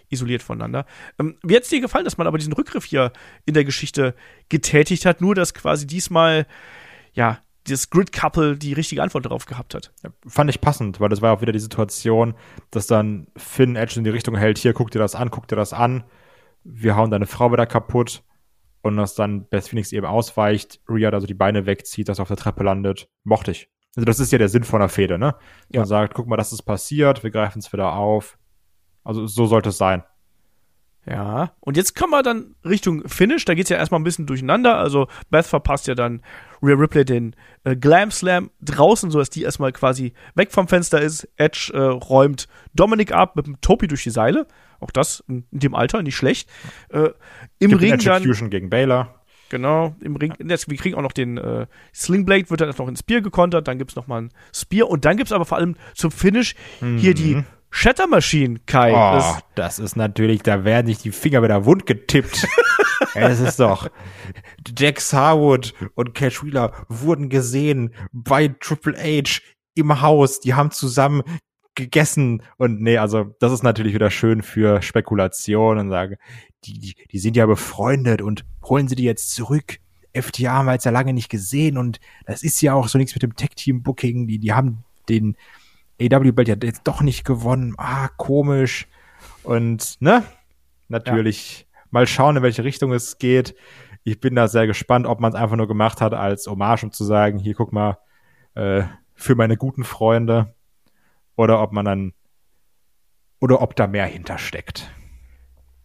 [0.09, 0.87] isoliert voneinander.
[1.19, 3.13] Ähm, wie hat es dir gefallen, dass man aber diesen Rückgriff hier
[3.45, 4.15] in der Geschichte
[4.49, 6.47] getätigt hat, nur dass quasi diesmal,
[7.13, 9.93] ja, das Grid-Couple die richtige Antwort darauf gehabt hat?
[10.27, 12.35] Fand ich passend, weil das war auch wieder die Situation,
[12.71, 15.57] dass dann Finn Edge in die Richtung hält, hier, guck dir das an, guck dir
[15.57, 16.05] das an.
[16.63, 18.23] Wir hauen deine Frau wieder kaputt.
[18.87, 22.23] Und dass dann Beth Phoenix eben ausweicht, Rhea da so die Beine wegzieht, dass er
[22.23, 23.09] auf der Treppe landet.
[23.25, 23.69] Mochte ich.
[23.97, 25.35] Also das ist ja der Sinn von einer Fehde, ne?
[25.71, 25.81] Ja.
[25.81, 28.39] Man sagt, guck mal, das ist passiert, wir greifen es wieder auf.
[29.05, 30.03] Also so sollte es sein.
[31.09, 33.45] Ja, und jetzt kommen wir dann Richtung Finish.
[33.45, 34.77] Da geht's ja erstmal ein bisschen durcheinander.
[34.77, 36.23] Also Beth verpasst ja dann
[36.63, 37.35] Rhea Ripley den
[37.65, 41.29] äh, Glam Slam draußen, sodass die erstmal quasi weg vom Fenster ist.
[41.37, 44.47] Edge äh, räumt Dominik ab mit dem Topi durch die Seile.
[44.81, 46.49] Auch das in, in dem Alter nicht schlecht.
[46.91, 47.11] Äh,
[47.59, 48.23] Im Gibt Ring dann.
[48.23, 49.15] Fusion gegen Baylor.
[49.49, 50.35] Genau, im Ring.
[50.45, 53.69] Jetzt, wir kriegen auch noch den äh, Slingblade, wird dann erst noch ins Spear gekontert,
[53.69, 57.15] dann gibt's noch mal ein Spear und dann gibt's aber vor allem zum Finish hier
[57.15, 58.91] die Shatter Machine, Kai.
[58.93, 62.47] Oh, Das, das ist natürlich, da werden sich die Finger wieder wund getippt.
[63.15, 63.89] es ist doch.
[64.77, 69.41] Jack Harwood und Cash Wheeler wurden gesehen bei Triple H
[69.75, 70.41] im Haus.
[70.41, 71.23] Die haben zusammen
[71.75, 76.17] gegessen und nee, also das ist natürlich wieder schön für Spekulation und sagen,
[76.65, 79.79] die, die, die sind ja befreundet und holen sie die jetzt zurück.
[80.15, 83.15] FTA haben wir jetzt ja lange nicht gesehen und das ist ja auch so nichts
[83.15, 84.27] mit dem Tech-Team-Booking.
[84.27, 85.37] Die, die haben den
[86.01, 87.75] AW-Belt ja jetzt doch nicht gewonnen.
[87.77, 88.89] Ah, komisch.
[89.43, 90.25] Und, ne?
[90.89, 93.55] Natürlich mal schauen, in welche Richtung es geht.
[94.05, 96.93] Ich bin da sehr gespannt, ob man es einfach nur gemacht hat als Hommage, um
[96.93, 97.99] zu sagen, hier guck mal,
[98.55, 98.85] äh,
[99.15, 100.55] für meine guten Freunde.
[101.37, 102.13] Oder ob man dann,
[103.41, 104.91] oder ob da mehr hintersteckt.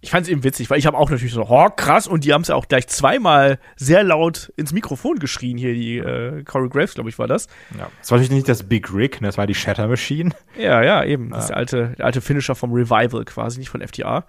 [0.03, 2.47] ich fand's eben witzig, weil ich habe auch natürlich so, oh, krass, und die haben's
[2.47, 7.09] ja auch gleich zweimal sehr laut ins Mikrofon geschrien hier, die äh, Corey Graves, glaube
[7.09, 7.47] ich, war das.
[7.77, 7.89] Ja.
[7.99, 9.27] Das war natürlich nicht das Big Rig, ne?
[9.27, 10.31] das war die Shatter Machine.
[10.57, 11.29] Ja, ja, eben.
[11.29, 14.25] Das ist der alte, der alte Finisher vom Revival quasi, nicht von FTA.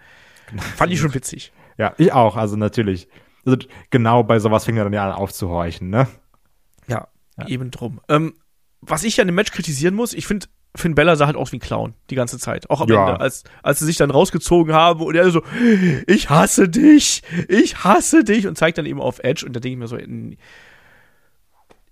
[0.77, 1.53] Fand ich schon witzig.
[1.83, 3.09] Ja, ich auch, also natürlich.
[3.45, 3.59] Also
[3.91, 6.07] genau bei sowas fing er dann ja an aufzuhorchen, ne?
[6.87, 7.09] Ja,
[7.49, 8.01] eben drum.
[8.09, 8.35] Ähm,
[8.83, 11.51] was ich ja an dem Match kritisieren muss, ich finde, Finn Bella sah halt aus
[11.51, 12.71] wie ein Clown die ganze Zeit.
[12.71, 13.09] Auch am Ja.
[13.09, 15.43] Ende, als, als sie sich dann rausgezogen haben und er so,
[16.07, 19.73] ich hasse dich, ich hasse dich und zeigt dann eben auf Edge und da denke
[19.73, 20.37] ich mir so, in,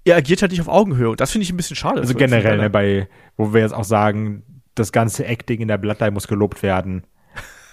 [0.04, 2.00] er agiert halt nicht auf Augenhöhe und das finde ich ein bisschen schade.
[2.00, 6.12] Also generell, ne, bei, wo wir jetzt auch sagen, das ganze Acting in der Bloodline
[6.12, 7.04] muss gelobt werden.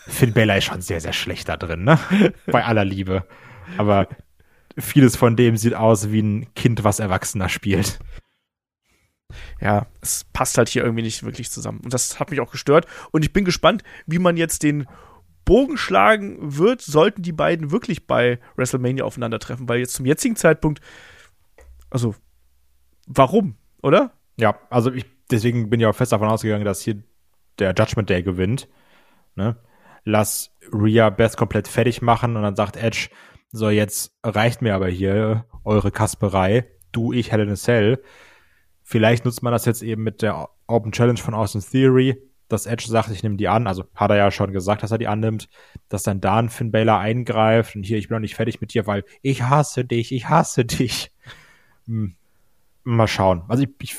[0.07, 1.99] Finn Balor ist schon sehr, sehr schlecht da drin, ne?
[2.47, 3.25] Bei aller Liebe.
[3.77, 4.07] Aber
[4.77, 7.99] vieles von dem sieht aus wie ein Kind, was Erwachsener spielt.
[9.61, 11.81] ja, es passt halt hier irgendwie nicht wirklich zusammen.
[11.83, 12.85] Und das hat mich auch gestört.
[13.11, 14.87] Und ich bin gespannt, wie man jetzt den
[15.45, 19.67] Bogen schlagen wird, sollten die beiden wirklich bei WrestleMania aufeinandertreffen.
[19.67, 20.81] Weil jetzt zum jetzigen Zeitpunkt,
[21.89, 22.15] also,
[23.07, 24.11] warum, oder?
[24.37, 27.01] Ja, also ich, deswegen bin ich auch fest davon ausgegangen, dass hier
[27.59, 28.67] der Judgment Day gewinnt.
[29.35, 29.55] Ne?
[30.07, 33.09] Lass Rhea Beth komplett fertig machen und dann sagt Edge,
[33.51, 38.01] so jetzt reicht mir aber hier eure Kasperei, du, ich, a Cell.
[38.83, 42.85] Vielleicht nutzt man das jetzt eben mit der Open Challenge von Austin Theory, dass Edge
[42.87, 45.49] sagt, ich nehme die an, also hat er ja schon gesagt, dass er die annimmt,
[45.89, 48.73] dass dann da ein Finn Balor eingreift und hier, ich bin noch nicht fertig mit
[48.73, 51.11] dir, weil ich hasse dich, ich hasse dich.
[51.85, 52.15] Hm.
[52.85, 53.43] Mal schauen.
[53.49, 53.97] Also ich, ich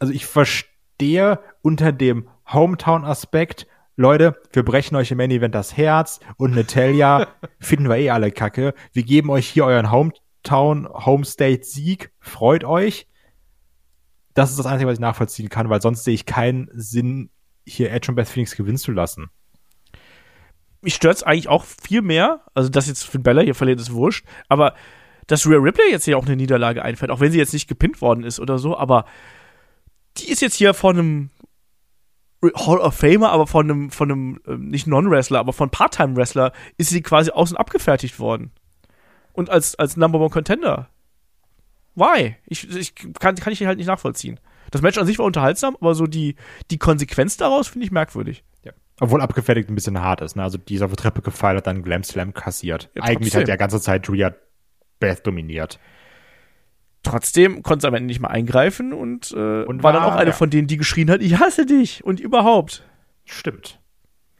[0.00, 3.66] also ich verstehe unter dem Hometown-Aspekt,
[3.96, 7.28] Leute, wir brechen euch im Main Event das Herz und Natalia
[7.60, 8.72] finden wir eh alle kacke.
[8.92, 12.10] Wir geben euch hier euren Hometown, Homestate-Sieg.
[12.18, 13.06] Freut euch.
[14.32, 17.28] Das ist das Einzige, was ich nachvollziehen kann, weil sonst sehe ich keinen Sinn,
[17.66, 19.28] hier Edge und Beth Phoenix gewinnen zu lassen.
[20.80, 24.24] Mich stört's eigentlich auch viel mehr, also dass jetzt Finn Bella hier verliert, ist wurscht,
[24.48, 24.74] aber
[25.26, 28.00] dass Rhea Ripley jetzt hier auch eine Niederlage einfällt, auch wenn sie jetzt nicht gepinnt
[28.00, 29.04] worden ist oder so, aber
[30.16, 31.30] die ist jetzt hier von einem
[32.42, 36.90] Hall of Famer, aber von einem, von einem, ähm, nicht Non-Wrestler, aber von Part-Time-Wrestler ist
[36.90, 38.50] sie quasi außen abgefertigt worden.
[39.32, 40.88] Und als, als Number One Contender.
[41.94, 42.36] Why?
[42.46, 44.40] Ich, ich kann, kann ich halt nicht nachvollziehen.
[44.70, 46.36] Das Match an sich war unterhaltsam, aber so die,
[46.70, 48.42] die Konsequenz daraus finde ich merkwürdig.
[49.02, 50.36] Obwohl abgefertigt ein bisschen hart ist.
[50.36, 50.44] Ne?
[50.44, 52.88] Also die ist auf die Treppe gefallen, hat dann Glam Slam kassiert.
[52.94, 54.32] Ja, Eigentlich hat der ganze Zeit Rhea
[55.00, 55.80] Beth dominiert.
[57.02, 60.16] Trotzdem konnte sie am Ende nicht mehr eingreifen und, äh, Und war dann war- auch
[60.16, 60.36] eine ja.
[60.36, 62.84] von denen, die geschrien hat, ich hasse dich und überhaupt.
[63.24, 63.80] Stimmt.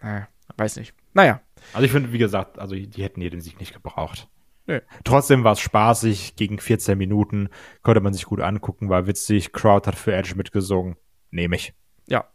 [0.00, 0.94] Naja, weiß nicht.
[1.14, 1.40] Naja.
[1.72, 4.28] Also ich finde, wie gesagt, also die hätten hier den Sieg nicht gebraucht.
[4.66, 4.80] Nee.
[5.04, 7.48] Trotzdem war es spaßig, gegen 14 Minuten,
[7.82, 10.96] konnte man sich gut angucken, war witzig, Crowd hat für Edge mitgesungen.
[11.30, 11.74] Nehme ich.
[12.06, 12.26] Ja.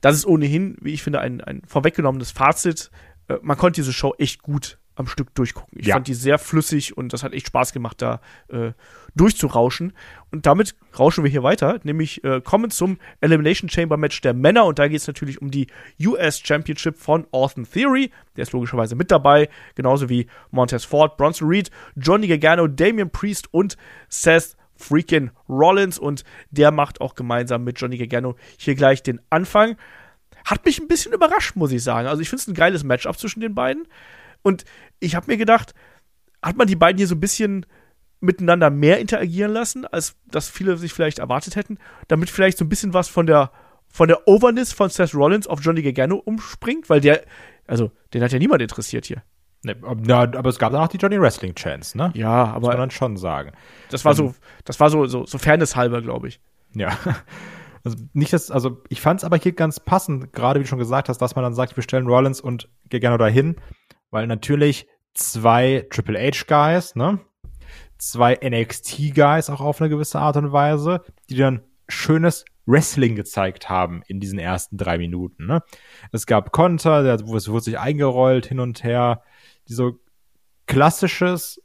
[0.00, 2.90] Das ist ohnehin, wie ich finde, ein, ein vorweggenommenes Fazit.
[3.28, 5.78] Äh, man konnte diese Show echt gut am Stück durchgucken.
[5.80, 5.94] Ich Ja.
[5.94, 8.72] fand die sehr flüssig und das hat echt Spaß gemacht, da äh,
[9.14, 9.92] durchzurauschen.
[10.30, 14.64] Und damit rauschen wir hier weiter, nämlich äh, kommen zum Elimination Chamber Match der Männer
[14.64, 15.68] und da geht es natürlich um die
[16.04, 18.10] US Championship von Austin Theory.
[18.36, 23.52] Der ist logischerweise mit dabei, genauso wie Montez Ford, Bronson Reed, Johnny Gargano, Damian Priest
[23.52, 23.76] und
[24.08, 29.76] Seth freaking Rollins und der macht auch gemeinsam mit Johnny Gargano hier gleich den Anfang.
[30.44, 32.06] Hat mich ein bisschen überrascht, muss ich sagen.
[32.06, 33.86] Also ich finde es ein geiles Matchup zwischen den beiden.
[34.42, 34.64] Und
[35.00, 35.74] ich habe mir gedacht,
[36.42, 37.66] hat man die beiden hier so ein bisschen
[38.20, 41.78] miteinander mehr interagieren lassen, als das viele sich vielleicht erwartet hätten,
[42.08, 43.50] damit vielleicht so ein bisschen was von der
[43.90, 47.22] von der Overness von Seth Rollins auf Johnny Gargano umspringt, weil der
[47.66, 49.22] Also, den hat ja niemand interessiert hier.
[49.64, 52.12] Ne, aber es gab dann auch die Johnny Wrestling Chance, ne?
[52.14, 53.52] Ja, Muss man aber dann schon sagen.
[53.90, 54.34] das war ähm, so,
[54.64, 56.40] das war so, so, so fairnesshalber, glaube ich.
[56.74, 56.96] Ja.
[57.84, 60.80] Also nicht das, also ich fand es aber hier ganz passend, gerade wie du schon
[60.80, 63.56] gesagt hast, dass man dann sagt, wir stellen Rollins und Gargano dahin,
[64.10, 67.20] weil natürlich zwei Triple H Guys, ne?
[67.98, 73.68] Zwei NXT Guys auch auf eine gewisse Art und Weise, die dann schönes Wrestling gezeigt
[73.68, 75.62] haben in diesen ersten drei Minuten, ne?
[76.12, 79.22] Es gab Konter, der, wurde sich eingerollt hin und her,
[79.68, 79.98] die so
[80.66, 81.62] klassisches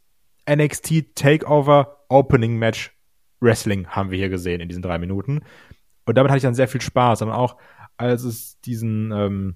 [0.49, 2.91] NXT Takeover Opening Match
[3.39, 5.41] Wrestling haben wir hier gesehen in diesen drei Minuten.
[6.05, 7.21] Und damit hatte ich dann sehr viel Spaß.
[7.21, 7.57] Und auch
[7.97, 9.55] als es diesen ähm,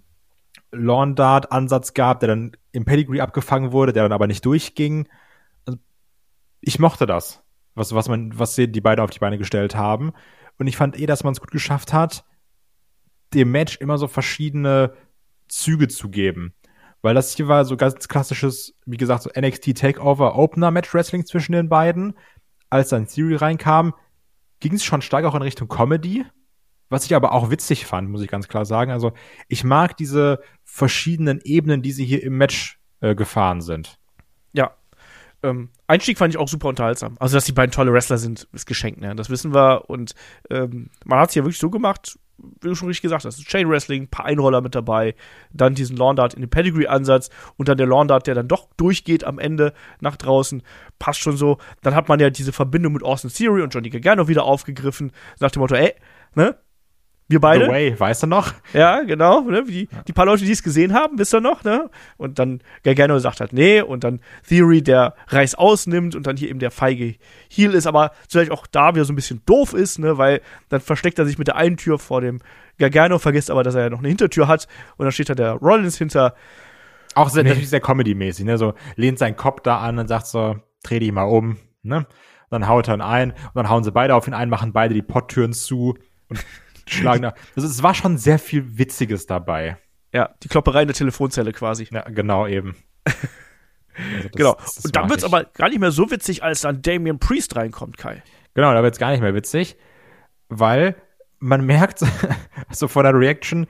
[0.82, 5.08] Lawn Dart Ansatz gab, der dann im Pedigree abgefangen wurde, der dann aber nicht durchging.
[5.66, 5.80] Also,
[6.62, 7.44] ich mochte das,
[7.76, 10.12] was, was man, was die beiden auf die Beine gestellt haben.
[10.58, 12.26] Und ich fand eh, dass man es gut geschafft hat,
[13.34, 14.94] dem Match immer so verschiedene
[15.48, 16.54] Züge zu geben.
[17.02, 21.26] Weil das hier war so ganz klassisches, wie gesagt, so NXT Takeover Opener Match Wrestling
[21.26, 22.16] zwischen den beiden.
[22.70, 23.94] Als dann Theory reinkam,
[24.60, 26.26] ging es schon stark auch in Richtung Comedy.
[26.90, 28.92] Was ich aber auch witzig fand, muss ich ganz klar sagen.
[28.92, 29.14] Also
[29.48, 34.00] ich mag diese verschiedenen Ebenen, die sie hier im Match äh, gefahren sind.
[34.54, 34.76] Ja.
[35.44, 37.16] Ähm, Einstieg fand ich auch super unterhaltsam.
[37.20, 39.16] Also, dass die beiden tolle Wrestler sind, ist geschenkt, ne?
[39.16, 39.88] Das wissen wir.
[39.88, 40.16] Und
[40.50, 43.44] ähm, man hat es ja wirklich so gemacht, wie du schon richtig gesagt hast.
[43.46, 45.16] Chain Wrestling, ein paar Einroller mit dabei,
[45.52, 48.68] dann diesen Lawn Dart in den Pedigree-Ansatz und dann der Lawn Dart, der dann doch
[48.78, 50.64] durchgeht am Ende nach draußen.
[51.00, 51.58] Passt schon so.
[51.82, 55.12] Dann hat man ja diese Verbindung mit Austin Theory und Johnny Gargano wieder aufgegriffen.
[55.40, 55.94] Nach dem Motto, ey,
[56.36, 56.58] ne?
[57.30, 57.66] Wir beide.
[57.66, 58.54] The Way, weißt du noch?
[58.74, 59.42] Ja, genau.
[59.42, 59.64] Ne?
[59.66, 61.90] Die, die paar Leute, die es gesehen haben, wisst ihr noch, ne?
[62.16, 66.50] Und dann Gargano sagt halt, nee, und dann Theory, der Reiß ausnimmt und dann hier
[66.50, 67.16] eben der feige
[67.50, 70.18] Heel ist, aber vielleicht auch da wieder so ein bisschen doof ist, ne?
[70.18, 72.40] Weil dann versteckt er sich mit der einen Tür vor dem
[72.80, 75.54] Gargano, vergisst aber, dass er ja noch eine Hintertür hat und dann steht da der
[75.54, 76.34] Rollins hinter.
[77.14, 78.58] Auch sehr, natürlich sehr Comedy-mäßig, ne?
[78.58, 82.06] So lehnt seinen Kopf da an und sagt so, dreh dich mal um, ne?
[82.50, 84.94] Dann haut er ihn ein und dann hauen sie beide auf ihn ein, machen beide
[84.94, 85.98] die Potttüren zu
[86.30, 86.46] und
[86.88, 87.34] schlagen da.
[87.56, 89.78] Also es war schon sehr viel Witziges dabei.
[90.14, 91.88] Ja, die Klopperei in der Telefonzelle quasi.
[91.92, 92.76] Ja, genau eben.
[94.00, 94.54] Also das- genau.
[94.54, 95.34] das- das und dann wird's ich.
[95.34, 98.22] aber gar nicht mehr so witzig, als dann Damian Priest reinkommt, Kai.
[98.54, 99.76] Genau, da wird's gar nicht mehr witzig,
[100.50, 100.96] weil
[101.40, 102.00] man merkt,
[102.72, 103.66] so von der Reaction,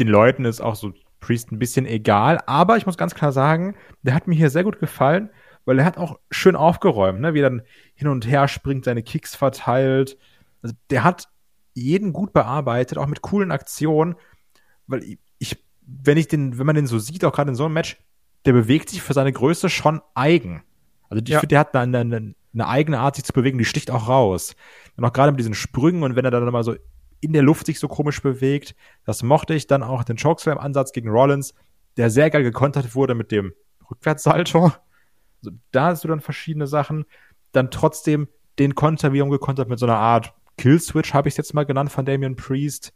[0.00, 3.76] den Leuten ist auch so Priest ein bisschen egal, aber ich muss ganz klar sagen,
[4.02, 5.30] der hat mir hier sehr gut gefallen,
[5.64, 7.32] weil er hat auch schön aufgeräumt, ne?
[7.34, 7.62] wie er dann
[7.94, 10.18] hin und her springt, seine Kicks verteilt.
[10.62, 11.28] Also der hat
[11.76, 14.16] jeden gut bearbeitet, auch mit coolen Aktionen,
[14.86, 15.18] weil ich-
[15.88, 17.96] wenn ich den, wenn man den so sieht, auch gerade in so einem Match,
[18.44, 20.64] der bewegt sich für seine Größe schon eigen.
[21.08, 21.38] Also ich Ja.
[21.38, 24.56] finde, der hat eine, eine, eine eigene Art, sich zu bewegen, die sticht auch raus.
[24.96, 26.74] Und auch gerade mit diesen Sprüngen und wenn er dann mal so
[27.20, 28.74] in der Luft sich so komisch bewegt,
[29.04, 31.54] das mochte ich dann auch den Chokeslam-Ansatz gegen Rollins,
[31.96, 33.52] der sehr geil gekontert wurde mit dem
[33.90, 34.72] Rückwärtssalto.
[35.44, 37.04] Also da hast du dann verschiedene Sachen.
[37.52, 38.26] Dann trotzdem
[38.58, 41.92] den Konter wiederum gekontert mit so einer Art Killswitch, habe ich es jetzt mal genannt,
[41.92, 42.92] von Damian Priest.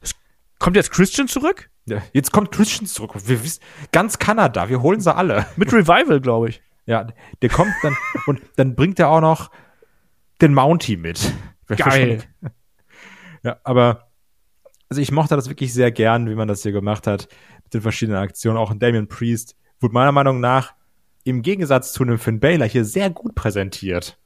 [0.58, 1.70] Kommt jetzt Christian zurück?
[1.86, 3.12] Ja, jetzt kommt Christian zurück.
[3.26, 5.46] Wir wissen, ganz Kanada, wir holen sie alle.
[5.56, 6.62] Mit Revival, glaube ich.
[6.86, 7.06] Ja,
[7.40, 7.96] der kommt dann
[8.26, 9.50] und dann bringt er auch noch
[10.40, 11.32] den Mountie mit.
[11.66, 12.24] Geil.
[13.42, 14.10] Ja, aber
[14.88, 17.28] also ich mochte das wirklich sehr gern, wie man das hier gemacht hat
[17.64, 18.58] mit den verschiedenen Aktionen.
[18.58, 20.74] Auch ein Damian Priest wurde meiner Meinung nach
[21.24, 24.18] im Gegensatz zu einem Finn Baylor hier sehr gut präsentiert.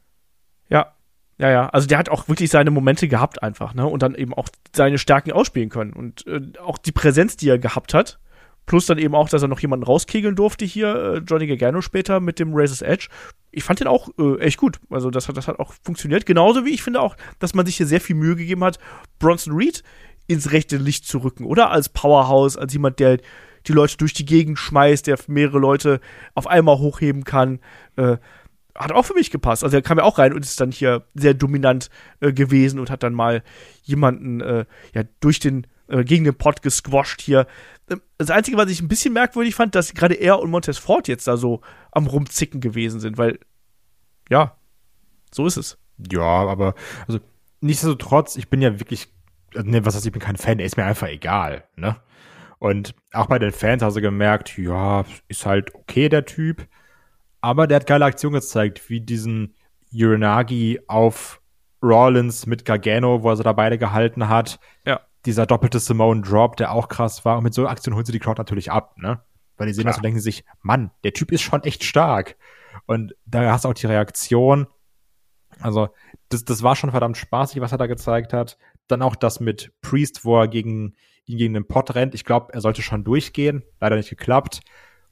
[0.68, 0.93] Ja.
[1.38, 1.68] Ja, ja.
[1.68, 3.86] Also der hat auch wirklich seine Momente gehabt einfach, ne?
[3.86, 5.92] Und dann eben auch seine Stärken ausspielen können.
[5.92, 8.18] Und äh, auch die Präsenz, die er gehabt hat.
[8.66, 12.20] Plus dann eben auch, dass er noch jemanden rauskegeln durfte hier, äh, Johnny Gargano später
[12.20, 13.08] mit dem Razor's Edge.
[13.50, 14.80] Ich fand den auch äh, echt gut.
[14.88, 16.24] Also das hat, das hat auch funktioniert.
[16.24, 18.78] Genauso wie ich finde auch, dass man sich hier sehr viel Mühe gegeben hat,
[19.18, 19.82] Bronson Reed
[20.26, 21.70] ins rechte Licht zu rücken, oder?
[21.70, 23.18] Als Powerhouse, als jemand, der
[23.66, 26.00] die Leute durch die Gegend schmeißt, der mehrere Leute
[26.34, 27.60] auf einmal hochheben kann.
[27.96, 28.16] Äh,
[28.74, 29.64] hat auch für mich gepasst.
[29.64, 32.90] Also er kam ja auch rein und ist dann hier sehr dominant äh, gewesen und
[32.90, 33.42] hat dann mal
[33.82, 34.64] jemanden äh,
[34.94, 37.46] ja durch den äh, gegen den Pot gesquasht hier.
[37.90, 41.08] Ähm, Das Einzige, was ich ein bisschen merkwürdig fand, dass gerade er und Montez Ford
[41.08, 41.60] jetzt da so
[41.92, 43.38] am rumzicken gewesen sind, weil
[44.28, 44.56] ja,
[45.32, 45.78] so ist es.
[46.10, 46.74] Ja, aber
[47.06, 47.20] also
[47.60, 49.08] nichtsdestotrotz, ich bin ja wirklich,
[49.54, 51.96] also, ne, was heißt, ich bin kein Fan, ist mir einfach egal, ne?
[52.58, 56.66] Und auch bei den Fans hast du gemerkt, ja, ist halt okay, der Typ.
[57.44, 59.54] Aber der hat geile Aktionen gezeigt, wie diesen
[59.92, 61.42] Uranagi auf
[61.82, 64.58] Rollins mit Gargano, wo er sie da beide gehalten hat.
[64.86, 65.02] Ja.
[65.26, 67.36] Dieser doppelte Simone Drop, der auch krass war.
[67.36, 69.20] Und mit so Aktionen holen sie die Crowd natürlich ab, ne?
[69.58, 69.92] Weil die sehen Klar.
[69.92, 72.36] das und denken sich, Mann, der Typ ist schon echt stark.
[72.86, 74.66] Und da hast du auch die Reaktion.
[75.60, 75.90] Also,
[76.30, 78.56] das, das war schon verdammt spaßig, was er da gezeigt hat.
[78.88, 80.94] Dann auch das mit Priest, wo er gegen
[81.26, 82.14] ihn gegen den Pot rennt.
[82.14, 83.64] Ich glaube, er sollte schon durchgehen.
[83.80, 84.62] Leider nicht geklappt.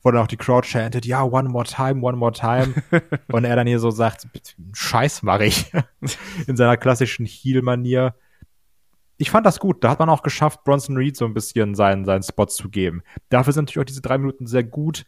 [0.03, 2.75] Wurde auch die Crowd chantet, ja, one more time, one more time.
[3.33, 4.27] und er dann hier so sagt,
[4.73, 5.73] Scheiß mache ich.
[6.47, 8.15] In seiner klassischen Heel-Manier.
[9.17, 9.85] Ich fand das gut.
[9.85, 13.03] Da hat man auch geschafft, Bronson Reed so ein bisschen seinen, seinen Spot zu geben.
[13.29, 15.07] Dafür sind natürlich auch diese drei Minuten sehr gut,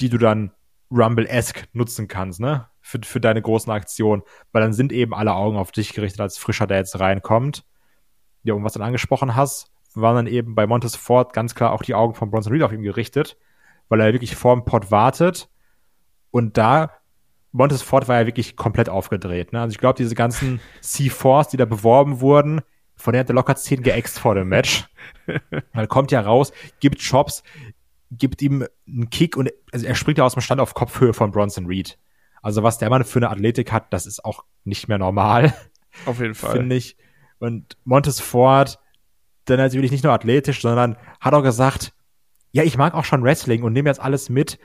[0.00, 0.50] die du dann
[0.90, 2.66] Rumble-esque nutzen kannst, ne?
[2.80, 4.22] Für, für deine großen Aktionen.
[4.52, 7.64] Weil dann sind eben alle Augen auf dich gerichtet als Frischer, der jetzt reinkommt.
[8.42, 11.72] Ja, und was du dann angesprochen hast, waren dann eben bei Montes Ford ganz klar
[11.72, 13.36] auch die Augen von Bronson Reed auf ihn gerichtet,
[13.88, 15.48] weil er wirklich vor dem Pot wartet.
[16.30, 16.90] Und da,
[17.52, 19.52] Montes Ford war ja wirklich komplett aufgedreht.
[19.52, 19.60] Ne?
[19.60, 22.60] Also ich glaube, diese ganzen C4s, die da beworben wurden,
[22.96, 24.86] von der hat er locker 10 geäxt vor dem Match.
[25.72, 27.42] weil kommt ja raus, gibt Chops,
[28.10, 31.30] gibt ihm einen Kick und also er springt ja aus dem Stand auf Kopfhöhe von
[31.30, 31.98] Bronson Reed.
[32.42, 35.54] Also was der Mann für eine Athletik hat, das ist auch nicht mehr normal.
[36.06, 36.58] Auf jeden Fall.
[36.58, 36.96] Finde ich.
[37.38, 38.78] Und Montes Ford,
[39.46, 41.93] dann natürlich nicht nur athletisch, sondern hat auch gesagt,
[42.54, 44.60] ja, ich mag auch schon Wrestling und nehme jetzt alles mit.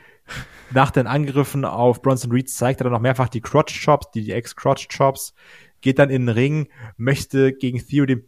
[0.69, 4.23] Nach den Angriffen auf Bronson Reed zeigt er dann noch mehrfach die Crotch Chops, die,
[4.23, 5.33] die Ex-Crotch Chops,
[5.81, 6.67] geht dann in den Ring,
[6.97, 8.23] möchte gegen Theo den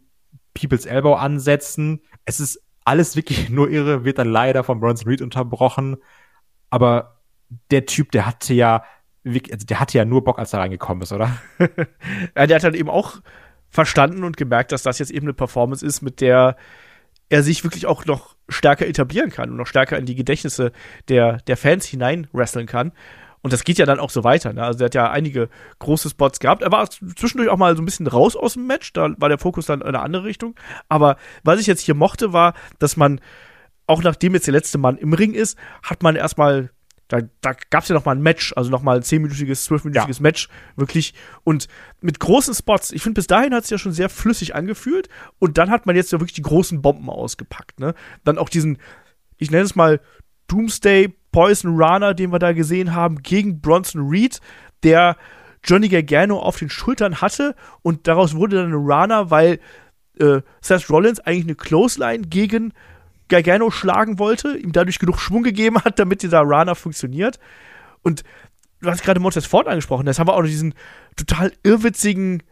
[0.52, 2.02] People's Elbow ansetzen.
[2.24, 5.96] Es ist alles wirklich nur irre, wird dann leider von Bronson Reed unterbrochen.
[6.68, 7.20] Aber
[7.70, 8.82] der Typ, der hatte ja,
[9.24, 11.38] also der hatte ja nur Bock, als er reingekommen ist, oder?
[12.36, 13.20] ja, der hat dann eben auch
[13.68, 16.56] verstanden und gemerkt, dass das jetzt eben eine Performance ist, mit der
[17.28, 20.72] er sich wirklich auch noch stärker etablieren kann und noch stärker in die Gedächtnisse
[21.08, 22.92] der, der Fans hinein wresteln kann.
[23.42, 24.52] Und das geht ja dann auch so weiter.
[24.52, 24.62] Ne?
[24.62, 25.48] Also er hat ja einige
[25.80, 26.62] große Spots gehabt.
[26.62, 28.92] Er war zwischendurch auch mal so ein bisschen raus aus dem Match.
[28.92, 30.54] Da war der Fokus dann in eine andere Richtung.
[30.88, 33.20] Aber was ich jetzt hier mochte, war, dass man,
[33.86, 36.70] auch nachdem jetzt der letzte Mann im Ring ist, hat man erstmal
[37.12, 40.16] da, da gab es ja noch mal ein Match, also noch mal ein zehnminütiges, zwölfminütiges
[40.16, 40.22] ja.
[40.22, 41.12] Match, wirklich.
[41.44, 41.68] Und
[42.00, 42.90] mit großen Spots.
[42.90, 45.10] Ich finde, bis dahin hat es ja schon sehr flüssig angefühlt.
[45.38, 47.80] Und dann hat man jetzt ja wirklich die großen Bomben ausgepackt.
[47.80, 47.94] Ne?
[48.24, 48.78] Dann auch diesen,
[49.36, 50.00] ich nenne es mal
[50.48, 54.40] Doomsday Poison Runner, den wir da gesehen haben, gegen Bronson Reed,
[54.82, 55.18] der
[55.62, 57.54] Johnny Gargano auf den Schultern hatte.
[57.82, 59.60] Und daraus wurde dann ein Runner, weil
[60.18, 62.72] äh, Seth Rollins eigentlich eine Clothesline gegen
[63.32, 67.40] Gargano schlagen wollte, ihm dadurch genug Schwung gegeben hat, damit dieser Rana funktioniert.
[68.02, 68.22] Und
[68.80, 70.74] du hast gerade Montez Ford angesprochen, das haben wir auch noch diesen
[71.16, 72.42] total irrwitzigen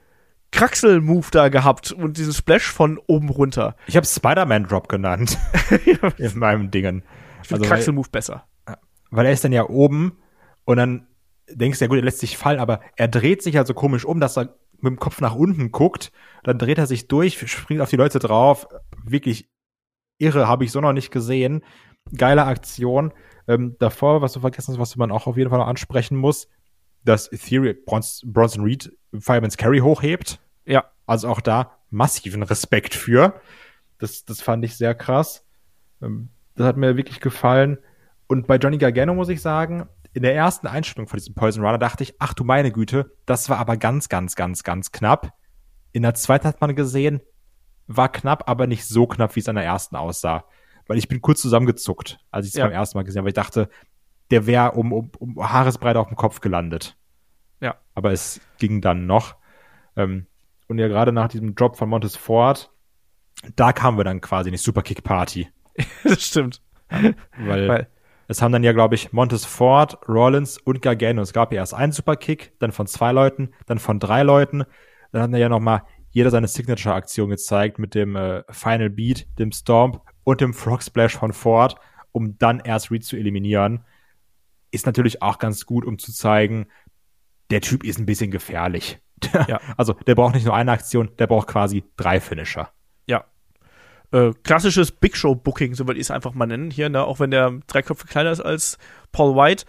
[0.53, 3.77] Kraxel-Move da gehabt und diesen Splash von oben runter.
[3.87, 5.39] Ich habe Spider-Man-Drop genannt.
[6.17, 7.05] in meinem Dingen.
[7.43, 8.47] Ich finde also, Kraxel-Move besser.
[9.11, 10.19] Weil er ist dann ja oben
[10.65, 11.07] und dann
[11.51, 14.05] denkst du ja gut, er lässt sich fallen, aber er dreht sich halt so komisch
[14.05, 16.11] um, dass er mit dem Kopf nach unten guckt,
[16.43, 18.67] dann dreht er sich durch, springt auf die Leute drauf.
[19.05, 19.51] Wirklich
[20.21, 21.63] irre, habe ich so noch nicht gesehen.
[22.17, 23.13] Geile Aktion.
[23.49, 26.49] Ähm, davor, was du vergessen hast, was man auch auf jeden Fall noch ansprechen muss,
[27.05, 30.39] dass Ethereum Bronson, Bronson Reed Fireman's Carry hochhebt.
[30.67, 30.85] Ja.
[31.07, 33.41] Also auch da massiven Respekt für.
[33.99, 35.45] Das, das fand ich sehr krass.
[36.03, 37.79] Ähm, das hat mir wirklich gefallen.
[38.27, 41.79] Und bei Johnny Gargano muss ich sagen, in der ersten Einstellung von diesem Poison Runner
[41.79, 45.33] dachte ich, ach du meine Güte, das war aber ganz, ganz, ganz, ganz knapp.
[45.93, 47.21] In der zweiten hat man gesehen,
[47.97, 50.45] war knapp, aber nicht so knapp, wie es an der ersten aussah.
[50.87, 52.65] Weil ich bin kurz zusammengezuckt, als ich es ja.
[52.65, 53.31] beim ersten Mal gesehen habe.
[53.31, 53.69] Ich dachte,
[54.31, 56.97] der wäre um, um, um Haaresbreite auf dem Kopf gelandet.
[57.61, 57.77] Ja.
[57.95, 59.37] Aber es ging dann noch.
[59.97, 60.27] Ähm,
[60.69, 62.71] und ja, gerade nach diesem Drop von Montes Ford,
[63.57, 65.49] da kamen wir dann quasi in die Superkick-Party.
[66.05, 66.63] das stimmt.
[66.91, 67.89] Ja, weil, weil
[68.29, 71.23] es haben dann ja, glaube ich, Montes Ford, Rollins und Gargano.
[71.23, 74.65] Es gab ja erst einen Superkick, dann von zwei Leuten, dann von drei Leuten.
[75.11, 79.27] Dann hatten wir ja noch mal jeder seine Signature-Aktion gezeigt mit dem äh, Final Beat,
[79.39, 81.77] dem Stomp und dem Frog Splash von Ford,
[82.13, 83.85] um dann erst Reed zu eliminieren.
[84.71, 86.67] Ist natürlich auch ganz gut, um zu zeigen,
[87.51, 88.99] der Typ ist ein bisschen gefährlich.
[89.49, 89.61] ja.
[89.77, 92.71] Also der braucht nicht nur eine Aktion, der braucht quasi drei Finisher.
[93.07, 93.25] Ja.
[94.13, 97.05] Äh, klassisches Big Show Booking, so würde ich es einfach mal nennen hier, ne?
[97.05, 98.79] auch wenn der drei Köpfe kleiner ist als
[99.13, 99.65] Paul White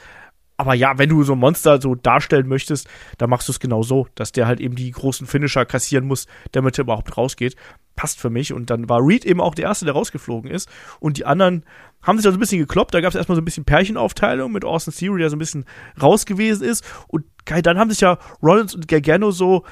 [0.61, 2.87] aber ja, wenn du so ein Monster so darstellen möchtest,
[3.17, 6.27] dann machst du es genau so, dass der halt eben die großen Finisher kassieren muss,
[6.51, 7.55] damit er überhaupt rausgeht.
[7.95, 8.53] Passt für mich.
[8.53, 10.69] Und dann war Reed eben auch der Erste, der rausgeflogen ist.
[10.99, 11.65] Und die anderen
[12.03, 12.93] haben sich da so ein bisschen gekloppt.
[12.93, 15.65] Da gab es erstmal so ein bisschen Pärchenaufteilung mit Austin Theory, der so ein bisschen
[15.99, 16.85] raus gewesen ist.
[17.07, 19.65] Und dann haben sich ja Rollins und Gargano so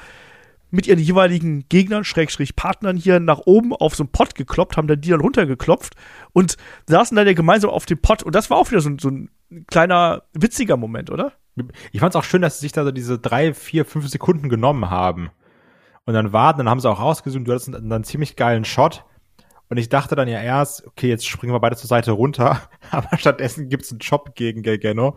[0.72, 4.88] mit ihren jeweiligen Gegnern, Schrägstrich Partnern hier nach oben auf so einen Pott gekloppt, haben
[4.88, 5.94] dann die dann runtergeklopft
[6.32, 6.56] und
[6.88, 8.24] saßen dann ja gemeinsam auf dem Pott.
[8.24, 9.30] Und das war auch wieder so, so ein
[9.66, 11.32] kleiner witziger Moment, oder?
[11.92, 14.48] Ich fand es auch schön, dass sie sich da so diese drei, vier, fünf Sekunden
[14.48, 15.30] genommen haben.
[16.06, 19.04] Und dann warten, dann haben sie auch rausgezoomt, du hattest einen, einen ziemlich geilen Shot.
[19.68, 22.62] Und ich dachte dann ja erst, okay, jetzt springen wir beide zur Seite runter.
[22.90, 25.16] Aber stattdessen gibt's einen Job gegen Gelgeno.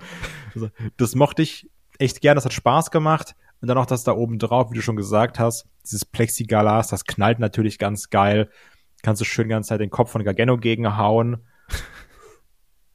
[0.54, 3.36] Also, das mochte ich echt gern, das hat Spaß gemacht.
[3.62, 7.06] Und dann auch das da oben drauf, wie du schon gesagt hast, dieses Plexiglas, das
[7.06, 8.50] knallt natürlich ganz geil.
[9.02, 11.38] kannst du schön die ganze Zeit den Kopf von Gargano gegenhauen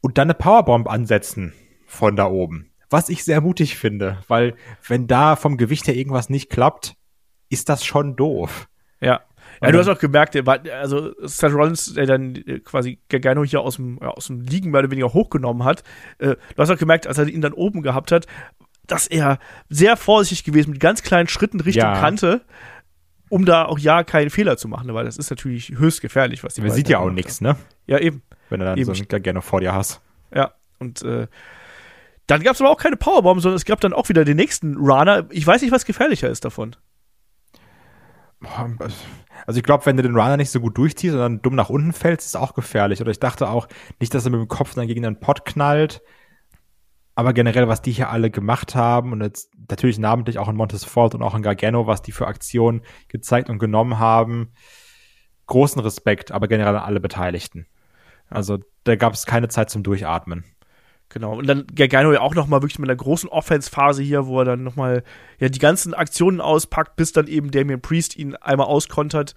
[0.00, 1.52] und dann eine Powerbomb ansetzen
[1.86, 2.70] von da oben.
[2.90, 4.54] Was ich sehr mutig finde, weil
[4.86, 6.94] wenn da vom Gewicht her irgendwas nicht klappt,
[7.50, 8.68] ist das schon doof.
[9.00, 9.20] Ja.
[9.62, 10.36] Ja, du hast auch gemerkt,
[10.70, 14.70] also Seth Rollins, der dann äh, quasi Gargano hier aus dem, ja, aus dem Liegen
[14.70, 15.82] mehr oder weniger hochgenommen hat,
[16.18, 18.26] äh, du hast auch gemerkt, als er ihn dann oben gehabt hat,
[18.86, 19.38] dass er
[19.68, 22.00] sehr vorsichtig gewesen mit ganz kleinen Schritten Richtung Ja.
[22.00, 22.42] Kante,
[23.30, 26.54] um da auch ja keinen Fehler zu machen, weil das ist natürlich höchst gefährlich, was
[26.54, 27.56] die Man sieht ja auch nichts, ne?
[27.86, 28.22] Ja, eben.
[28.50, 28.86] Wenn du dann Eben.
[28.86, 30.00] so einen Gargano vor dir hast.
[30.34, 31.26] Ja, und äh,
[32.26, 34.76] dann gab es aber auch keine Powerbomb, sondern es gab dann auch wieder den nächsten
[34.76, 35.26] Runner.
[35.30, 36.76] Ich weiß nicht, was gefährlicher ist davon.
[38.40, 38.70] Boah,
[39.46, 41.70] Also ich glaube, wenn du den Runner nicht so gut durchziehst und dann dumm nach
[41.70, 43.00] unten fällst, ist es auch gefährlich.
[43.00, 43.66] Oder ich dachte auch
[43.98, 46.02] nicht, dass er mit dem Kopf dann gegen den Pott knallt.
[47.14, 50.84] Aber generell, was die hier alle gemacht haben und jetzt natürlich namentlich auch in Montes
[50.84, 54.52] Ford und auch in Gargano, was die für Aktionen gezeigt und genommen haben,
[55.46, 57.66] großen Respekt, aber generell an alle Beteiligten.
[58.30, 60.44] Also da gab es keine Zeit zum Durchatmen.
[61.10, 61.38] Genau.
[61.38, 64.44] Und dann Gargano ja auch noch mal wirklich mit einer großen Offense-Phase hier, wo er
[64.44, 65.02] dann noch mal
[65.38, 69.34] ja die ganzen Aktionen auspackt, bis dann eben Damian Priest ihn einmal auskontert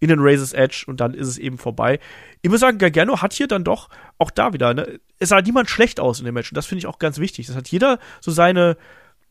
[0.00, 1.98] in den Razor's Edge und dann ist es eben vorbei.
[2.42, 3.88] Ich muss sagen, Gargano hat hier dann doch
[4.18, 6.80] auch da wieder, ne, es sah niemand schlecht aus in dem Match und das finde
[6.80, 7.46] ich auch ganz wichtig.
[7.46, 8.76] Das hat jeder so seine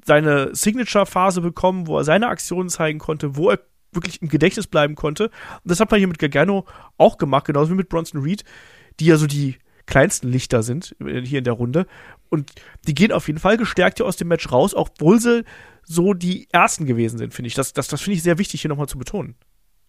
[0.05, 3.59] seine Signature-Phase bekommen, wo er seine Aktionen zeigen konnte, wo er
[3.91, 5.26] wirklich im Gedächtnis bleiben konnte.
[5.26, 6.66] Und das hat man hier mit Gargano
[6.97, 8.43] auch gemacht, genauso wie mit Bronson Reed,
[9.00, 11.86] die ja so die kleinsten Lichter sind äh, hier in der Runde.
[12.30, 12.52] Und
[12.88, 15.44] die gehen auf jeden Fall gestärkt hier aus dem Match raus, obwohl sie
[15.84, 17.56] so die ersten gewesen sind, finde ich.
[17.56, 19.36] Das, das, das finde ich sehr wichtig, hier nochmal zu betonen.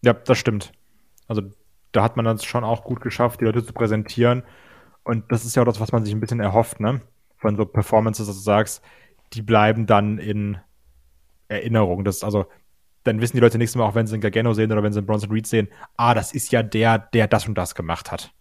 [0.02, 0.72] Ja, das stimmt.
[1.28, 1.42] Also
[1.92, 4.42] da hat man das schon auch gut geschafft, die Leute zu präsentieren.
[5.04, 7.00] Und das ist ja auch das, was man sich ein bisschen erhofft, ne?
[7.36, 8.82] Von so Performances, dass du sagst,
[9.32, 10.58] die bleiben dann in
[11.48, 12.04] Erinnerung.
[12.04, 12.46] Das also,
[13.04, 14.98] dann wissen die Leute nächstes Mal, auch wenn sie einen Gargano sehen oder wenn sie
[14.98, 18.32] einen Bronson Reed sehen, ah, das ist ja der, der das und das gemacht hat.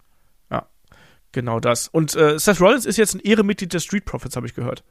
[1.33, 1.89] Genau das.
[1.89, 4.83] Und äh, Seth Rollins ist jetzt ein Ehremitglied der Street Profits, habe ich gehört.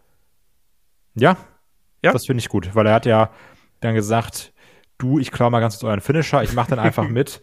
[1.15, 1.37] Ja,
[2.03, 2.13] Ja.
[2.13, 3.31] das finde ich gut, weil er hat ja
[3.81, 4.53] dann gesagt,
[4.99, 7.41] du, ich klau mal ganz kurz euren Finisher, ich mache dann einfach mit.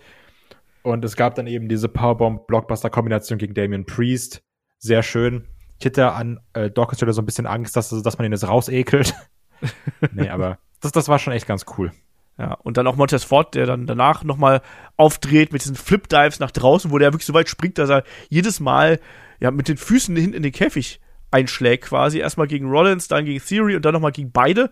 [0.83, 4.41] Und es gab dann eben diese Powerbomb-Blockbuster-Kombination gegen Damian Priest.
[4.79, 5.47] Sehr schön.
[5.77, 8.47] Ich hätte an äh, Dawkins Stelle so ein bisschen Angst, dass, dass man ihn jetzt
[8.47, 9.13] rausekelt.
[10.13, 11.91] nee, aber das, das war schon echt ganz cool.
[12.39, 14.61] Ja, und dann auch Montez Ford, der dann danach nochmal
[14.95, 18.61] aufdreht mit diesen Flip-Dives nach draußen, wo der wirklich so weit springt, dass er jedes
[18.61, 19.01] Mal
[19.41, 22.19] ja mit den Füßen hinten in den Käfig einschlägt quasi.
[22.19, 24.71] Erstmal gegen Rollins, dann gegen Theory und dann nochmal gegen beide.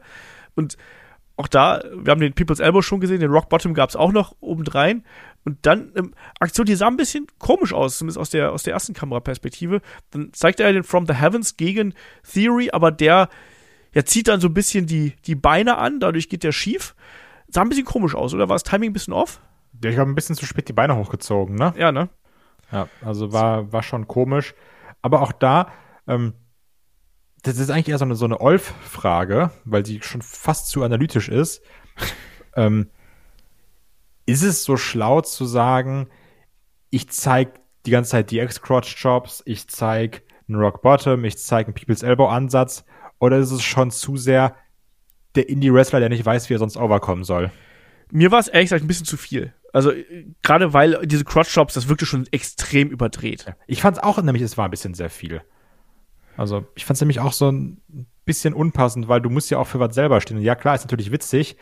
[0.55, 0.77] Und
[1.35, 4.13] auch da, wir haben den People's Elbow schon gesehen, den Rock Bottom gab es auch
[4.13, 5.03] noch obendrein.
[5.43, 8.73] Und dann ähm, Aktion, die sah ein bisschen komisch aus, zumindest aus der, aus der
[8.73, 9.81] ersten Kameraperspektive.
[10.11, 11.93] Dann zeigt er den From the Heavens gegen
[12.23, 13.27] Theory, aber der
[13.93, 16.95] ja, zieht dann so ein bisschen die, die Beine an, dadurch geht der schief.
[17.49, 18.49] Sah ein bisschen komisch aus, oder?
[18.49, 19.41] War das Timing ein bisschen off?
[19.83, 21.73] Ja, Ich habe ein bisschen zu spät die Beine hochgezogen, ne?
[21.77, 22.09] Ja, ne?
[22.71, 24.53] Ja, also war, war schon komisch.
[25.01, 25.71] Aber auch da,
[26.07, 26.33] ähm,
[27.43, 31.29] das ist eigentlich eher so eine, so eine Olf-Frage, weil sie schon fast zu analytisch
[31.29, 31.61] ist.
[32.55, 32.89] ähm,
[34.25, 36.09] ist es so schlau zu sagen,
[36.89, 41.73] ich zeig die ganze Zeit die X-Crotch-Jobs, ich zeig einen Rock Bottom, ich zeig einen
[41.73, 42.83] People's Elbow-Ansatz,
[43.19, 44.55] oder ist es schon zu sehr
[45.37, 47.51] der Indie-Wrestler, der nicht weiß, wie er sonst overkommen soll?
[48.11, 49.53] Mir war es ehrlich gesagt ein bisschen zu viel.
[49.73, 53.45] Also, äh, gerade weil diese Crotch-Shops, das wirkte schon extrem überdreht.
[53.67, 55.41] Ich fand es auch, nämlich es war ein bisschen sehr viel.
[56.37, 57.81] Also ich fand es nämlich auch so ein
[58.25, 60.37] bisschen unpassend, weil du musst ja auch für was selber stehen.
[60.37, 61.57] Und ja, klar, ist natürlich witzig,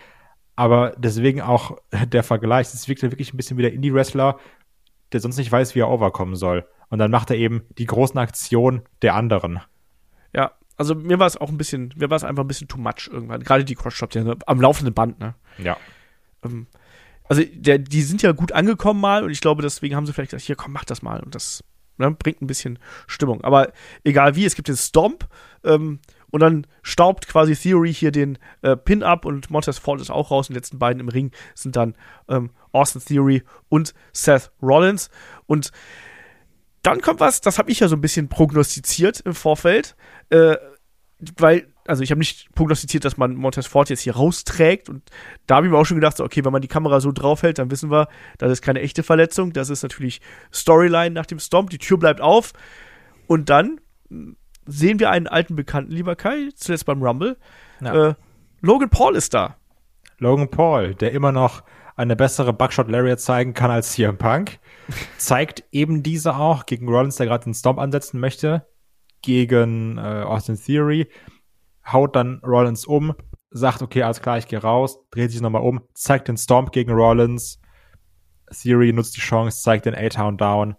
[0.56, 2.68] aber deswegen auch der Vergleich.
[2.74, 4.38] Es wirkt ja wirklich ein bisschen wie der Indie-Wrestler,
[5.14, 6.68] der sonst nicht weiß, wie er overkommen soll.
[6.90, 9.62] Und dann macht er eben die großen Aktionen der anderen.
[10.34, 12.78] Ja, also mir war es auch ein bisschen, mir war es einfach ein bisschen too
[12.78, 13.44] much irgendwann.
[13.44, 14.38] Gerade die Crotch-Shops, ja, ne?
[14.46, 15.36] am laufenden Band, ne?
[15.58, 15.78] Ja.
[16.44, 16.68] Ähm,
[17.28, 20.32] also, der, die sind ja gut angekommen mal und ich glaube, deswegen haben sie vielleicht
[20.32, 21.22] gesagt, hier, komm, mach das mal.
[21.22, 21.64] Und das
[21.98, 23.44] ne, bringt ein bisschen Stimmung.
[23.44, 23.72] Aber
[24.04, 25.28] egal wie, es gibt den Stomp
[25.64, 26.00] ähm,
[26.30, 30.32] und dann staubt quasi Theory hier den äh, Pin ab und Montez Ford ist auch
[30.32, 30.48] raus.
[30.48, 31.96] Die letzten beiden im Ring sind dann
[32.28, 35.10] ähm, Austin Theory und Seth Rollins.
[35.48, 35.72] Und
[36.86, 39.96] dann kommt was, das habe ich ja so ein bisschen prognostiziert im Vorfeld,
[40.30, 40.56] äh,
[41.38, 45.04] weil, also ich habe nicht prognostiziert, dass man Montez Ford jetzt hier rausträgt und
[45.48, 47.58] da habe ich mir auch schon gedacht, so, okay, wenn man die Kamera so draufhält,
[47.58, 48.08] dann wissen wir,
[48.38, 50.22] das ist keine echte Verletzung, das ist natürlich
[50.54, 52.54] Storyline nach dem Stomp, die Tür bleibt auf
[53.28, 53.80] und dann
[54.10, 54.34] mh,
[54.68, 57.38] sehen wir einen alten Bekannten, lieber Kai, zuletzt beim Rumble.
[57.82, 58.10] Ja.
[58.10, 58.14] Äh,
[58.62, 59.56] Logan Paul ist da.
[60.18, 61.64] Logan Paul, der immer noch
[61.96, 64.60] eine bessere Buckshot Lariat zeigen kann als CM Punk,
[65.18, 68.68] zeigt eben diese auch gegen Rollins, der gerade den Stomp ansetzen möchte,
[69.22, 71.10] gegen äh, Austin Theory,
[71.86, 73.16] haut dann Rollins um,
[73.50, 76.91] sagt, okay, alles klar, ich gehe raus, dreht sich nochmal um, zeigt den Stomp gegen
[76.91, 77.60] Rollins.
[78.52, 80.76] Theory nutzt die Chance, zeigt den A-Town down.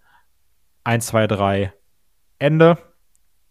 [0.85, 1.73] 1, 2, 3,
[2.39, 2.79] Ende.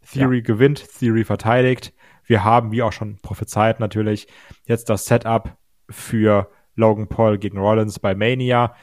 [0.09, 0.43] Theory ja.
[0.43, 1.93] gewinnt, Theory verteidigt.
[2.25, 4.27] Wir haben, wie auch schon prophezeit natürlich,
[4.65, 5.57] jetzt das Setup
[5.89, 8.75] für Logan Paul gegen Rollins bei Mania.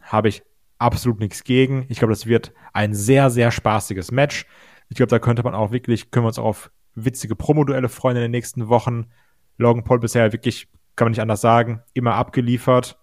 [0.00, 0.42] Habe ich
[0.78, 1.86] absolut nichts gegen.
[1.88, 4.46] Ich glaube, das wird ein sehr, sehr spaßiges Match.
[4.88, 8.22] Ich glaube, da könnte man auch wirklich, können wir uns auf witzige Promoduelle freuen in
[8.22, 9.06] den nächsten Wochen.
[9.56, 12.98] Logan Paul bisher wirklich, kann man nicht anders sagen, immer abgeliefert.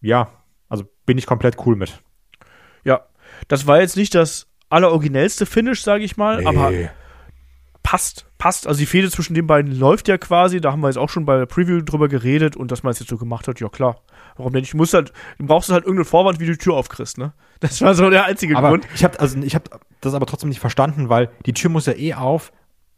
[0.00, 0.28] Ja,
[0.68, 2.02] also bin ich komplett cool mit.
[2.84, 3.06] Ja,
[3.48, 6.46] das war jetzt nicht das alleroriginellste Finish, sage ich mal, nee.
[6.46, 6.72] aber
[7.82, 8.66] passt, passt.
[8.66, 10.60] Also die Fehde zwischen den beiden läuft ja quasi.
[10.60, 12.98] Da haben wir jetzt auch schon bei der Preview drüber geredet und dass man es
[12.98, 14.00] jetzt so gemacht hat, ja klar.
[14.36, 14.62] Warum denn?
[14.62, 17.32] Ich muss halt, du brauchst halt irgendeinen Vorwand, wie du die Tür aufkriegst, ne?
[17.60, 18.88] Das war so der einzige aber Grund.
[18.94, 19.70] Ich habe also ich habe
[20.00, 22.52] das aber trotzdem nicht verstanden, weil die Tür muss ja eh auf,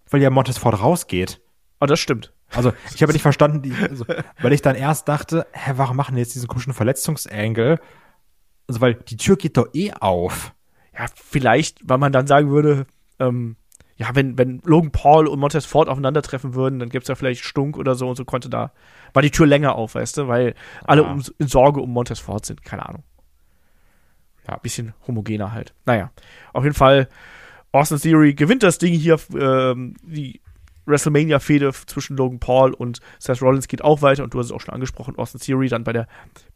[0.09, 1.41] weil ja Montesfort rausgeht.
[1.80, 2.32] Ah, das stimmt.
[2.51, 4.07] Also, ich habe nicht verstanden, die, also,
[4.41, 7.80] weil ich dann erst dachte, hä, warum machen die jetzt diesen komischen Verletzungsengel?
[8.68, 10.55] Also, weil die Tür geht doch eh auf.
[10.97, 12.87] Ja, vielleicht, weil man dann sagen würde,
[13.18, 13.57] ähm,
[13.97, 17.77] ja, wenn, wenn Logan Paul und Montez Ford aufeinandertreffen würden, dann gibt's ja vielleicht Stunk
[17.77, 18.73] oder so und so konnte da,
[19.13, 21.13] war die Tür länger auf, weißt du, weil alle ah.
[21.13, 23.05] um, in Sorge um Montez Ford sind, keine Ahnung.
[24.49, 25.75] Ja, bisschen homogener halt.
[25.87, 26.11] Naja,
[26.53, 27.09] auf jeden Fall,
[27.73, 30.41] Austin Theory gewinnt das Ding hier, ähm, die
[30.87, 34.61] WrestleMania-Fehde zwischen Logan Paul und Seth Rollins geht auch weiter und du hast es auch
[34.61, 36.07] schon angesprochen, Austin Theory dann bei der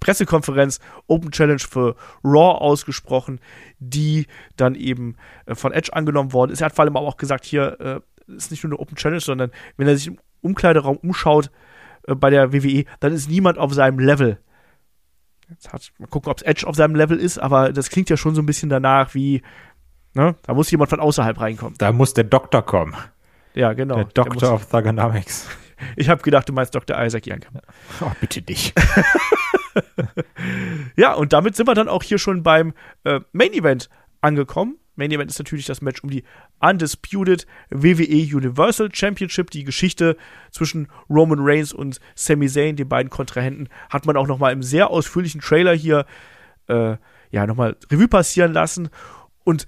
[0.01, 3.41] Pressekonferenz Open Challenge für Raw ausgesprochen,
[3.79, 4.27] die
[4.57, 5.17] dann eben
[5.47, 6.61] äh, von Edge angenommen worden ist.
[6.61, 9.51] Er hat vor allem auch gesagt, hier äh, ist nicht nur eine Open Challenge, sondern
[9.77, 11.51] wenn er sich im Umkleideraum umschaut
[12.07, 14.39] äh, bei der WWE, dann ist niemand auf seinem Level.
[15.49, 18.17] Jetzt hat, mal gucken, ob es Edge auf seinem Level ist, aber das klingt ja
[18.17, 19.43] schon so ein bisschen danach wie,
[20.15, 21.75] ne, da muss jemand von außerhalb reinkommen.
[21.79, 22.95] Da muss der Doktor kommen.
[23.55, 23.97] Ja, genau.
[23.97, 25.47] Der Doctor der of Thugonomics.
[25.95, 27.01] Ich habe gedacht, du meinst Dr.
[27.01, 27.47] Isaac Janke.
[28.01, 28.75] Oh, bitte dich.
[30.97, 32.75] ja, und damit sind wir dann auch hier schon beim
[33.05, 33.89] äh, Main Event
[34.21, 34.79] angekommen.
[34.97, 36.25] Main Event ist natürlich das Match um die
[36.59, 39.51] Undisputed WWE Universal Championship.
[39.51, 40.17] Die Geschichte
[40.51, 44.63] zwischen Roman Reigns und Sami Zayn, den beiden Kontrahenten, hat man auch noch mal im
[44.63, 46.05] sehr ausführlichen Trailer hier
[46.67, 46.97] äh,
[47.31, 48.89] ja noch mal Revue passieren lassen.
[49.45, 49.67] Und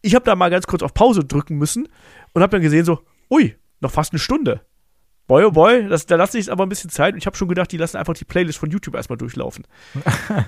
[0.00, 1.88] ich habe da mal ganz kurz auf Pause drücken müssen
[2.34, 4.60] und habe dann gesehen so, ui, noch fast eine Stunde.
[5.26, 7.48] Boy, oh boy, das, da lasse ich aber ein bisschen Zeit und ich habe schon
[7.48, 9.66] gedacht, die lassen einfach die Playlist von YouTube erstmal durchlaufen.
[10.28, 10.44] ja,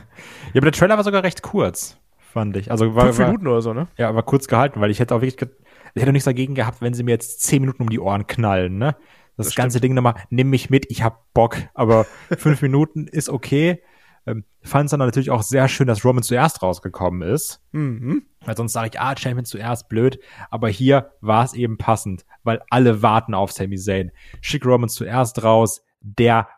[0.55, 2.71] aber der Trailer war sogar recht kurz, fand ich.
[2.71, 3.89] Also war, Fünf Minuten oder so, ne?
[3.97, 5.51] Ja, war kurz gehalten, weil ich hätte auch wirklich,
[5.95, 8.77] ich hätte nichts dagegen gehabt, wenn sie mir jetzt zehn Minuten um die Ohren knallen,
[8.77, 8.97] ne?
[9.39, 12.05] Das, das ganze Ding nochmal, nimm mich mit, ich hab Bock, aber
[12.37, 13.83] fünf Minuten ist okay.
[14.27, 17.63] Ähm, Fand es dann natürlich auch sehr schön, dass Roman zuerst rausgekommen ist.
[17.73, 18.27] Mhm.
[18.45, 20.19] Weil sonst sage ich, ah, Champion zuerst, blöd.
[20.51, 24.11] Aber hier war es eben passend, weil alle warten auf Sami Zayn.
[24.41, 26.49] Schick Roman zuerst raus, der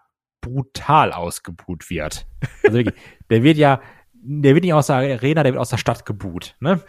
[0.41, 2.27] brutal ausgebuht wird.
[2.65, 2.95] Also wirklich,
[3.31, 3.81] der wird ja,
[4.13, 6.81] der wird nicht aus der Arena, der wird aus der Stadt gebuht, ne?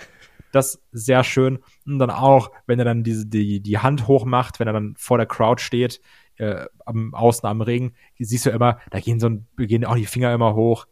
[0.52, 1.60] Das sehr schön.
[1.86, 4.96] Und dann auch, wenn er dann diese, die, die Hand hoch macht, wenn er dann
[4.98, 6.02] vor der Crowd steht,
[6.40, 10.06] äh, am, außen am Ring, siehst du immer, da gehen so ein, gehen auch die
[10.06, 10.88] Finger immer hoch.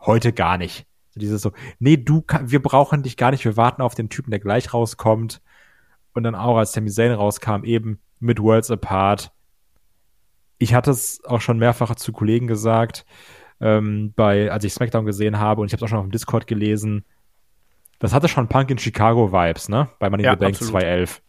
[0.00, 0.86] Heute gar nicht.
[1.10, 4.30] So dieses so, nee, du, wir brauchen dich gar nicht, wir warten auf den Typen,
[4.30, 5.42] der gleich rauskommt.
[6.12, 9.32] Und dann auch, als Sami Zayn rauskam, eben mit Worlds Apart.
[10.58, 13.06] Ich hatte es auch schon mehrfach zu Kollegen gesagt,
[13.60, 16.12] ähm, bei, als ich SmackDown gesehen habe, und ich habe es auch schon auf dem
[16.12, 17.04] Discord gelesen.
[17.98, 19.88] Das hatte schon Punk in Chicago Vibes, ne?
[19.98, 21.22] Bei Money in ja, the Bank 2011.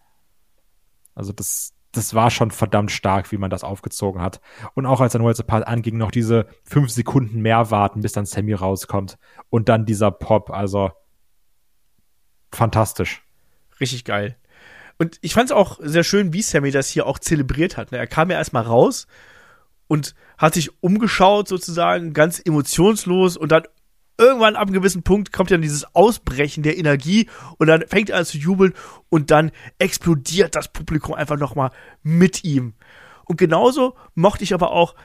[1.15, 4.39] Also das, das war schon verdammt stark, wie man das aufgezogen hat.
[4.75, 8.25] Und auch als dann Worlds Apart anging, noch diese fünf Sekunden mehr warten, bis dann
[8.25, 9.17] Sammy rauskommt.
[9.49, 10.91] Und dann dieser Pop, also
[12.51, 13.23] fantastisch.
[13.79, 14.37] Richtig geil.
[14.97, 17.91] Und ich fand es auch sehr schön, wie Sammy das hier auch zelebriert hat.
[17.91, 17.97] Ne?
[17.97, 19.07] Er kam ja erstmal raus
[19.87, 23.63] und hat sich umgeschaut, sozusagen, ganz emotionslos und dann
[24.21, 28.19] irgendwann ab einem gewissen Punkt kommt dann dieses Ausbrechen der Energie und dann fängt er
[28.19, 28.73] an zu jubeln
[29.09, 31.71] und dann explodiert das Publikum einfach nochmal
[32.03, 32.73] mit ihm.
[33.25, 34.95] Und genauso mochte ich aber auch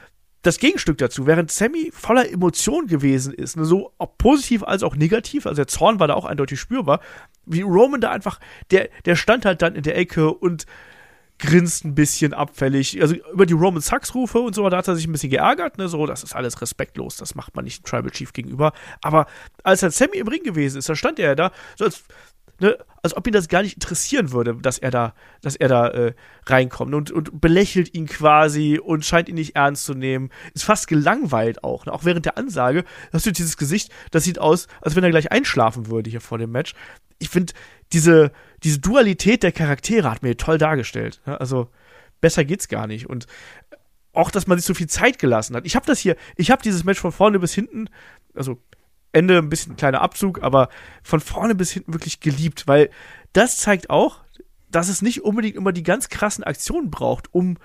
[0.43, 5.45] das Gegenstück dazu, während Sammy voller Emotion gewesen ist, ne, so positiv als auch negativ,
[5.45, 7.01] also der Zorn war da auch eindeutig spürbar,
[7.45, 8.39] wie Roman da einfach,
[8.71, 10.65] der, der stand halt dann in der Ecke und
[11.39, 12.99] grinst ein bisschen abfällig.
[13.01, 15.77] Also über die Roman Sucks Rufe und so, da hat er sich ein bisschen geärgert,
[15.77, 18.73] ne, so, das ist alles respektlos, das macht man nicht Tribal Chief gegenüber.
[19.01, 19.27] Aber
[19.63, 22.03] als dann Sammy im Ring gewesen ist, da stand er ja da, so als,
[22.59, 25.87] ne, als ob ihn das gar nicht interessieren würde, dass er da, dass er da
[25.89, 26.13] äh,
[26.47, 30.29] reinkommt und, und belächelt ihn quasi und scheint ihn nicht ernst zu nehmen.
[30.53, 31.93] Ist fast gelangweilt auch, ne?
[31.93, 32.83] auch während der Ansage.
[33.13, 36.37] Hast du dieses Gesicht, das sieht aus, als wenn er gleich einschlafen würde hier vor
[36.37, 36.73] dem Match.
[37.19, 37.53] Ich finde,
[37.93, 38.31] diese,
[38.63, 41.21] diese Dualität der Charaktere hat mir toll dargestellt.
[41.25, 41.69] Also
[42.21, 43.09] besser geht's gar nicht.
[43.09, 43.27] Und
[44.13, 45.65] auch, dass man sich so viel Zeit gelassen hat.
[45.65, 47.89] Ich habe das hier, ich habe dieses Match von vorne bis hinten,
[48.33, 48.59] also
[49.11, 50.69] Ende ein bisschen ein kleiner Abzug, aber
[51.03, 52.89] von vorne bis hinten wirklich geliebt, weil
[53.33, 54.21] das zeigt auch,
[54.69, 57.57] dass es nicht unbedingt immer die ganz krassen Aktionen braucht, um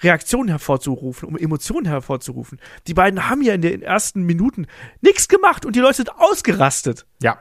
[0.00, 2.58] Reaktionen hervorzurufen, um Emotionen hervorzurufen.
[2.86, 4.66] Die beiden haben ja in den ersten Minuten
[5.00, 7.06] nichts gemacht und die Leute sind ausgerastet.
[7.20, 7.38] Ja,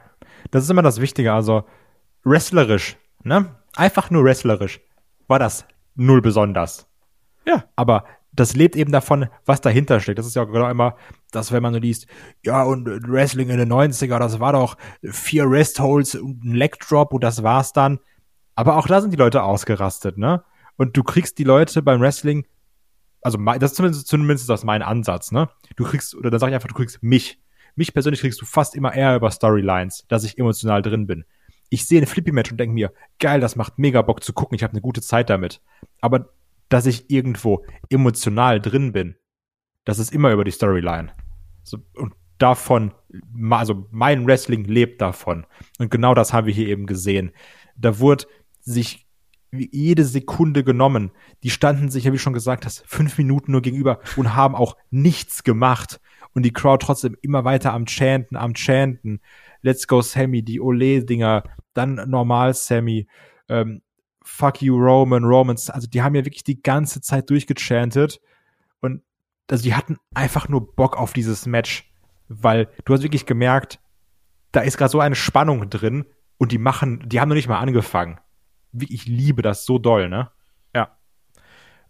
[0.51, 1.33] das ist immer das Wichtige.
[1.33, 1.63] Also
[2.23, 3.55] wrestlerisch, ne?
[3.75, 4.81] Einfach nur wrestlerisch
[5.27, 5.65] war das
[5.95, 6.87] null besonders.
[7.45, 7.63] Ja.
[7.75, 10.19] Aber das lebt eben davon, was dahinter steckt.
[10.19, 10.95] Das ist ja genau immer
[11.31, 12.07] das, wenn man so liest,
[12.43, 17.13] ja, und Wrestling in den 90er, das war doch vier Restholds und ein Leg Drop
[17.13, 17.99] und das war's dann.
[18.55, 20.43] Aber auch da sind die Leute ausgerastet, ne?
[20.77, 22.45] Und du kriegst die Leute beim Wrestling,
[23.21, 25.49] also das ist zumindest, zumindest das mein Ansatz, ne?
[25.75, 27.39] Du kriegst, oder dann sag ich einfach, du kriegst mich.
[27.75, 31.23] Mich persönlich kriegst du fast immer eher über Storylines, dass ich emotional drin bin.
[31.73, 34.63] Ich sehe ein Flippy-Match und denke mir, geil, das macht mega Bock zu gucken, ich
[34.63, 35.61] habe eine gute Zeit damit.
[36.01, 36.29] Aber
[36.69, 39.15] dass ich irgendwo emotional drin bin,
[39.85, 41.13] das ist immer über die Storyline.
[41.63, 42.91] So, und davon,
[43.51, 45.45] also mein Wrestling lebt davon.
[45.79, 47.31] Und genau das haben wir hier eben gesehen.
[47.77, 48.25] Da wurde
[48.59, 49.07] sich
[49.51, 51.11] jede Sekunde genommen.
[51.43, 55.43] Die standen sich, wie schon gesagt hast, fünf Minuten nur gegenüber und haben auch nichts
[55.43, 55.99] gemacht.
[56.33, 59.19] Und die Crowd trotzdem immer weiter am Chanten, am Chanten.
[59.61, 61.43] Let's go Sammy, die Ole-Dinger,
[61.73, 63.07] dann normal Sammy,
[63.49, 63.81] ähm,
[64.23, 65.69] Fuck you Roman, Romans.
[65.69, 68.21] Also die haben ja wirklich die ganze Zeit durchgechantet.
[68.79, 69.01] Und
[69.49, 71.91] also die hatten einfach nur Bock auf dieses Match.
[72.27, 73.79] Weil du hast wirklich gemerkt,
[74.51, 76.05] da ist gerade so eine Spannung drin
[76.37, 78.19] und die machen, die haben noch nicht mal angefangen
[78.73, 80.29] ich liebe das so doll, ne?
[80.75, 80.97] Ja.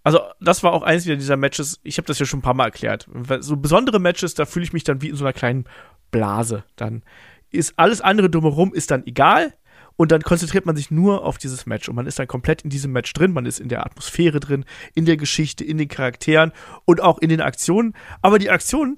[0.04, 2.54] Also, das war auch eines wieder dieser Matches, ich habe das ja schon ein paar
[2.54, 3.08] Mal erklärt.
[3.40, 5.66] So besondere Matches, da fühle ich mich dann wie in so einer kleinen
[6.10, 6.64] Blase.
[6.76, 7.04] Dann
[7.52, 9.54] ist alles andere drumherum ist dann egal
[9.97, 12.70] und dann konzentriert man sich nur auf dieses Match und man ist dann komplett in
[12.70, 16.54] diesem Match drin, man ist in der Atmosphäre drin, in der Geschichte, in den Charakteren
[16.86, 17.93] und auch in den Aktionen.
[18.22, 18.97] Aber die Aktionen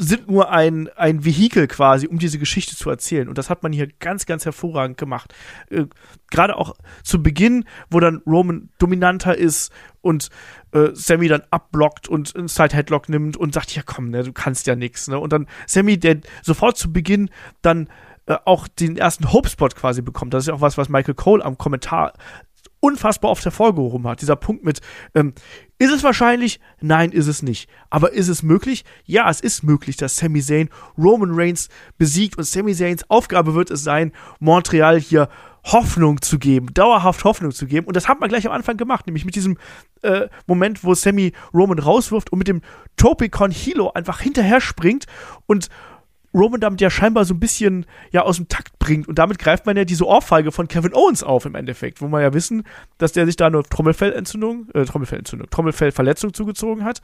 [0.00, 3.28] sind nur ein, ein Vehikel quasi, um diese Geschichte zu erzählen.
[3.28, 5.34] Und das hat man hier ganz, ganz hervorragend gemacht.
[5.70, 5.86] Äh,
[6.30, 10.28] Gerade auch zu Beginn, wo dann Roman dominanter ist und
[10.72, 14.68] äh, Sammy dann abblockt und einen Side-Headlock nimmt und sagt, ja komm, ne, du kannst
[14.68, 15.08] ja nix.
[15.08, 15.18] Ne?
[15.18, 17.28] Und dann Sammy, der sofort zu Beginn
[17.60, 17.88] dann
[18.26, 20.32] äh, auch den ersten Hope-Spot quasi bekommt.
[20.32, 22.12] Das ist ja auch was, was Michael Cole am Kommentar
[22.80, 24.20] unfassbar oft hervorgehoben hat.
[24.20, 24.80] Dieser Punkt mit,
[25.14, 25.34] ähm,
[25.78, 26.60] ist es wahrscheinlich?
[26.80, 27.68] Nein, ist es nicht.
[27.90, 28.84] Aber ist es möglich?
[29.04, 31.68] Ja, es ist möglich, dass Sami Zayn Roman Reigns
[31.98, 35.28] besiegt und Sami Zayns Aufgabe wird es sein, Montreal hier
[35.64, 37.86] Hoffnung zu geben, dauerhaft Hoffnung zu geben.
[37.86, 39.58] Und das hat man gleich am Anfang gemacht, nämlich mit diesem
[40.02, 42.62] äh, Moment, wo Sammy Roman rauswirft und mit dem
[42.96, 45.06] Topicon Hilo einfach hinterher springt
[45.46, 45.68] und
[46.34, 49.08] Roman damit ja scheinbar so ein bisschen ja aus dem Takt bringt.
[49.08, 52.22] Und damit greift man ja diese Ohrfeige von Kevin Owens auf im Endeffekt, wo man
[52.22, 52.64] ja wissen,
[52.98, 57.00] dass der sich da eine Trommelfellentzündung, äh, Trommelfellentzündung, Trommelfellverletzung zugezogen hat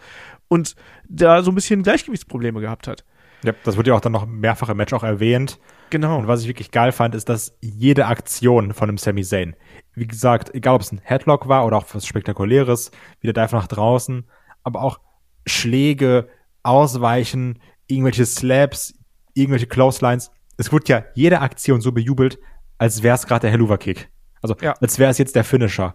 [0.49, 0.75] und
[1.09, 3.05] da so ein bisschen Gleichgewichtsprobleme gehabt hat.
[3.45, 5.59] Ja, das wird ja auch dann noch mehrfach im Match auch erwähnt.
[5.91, 6.19] Genau.
[6.19, 9.55] Und was ich wirklich geil fand, ist, dass jede Aktion von einem Sami Zayn,
[9.95, 13.67] wie gesagt, egal ob es ein Headlock war oder auch was Spektakuläres, wieder Dive nach
[13.67, 14.25] draußen,
[14.63, 14.99] aber auch
[15.47, 16.29] Schläge,
[16.63, 18.95] Ausweichen, irgendwelche Slaps,
[19.35, 20.31] irgendwelche Clotheslines.
[20.57, 22.39] Es wurde ja jede Aktion so bejubelt,
[22.79, 24.11] als wäre es gerade der Helluva-Kick.
[24.41, 24.75] Also ja.
[24.81, 25.95] als wäre es jetzt der Finisher.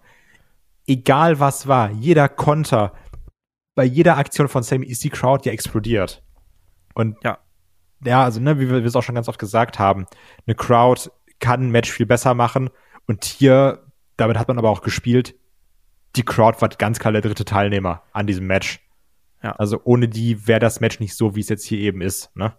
[0.88, 2.94] Egal was war, jeder Konter,
[3.76, 6.24] bei jeder Aktion von Sammy ist die Crowd ja explodiert.
[6.96, 7.38] Und ja,
[8.04, 10.06] ja also ne, wie wir es auch schon ganz oft gesagt haben,
[10.46, 11.10] eine Crowd
[11.40, 12.70] kann ein Match viel besser machen.
[13.08, 13.86] Und hier,
[14.18, 15.36] damit hat man aber auch gespielt,
[16.16, 18.80] die Crowd war ganz klar der dritte Teilnehmer an diesem Match.
[19.44, 19.52] Ja.
[19.54, 22.36] Also ohne die wäre das Match nicht so, wie es jetzt hier eben ist.
[22.36, 22.54] Ne?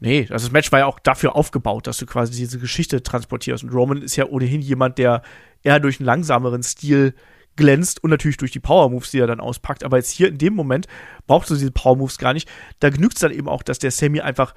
[0.00, 3.62] Nee, also das Match war ja auch dafür aufgebaut, dass du quasi diese Geschichte transportierst.
[3.62, 5.22] Und Roman ist ja ohnehin jemand, der
[5.62, 7.14] eher durch einen langsameren Stil
[7.56, 9.84] glänzt und natürlich durch die Power Moves, die er dann auspackt.
[9.84, 10.86] Aber jetzt hier in dem Moment
[11.26, 12.48] brauchst du diese Power Moves gar nicht.
[12.78, 14.54] Da genügt es dann eben auch, dass der Sammy einfach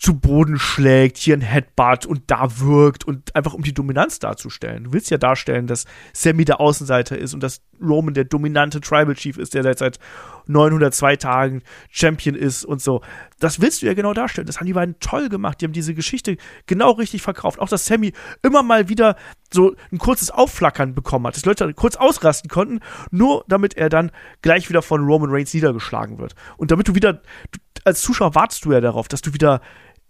[0.00, 4.84] zu Boden schlägt, hier ein Headbutt und da wirkt und einfach um die Dominanz darzustellen.
[4.84, 9.14] Du willst ja darstellen, dass Sammy der Außenseiter ist und dass Roman der dominante Tribal
[9.14, 9.98] Chief ist, der seit, seit
[10.46, 13.02] 902 Tagen Champion ist und so.
[13.40, 14.46] Das willst du ja genau darstellen.
[14.46, 15.60] Das haben die beiden toll gemacht.
[15.60, 17.58] Die haben diese Geschichte genau richtig verkauft.
[17.58, 19.16] Auch, dass Sammy immer mal wieder
[19.52, 24.12] so ein kurzes Aufflackern bekommen hat, dass Leute kurz ausrasten konnten, nur damit er dann
[24.40, 26.34] gleich wieder von Roman Reigns niedergeschlagen wird.
[26.56, 27.20] Und damit du wieder,
[27.84, 29.60] als Zuschauer wartest du ja darauf, dass du wieder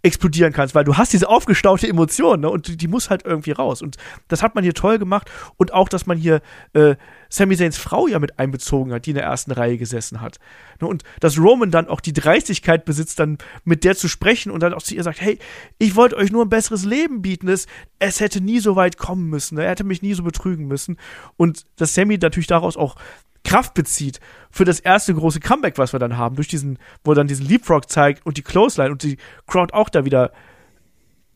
[0.02, 2.51] explodieren kannst, weil du hast diese aufgestaute Emotion, ne?
[2.51, 3.82] Und die, die, muss halt irgendwie raus.
[3.82, 3.97] Und
[4.28, 5.31] das hat man hier toll gemacht.
[5.59, 6.40] Und auch, dass man hier
[6.72, 6.97] äh,
[7.28, 10.39] Sami Zayns Frau ja mit einbezogen hat, die in der ersten Reihe gesessen hat.
[10.81, 10.89] Ne?
[10.89, 14.72] Und dass Roman dann auch die Dreistigkeit besitzt, dann mit der zu sprechen und dann
[14.72, 15.39] auch zu ihr sagt, hey,
[15.78, 17.48] ich wollte euch nur ein besseres Leben bieten.
[17.48, 17.66] Es,
[17.98, 19.56] es hätte nie so weit kommen müssen.
[19.56, 19.64] Ne?
[19.64, 20.97] Er hätte mich nie so betrügen müssen.
[21.36, 22.97] Und dass Sammy natürlich daraus auch
[23.44, 27.16] Kraft bezieht für das erste große Comeback, was wir dann haben, durch diesen, wo er
[27.16, 30.32] dann diesen Leapfrog zeigt und die Clothesline und die Crowd auch da wieder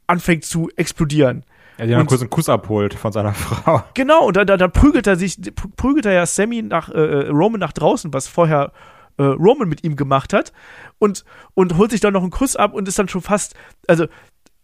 [0.06, 1.44] anfängt zu explodieren.
[1.78, 3.82] Ja, die haben kurz einen Kuss abholt von seiner Frau.
[3.94, 5.38] Genau, und dann, dann, dann prügelt er sich,
[5.76, 8.72] prügelt er ja Sammy nach, äh, äh, Roman nach draußen, was vorher
[9.16, 10.52] äh, Roman mit ihm gemacht hat,
[10.98, 11.24] und,
[11.54, 13.54] und holt sich dann noch einen Kuss ab und ist dann schon fast,
[13.86, 14.04] also,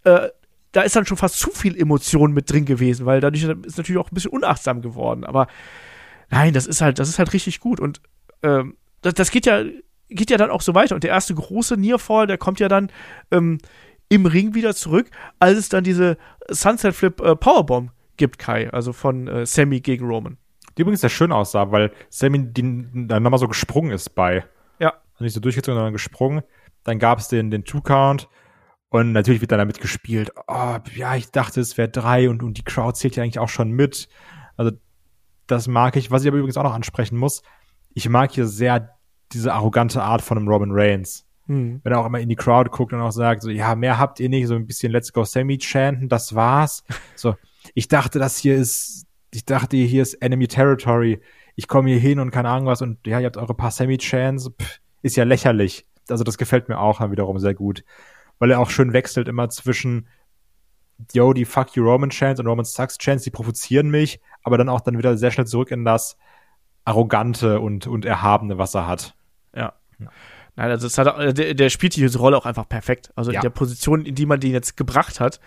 [0.04, 0.28] äh,
[0.72, 4.00] da ist dann schon fast zu viel Emotion mit drin gewesen, weil dadurch ist natürlich
[4.00, 5.24] auch ein bisschen unachtsam geworden.
[5.24, 5.48] Aber
[6.30, 7.80] nein, das ist halt, das ist halt richtig gut.
[7.80, 8.00] Und
[8.42, 9.62] ähm, das, das geht ja,
[10.08, 10.94] geht ja dann auch so weiter.
[10.94, 12.90] Und der erste große Nearfall, der kommt ja dann
[13.30, 13.58] ähm,
[14.08, 16.16] im Ring wieder zurück, als es dann diese
[16.48, 20.36] Sunset Flip äh, Powerbomb gibt, Kai, also von äh, Sammy gegen Roman.
[20.76, 24.44] Die übrigens sehr schön aussah, weil Sammy dann nochmal so gesprungen ist bei.
[24.78, 24.94] Ja.
[25.18, 26.42] Nicht so durchgezogen, sondern gesprungen.
[26.84, 28.28] Dann gab es den, den Two-Count.
[28.88, 32.58] Und natürlich wird dann damit gespielt, oh, ja, ich dachte, es wäre drei und, und
[32.58, 34.08] die Crowd zählt ja eigentlich auch schon mit.
[34.56, 34.72] Also,
[35.50, 36.10] das mag ich.
[36.10, 37.42] Was ich aber übrigens auch noch ansprechen muss,
[37.94, 38.96] ich mag hier sehr
[39.32, 41.26] diese arrogante Art von einem Robin Reigns.
[41.46, 41.80] Hm.
[41.82, 44.20] Wenn er auch immer in die Crowd guckt und auch sagt, so, ja, mehr habt
[44.20, 46.84] ihr nicht, so ein bisschen Let's Go Sammy chanten, das war's.
[47.16, 47.34] So,
[47.74, 51.20] ich dachte, das hier ist, ich dachte, hier ist Enemy Territory.
[51.54, 53.98] Ich komme hier hin und keine Ahnung was und ja, ihr habt eure paar Sammy
[53.98, 54.50] Chants,
[55.02, 55.86] ist ja lächerlich.
[56.08, 57.84] Also das gefällt mir auch wiederum sehr gut.
[58.38, 60.08] Weil er auch schön wechselt immer zwischen
[61.12, 64.68] yo, die Fuck You Roman Chants und Roman Sucks Chants, die provozieren mich, aber dann
[64.68, 66.16] auch dann wieder sehr schnell zurück in das
[66.84, 69.14] Arrogante und, und Erhabene, was er hat.
[69.54, 69.74] Ja.
[69.98, 70.08] ja.
[70.56, 73.12] Nein, also es hat, der, der spielt diese Rolle auch einfach perfekt.
[73.14, 73.38] Also ja.
[73.38, 75.40] in der Position, in die man den jetzt gebracht hat.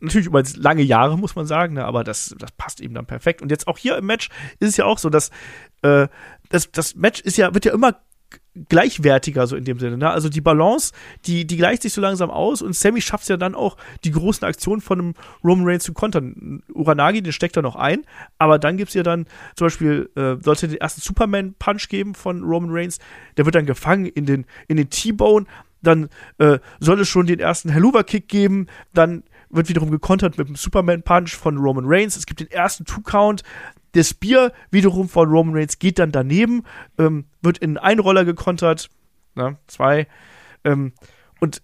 [0.00, 3.40] Natürlich über lange Jahre, muss man sagen, ne, aber das, das passt ihm dann perfekt.
[3.40, 4.28] Und jetzt auch hier im Match
[4.60, 5.30] ist es ja auch so, dass
[5.82, 6.08] äh,
[6.50, 7.96] das, das Match ist ja, wird ja immer
[8.68, 9.98] gleichwertiger, so in dem Sinne.
[9.98, 10.10] Ne?
[10.10, 10.92] Also die Balance,
[11.26, 14.10] die, die gleicht sich so langsam aus und Sammy schafft es ja dann auch, die
[14.10, 15.14] großen Aktionen von einem
[15.44, 16.62] Roman Reigns zu kontern.
[16.72, 18.04] Uranagi, den steckt er noch ein,
[18.38, 22.42] aber dann gibt es ja dann zum Beispiel, äh, sollte den ersten Superman-Punch geben von
[22.42, 22.98] Roman Reigns,
[23.36, 25.46] der wird dann gefangen in den, in den T-Bone,
[25.82, 26.08] dann
[26.38, 31.36] äh, soll es schon den ersten Helluva-Kick geben, dann wird wiederum gekontert mit dem Superman-Punch
[31.36, 32.16] von Roman Reigns.
[32.16, 33.42] Es gibt den ersten Two-Count,
[33.96, 36.62] der Spear wiederum von Roman Reigns geht dann daneben,
[36.98, 38.90] ähm, wird in einen Roller gekontert,
[39.34, 40.06] na, zwei.
[40.64, 40.92] Ähm,
[41.40, 41.62] und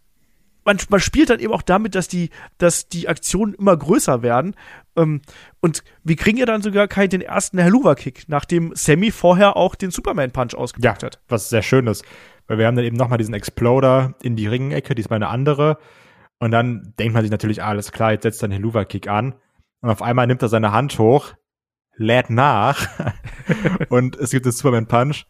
[0.65, 4.55] man, man spielt dann eben auch damit, dass die, dass die Aktionen immer größer werden.
[4.97, 5.23] Ähm,
[5.61, 9.91] und wir kriegen ja dann sogar keinen den ersten Helluva-Kick, nachdem Sammy vorher auch den
[9.91, 11.21] Superman-Punch ausgepackt ja, hat.
[11.29, 12.05] Was sehr schön ist.
[12.47, 15.79] Weil wir haben dann eben nochmal diesen Exploder in die Ringecke, diesmal eine andere.
[16.39, 19.35] Und dann denkt man sich natürlich, alles klar, jetzt setzt er einen Helluva-Kick an.
[19.81, 21.35] Und auf einmal nimmt er seine Hand hoch,
[22.03, 22.89] lädt nach
[23.89, 25.25] und es gibt den Superman Punch.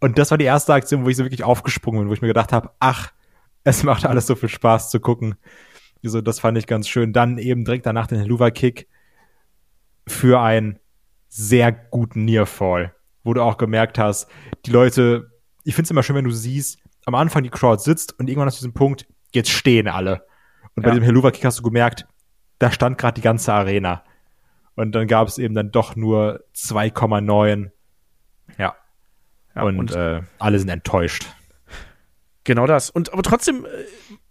[0.00, 2.28] Und das war die erste Aktion, wo ich so wirklich aufgesprungen bin, wo ich mir
[2.28, 3.12] gedacht habe, ach,
[3.64, 5.36] es macht alles so viel Spaß zu gucken.
[6.04, 7.14] Also, das fand ich ganz schön.
[7.14, 8.88] Dann eben direkt danach den Helluva-Kick
[10.06, 10.78] für einen
[11.28, 14.28] sehr guten Nearfall, wo du auch gemerkt hast,
[14.66, 15.30] die Leute,
[15.64, 18.48] ich finde es immer schön, wenn du siehst, am Anfang die Crowd sitzt und irgendwann
[18.48, 20.26] aus diesem Punkt, jetzt stehen alle.
[20.76, 20.94] Und bei ja.
[20.94, 22.06] dem Helluva-Kick hast du gemerkt,
[22.58, 24.04] da stand gerade die ganze Arena.
[24.76, 27.70] Und dann gab es eben dann doch nur 2,9.
[28.58, 28.74] Ja.
[29.54, 29.62] ja.
[29.62, 31.26] Und, und äh, alle sind enttäuscht.
[32.44, 32.90] Genau das.
[32.90, 33.68] Und aber trotzdem äh,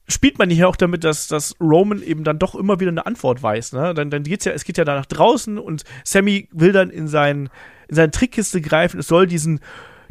[0.07, 3.41] spielt man hier auch damit, dass, dass Roman eben dann doch immer wieder eine Antwort
[3.41, 3.73] weiß.
[3.73, 3.93] Ne?
[3.93, 7.07] Dann, dann geht's ja, es geht ja da nach draußen und Sammy will dann in,
[7.07, 7.49] sein,
[7.87, 8.99] in seine Trickkiste greifen.
[8.99, 9.61] Es soll diesen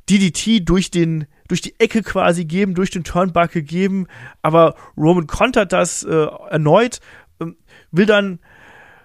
[0.09, 4.07] DDT durch den durch die Ecke quasi geben, durch den Turnbuckle geben,
[4.41, 7.01] aber Roman kontert das äh, erneut,
[7.41, 7.47] äh,
[7.91, 8.39] will dann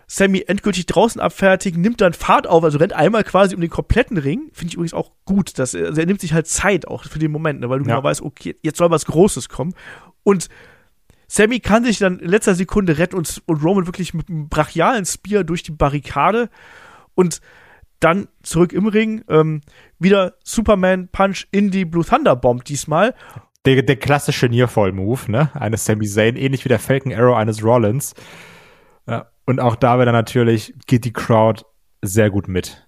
[0.09, 4.17] Sammy endgültig draußen abfertigen, nimmt dann Fahrt auf, also rennt einmal quasi um den kompletten
[4.17, 4.49] Ring.
[4.53, 7.19] Finde ich übrigens auch gut, dass er, also er nimmt sich halt Zeit auch für
[7.19, 7.95] den Moment, ne, weil du ja.
[7.95, 9.73] genau weißt, okay, jetzt soll was Großes kommen.
[10.23, 10.47] Und
[11.27, 15.05] Sammy kann sich dann in letzter Sekunde retten und, und Roman wirklich mit einem brachialen
[15.05, 16.49] Spear durch die Barrikade
[17.13, 17.41] und
[17.99, 19.61] dann zurück im Ring, ähm,
[19.99, 23.13] wieder Superman Punch in die Blue Thunder Bomb diesmal.
[23.65, 25.49] Der, der klassische Nearfall-Move, ne?
[25.53, 28.13] Eines Sami Zayn, ähnlich wie der Falcon Arrow eines Rollins.
[29.47, 31.63] Und auch da wieder natürlich geht die Crowd
[32.01, 32.85] sehr gut mit.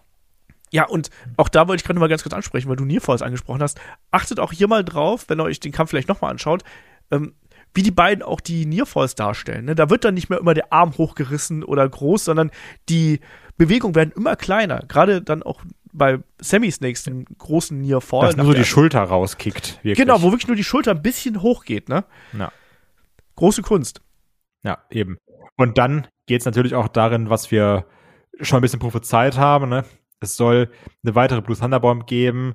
[0.71, 3.63] Ja, und auch da wollte ich gerade mal ganz kurz ansprechen, weil du Nearfalls angesprochen
[3.63, 3.79] hast.
[4.11, 6.63] Achtet auch hier mal drauf, wenn ihr euch den Kampf vielleicht nochmal anschaut,
[7.11, 7.33] ähm,
[7.73, 9.65] wie die beiden auch die Nearfalls darstellen.
[9.65, 9.75] Ne?
[9.75, 12.51] Da wird dann nicht mehr immer der Arm hochgerissen oder groß, sondern
[12.89, 13.21] die
[13.57, 14.83] Bewegungen werden immer kleiner.
[14.87, 15.61] Gerade dann auch
[15.93, 18.27] bei Sammy Snakes, dem großen Nearfall.
[18.27, 19.77] Dass nur so die Schulter rauskickt.
[19.77, 19.97] Wirklich.
[19.97, 21.87] Genau, wo wirklich nur die Schulter ein bisschen hochgeht.
[21.87, 22.03] Ne?
[22.37, 22.51] Ja.
[23.37, 24.01] Große Kunst.
[24.63, 25.17] Ja, eben.
[25.55, 27.87] Und dann geht es natürlich auch darin, was wir
[28.39, 29.67] schon ein bisschen prophezeit haben.
[29.67, 29.83] Ne?
[30.19, 30.69] Es soll
[31.03, 32.53] eine weitere Blue Thunderbomb geben,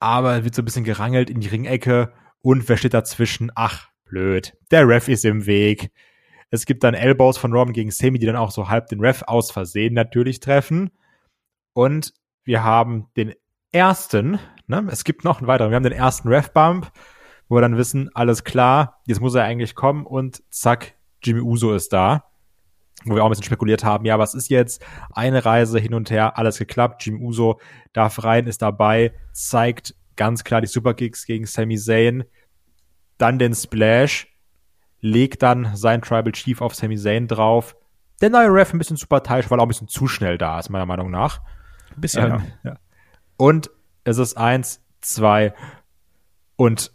[0.00, 3.52] aber wird so ein bisschen gerangelt in die Ringecke und wer steht dazwischen?
[3.54, 4.56] Ach, blöd.
[4.70, 5.90] Der Ref ist im Weg.
[6.50, 9.22] Es gibt dann Elbows von Roman gegen Sammy, die dann auch so halb den Ref
[9.26, 10.90] aus Versehen natürlich treffen.
[11.74, 13.34] Und wir haben den
[13.70, 16.90] ersten, ne, es gibt noch einen weiteren, wir haben den ersten Ref-Bump,
[17.50, 21.74] wo wir dann wissen, alles klar, jetzt muss er eigentlich kommen und zack, Jimmy Uso
[21.74, 22.24] ist da.
[23.04, 24.84] Wo wir auch ein bisschen spekuliert haben, ja, was ist jetzt?
[25.12, 27.04] Eine Reise hin und her, alles geklappt.
[27.04, 27.60] Jimmy Uso
[27.92, 32.24] darf rein, ist dabei, zeigt ganz klar die Superkicks gegen Sami Zayn,
[33.18, 34.26] dann den Splash,
[35.00, 37.76] legt dann sein Tribal Chief auf Sami Zayn drauf.
[38.20, 40.58] Der neue Ref ein bisschen zu parteiisch, weil er auch ein bisschen zu schnell da
[40.58, 41.40] ist, meiner Meinung nach.
[41.94, 42.78] Ein bisschen, Ähm, ja.
[43.36, 43.70] Und
[44.02, 45.54] es ist eins, zwei
[46.56, 46.92] und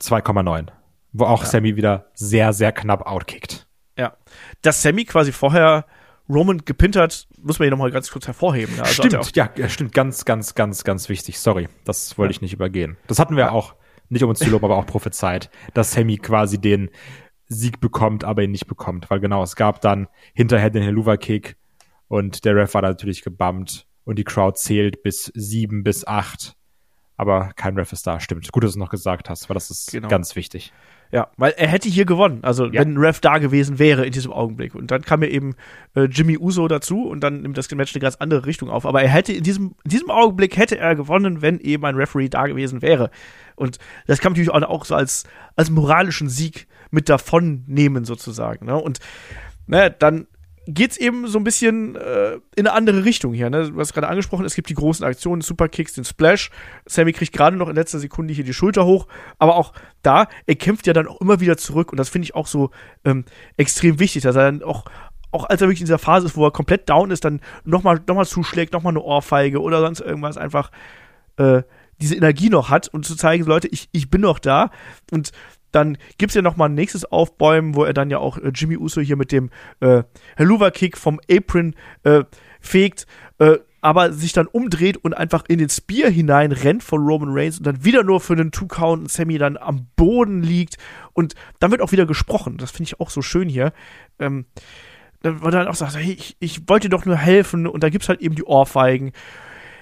[0.00, 0.68] 2,9.
[1.12, 3.61] Wo auch Sammy wieder sehr, sehr knapp outkickt.
[3.98, 4.16] Ja.
[4.62, 5.86] Dass Sammy quasi vorher
[6.28, 8.76] Roman gepinnt hat, muss man hier nochmal ganz kurz hervorheben.
[8.76, 8.82] ne?
[8.82, 9.92] Also hat er stimmt, ja, ja, stimmt.
[9.92, 11.38] Ganz, ganz, ganz, ganz wichtig.
[11.38, 12.96] Sorry, das wollte ich nicht übergehen.
[13.06, 13.74] Das hatten wir auch,
[14.08, 16.90] nicht um uns zu loben, aber auch prophezeit, dass Sammy quasi den
[17.48, 19.10] Sieg bekommt, aber ihn nicht bekommt.
[19.10, 21.56] Weil genau, es gab dann hinterher den Helluva-Kick
[22.08, 26.56] und der Ref war da natürlich gebammt und die Crowd zählt bis sieben bis acht.
[27.22, 28.50] Aber kein Ref ist da, stimmt.
[28.50, 30.08] Gut, dass du es noch gesagt hast, weil das ist Genau.
[30.08, 30.72] ganz wichtig.
[31.12, 32.80] Ja, weil er hätte hier gewonnen, also Ja.
[32.80, 34.74] wenn ein Ref da gewesen wäre in diesem Augenblick.
[34.74, 35.54] Und dann kam ja eben
[35.94, 38.84] äh, Jimmy Uso dazu und dann nimmt das Match eine ganz andere Richtung auf.
[38.86, 42.28] Aber er hätte in diesem, in diesem Augenblick hätte er gewonnen, wenn eben ein Referee
[42.28, 43.10] da gewesen wäre.
[43.54, 43.78] Und
[44.08, 45.22] das kann man natürlich auch, so als,
[45.54, 48.66] als moralischen Sieg mit davon nehmen, sozusagen.
[48.66, 48.76] Ne?
[48.76, 48.98] Und
[49.66, 50.26] ne, dann
[50.66, 53.50] geht's eben so ein bisschen äh, in eine andere Richtung hier.
[53.50, 53.70] Ne?
[53.70, 56.50] Du hast gerade angesprochen, es gibt die großen Aktionen, Superkicks, den Splash.
[56.86, 59.06] Sammy kriegt gerade noch in letzter Sekunde hier die Schulter hoch,
[59.38, 59.72] aber auch
[60.02, 62.70] da, er kämpft ja dann auch immer wieder zurück und das finde ich auch so
[63.04, 63.24] ähm,
[63.56, 64.84] extrem wichtig, dass er dann auch
[65.32, 68.00] auch als er wirklich in dieser Phase ist, wo er komplett down ist, dann nochmal
[68.06, 70.70] noch mal zuschlägt, nochmal eine Ohrfeige oder sonst irgendwas einfach
[71.38, 71.62] äh,
[72.02, 74.70] diese Energie noch hat und zu zeigen, Leute, ich, ich bin noch da
[75.10, 75.32] und
[75.72, 78.76] dann gibt's ja noch mal ein nächstes Aufbäumen, wo er dann ja auch äh, Jimmy
[78.76, 79.50] Uso hier mit dem
[79.80, 80.04] äh,
[80.36, 81.74] Helluva-Kick vom Apron
[82.04, 82.24] äh,
[82.60, 83.06] fegt,
[83.38, 87.58] äh, aber sich dann umdreht und einfach in den Spear hinein rennt von Roman Reigns
[87.58, 90.76] und dann wieder nur für den Two-Count und Sammy dann am Boden liegt
[91.14, 92.58] und dann wird auch wieder gesprochen.
[92.58, 93.72] Das finde ich auch so schön hier.
[94.20, 94.46] Ähm,
[95.22, 98.08] dann wird dann auch sagt, hey, ich, ich wollte doch nur helfen und da gibt's
[98.08, 99.12] halt eben die Ohrfeigen.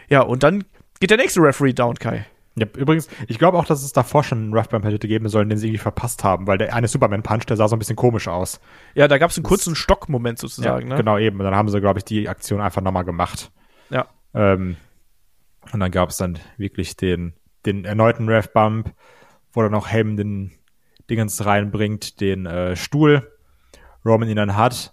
[0.08, 0.64] Ja, und dann
[0.98, 2.26] geht der nächste Referee down, Kai.
[2.60, 5.48] Ja, übrigens, ich glaube auch, dass es davor schon einen Rough Bump hätte geben sollen,
[5.48, 8.28] den sie irgendwie verpasst haben, weil der eine Superman-Punch, der sah so ein bisschen komisch
[8.28, 8.60] aus.
[8.94, 10.96] Ja, da gab's einen kurzen Stockmoment sozusagen, ne?
[10.96, 11.38] Genau, eben.
[11.38, 13.50] Und dann haben sie, glaube ich, die Aktion einfach nochmal gemacht.
[13.88, 14.08] Ja.
[14.34, 14.76] Ähm,
[15.72, 17.32] und dann gab es dann wirklich den,
[17.64, 18.92] den erneuten Rev-Bump,
[19.52, 20.52] wo dann auch Helm den
[21.08, 23.32] Dingens reinbringt, den äh, Stuhl,
[24.04, 24.92] Roman ihn dann hat.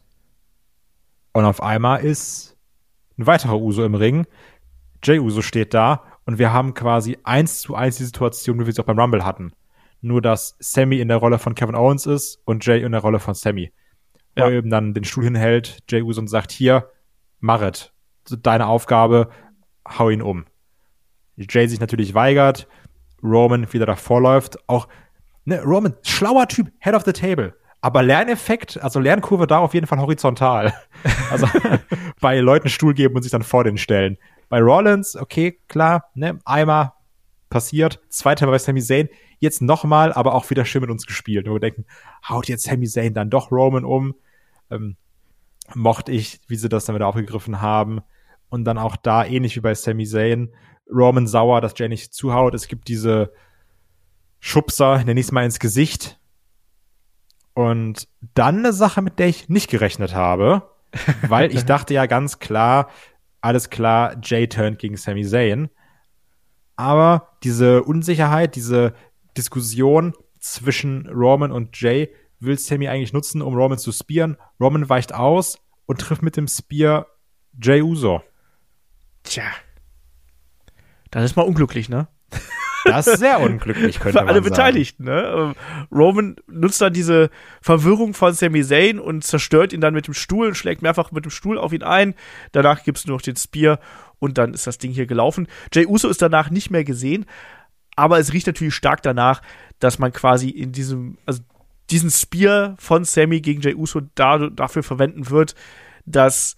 [1.34, 2.58] Und auf einmal ist
[3.18, 4.26] ein weiterer Uso im Ring.
[5.04, 8.74] Jay Uso steht da und wir haben quasi eins zu eins die Situation, wie wir
[8.74, 9.54] sie auch beim Rumble hatten.
[10.02, 13.20] Nur, dass Sammy in der Rolle von Kevin Owens ist und Jay in der Rolle
[13.20, 13.72] von Sammy.
[14.36, 14.50] Ja.
[14.50, 16.92] er eben dann den Stuhl hinhält, Jay Uso und sagt, hier,
[17.40, 17.94] Marit,
[18.44, 19.30] deine Aufgabe,
[19.88, 20.46] hau ihn um.
[21.38, 22.68] Jay sich natürlich weigert,
[23.24, 24.58] Roman wieder davor läuft.
[24.68, 24.90] Auch,
[25.46, 27.56] ne, Roman, schlauer Typ, Head of the Table.
[27.80, 30.74] Aber Lerneffekt, also Lernkurve da auf jeden Fall horizontal.
[31.32, 31.48] Also
[32.22, 34.18] bei Leuten Stuhl geben und sich dann vor den stellen.
[34.50, 36.94] Bei Rollins, okay, klar, ne, einmal
[37.50, 39.10] passiert, zweimal bei Sami Zayn,
[39.40, 41.48] jetzt nochmal, aber auch wieder schön mit uns gespielt.
[41.48, 41.86] Und wir denken,
[42.28, 44.16] haut jetzt Sami Zayn dann doch Roman um.
[44.70, 44.98] Ähm,
[45.76, 48.02] mochte ich, wie sie das dann wieder aufgegriffen haben.
[48.50, 50.54] Und dann auch da, ähnlich wie bei Sami Zayn,
[50.90, 52.54] Roman sauer, dass Jay nicht zuhaut.
[52.54, 53.34] Es gibt diese
[54.40, 56.20] Schubser, nenne ich es mal ins Gesicht.
[57.54, 60.70] Und dann eine Sache, mit der ich nicht gerechnet habe,
[61.28, 62.90] weil ich dachte ja ganz klar,
[63.42, 65.70] alles klar, Jay turnt gegen Sami Zayn.
[66.76, 68.94] Aber diese Unsicherheit, diese
[69.36, 74.38] Diskussion zwischen Roman und Jay will Sammy eigentlich nutzen, um Roman zu spearen.
[74.60, 77.08] Roman weicht aus und trifft mit dem Spear
[77.60, 78.22] Jay Uso.
[79.24, 79.46] Tja.
[81.10, 82.08] Das ist mal unglücklich, ne?
[82.88, 84.42] Das ist sehr unglücklich, könnte Für alle.
[84.42, 85.24] Beteiligten, ne?
[85.24, 85.56] Ähm,
[85.92, 87.30] Roman nutzt dann diese
[87.62, 91.26] Verwirrung von Sami Zayn und zerstört ihn dann mit dem Stuhl und schlägt mehrfach mit
[91.26, 92.16] dem Stuhl auf ihn ein.
[92.52, 93.80] Danach gibt's nur noch den Spear
[94.20, 95.48] und dann ist das Ding hier gelaufen.
[95.74, 97.26] Jay Uso ist danach nicht mehr gesehen,
[97.96, 99.42] aber es riecht natürlich stark danach,
[99.80, 101.42] dass man quasi in diesem, also
[101.90, 105.56] diesen Spear von Sammy gegen Jay Uso da, dafür verwenden wird,
[106.06, 106.56] dass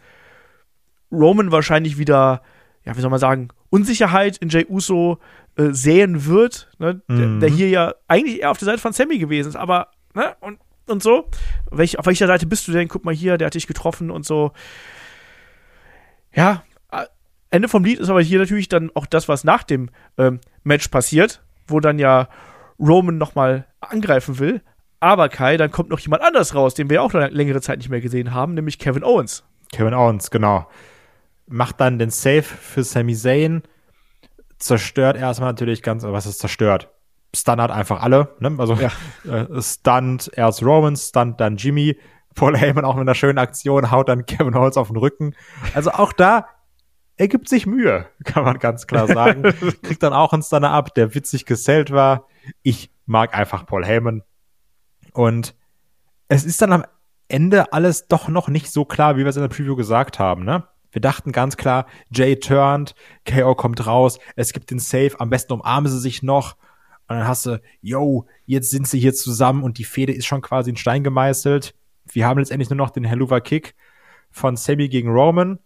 [1.11, 2.41] Roman wahrscheinlich wieder,
[2.85, 5.19] ja, wie soll man sagen, Unsicherheit in Jay Uso
[5.60, 7.02] äh, säen wird, ne?
[7.10, 7.40] der, Mhm.
[7.41, 10.60] der hier ja eigentlich eher auf der Seite von Sammy gewesen ist, aber, ne, und,
[10.88, 11.30] und so.
[11.69, 12.88] Welch, auf welcher Seite bist du denn?
[12.88, 14.52] Guck mal hier, der hat dich getroffen und so.
[16.34, 17.06] Ja, äh,
[17.52, 20.88] Ende vom Lied ist aber hier natürlich dann auch das, was nach dem ähm, Match
[20.90, 22.30] passiert, wo dann ja
[22.80, 24.61] Roman nochmal angreifen will.
[25.02, 27.90] Aber Kai, dann kommt noch jemand anders raus, den wir auch eine längere Zeit nicht
[27.90, 29.44] mehr gesehen haben, nämlich Kevin Owens.
[29.72, 30.68] Kevin Owens, genau.
[31.48, 33.64] Macht dann den Save für Sami Zayn,
[34.60, 36.90] zerstört erstmal natürlich ganz, was ist zerstört?
[37.36, 38.56] Stun hat einfach alle, ne?
[38.57, 38.91] Also ja.
[39.31, 41.98] äh, stunt erst Roman, stunt dann Jimmy,
[42.36, 45.36] Paul Heyman auch mit einer schönen Aktion, haut dann Kevin Holz auf den Rücken.
[45.73, 46.45] Also auch da
[47.19, 49.44] er gibt sich Mühe, kann man ganz klar sagen.
[49.84, 52.26] Kriegt dann auch einen Stunner ab, der witzig gesellt war.
[52.64, 54.23] Ich mag einfach Paul Heyman.
[55.11, 55.53] Und
[56.30, 56.86] es ist dann am
[57.27, 60.45] Ende alles doch noch nicht so klar, wie wir es in der Preview gesagt haben,
[60.45, 60.64] ne?
[60.91, 62.95] Wir dachten ganz klar, Jay turned,
[63.26, 66.56] KO kommt raus, es gibt den Save, am besten umarmen sie sich noch.
[67.07, 70.41] Und dann hast du, yo, jetzt sind sie hier zusammen und die Fehde ist schon
[70.41, 71.76] quasi in Stein gemeißelt.
[72.06, 73.76] Wir haben letztendlich nur noch den Helluva Kick
[74.32, 75.60] von Sammy gegen Roman.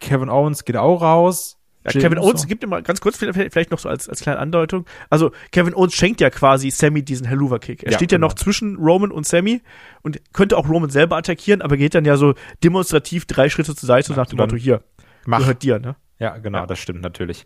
[0.00, 1.58] Kevin Owens geht auch raus.
[1.84, 2.48] Ja, Kevin Owens so.
[2.48, 4.86] gibt immer ganz kurz vielleicht noch so als, als kleine Andeutung.
[5.10, 7.82] Also Kevin Owens schenkt ja quasi Sammy diesen Helluva Kick.
[7.82, 8.28] Er ja, steht ja genau.
[8.28, 9.60] noch zwischen Roman und Sammy
[10.02, 13.86] und könnte auch Roman selber attackieren, aber geht dann ja so demonstrativ drei Schritte zur
[13.86, 14.82] Seite ja, nach dem Motto hier.
[15.26, 15.40] Mach.
[15.40, 15.96] Gehört dir, ne?
[16.18, 16.66] Ja, genau, ja.
[16.66, 17.44] das stimmt natürlich.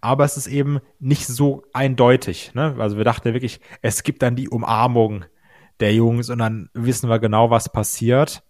[0.00, 2.52] Aber es ist eben nicht so eindeutig.
[2.54, 2.74] Ne?
[2.78, 5.24] Also wir dachten ja wirklich, es gibt dann die Umarmung
[5.80, 8.42] der Jungs und dann wissen wir genau, was passiert.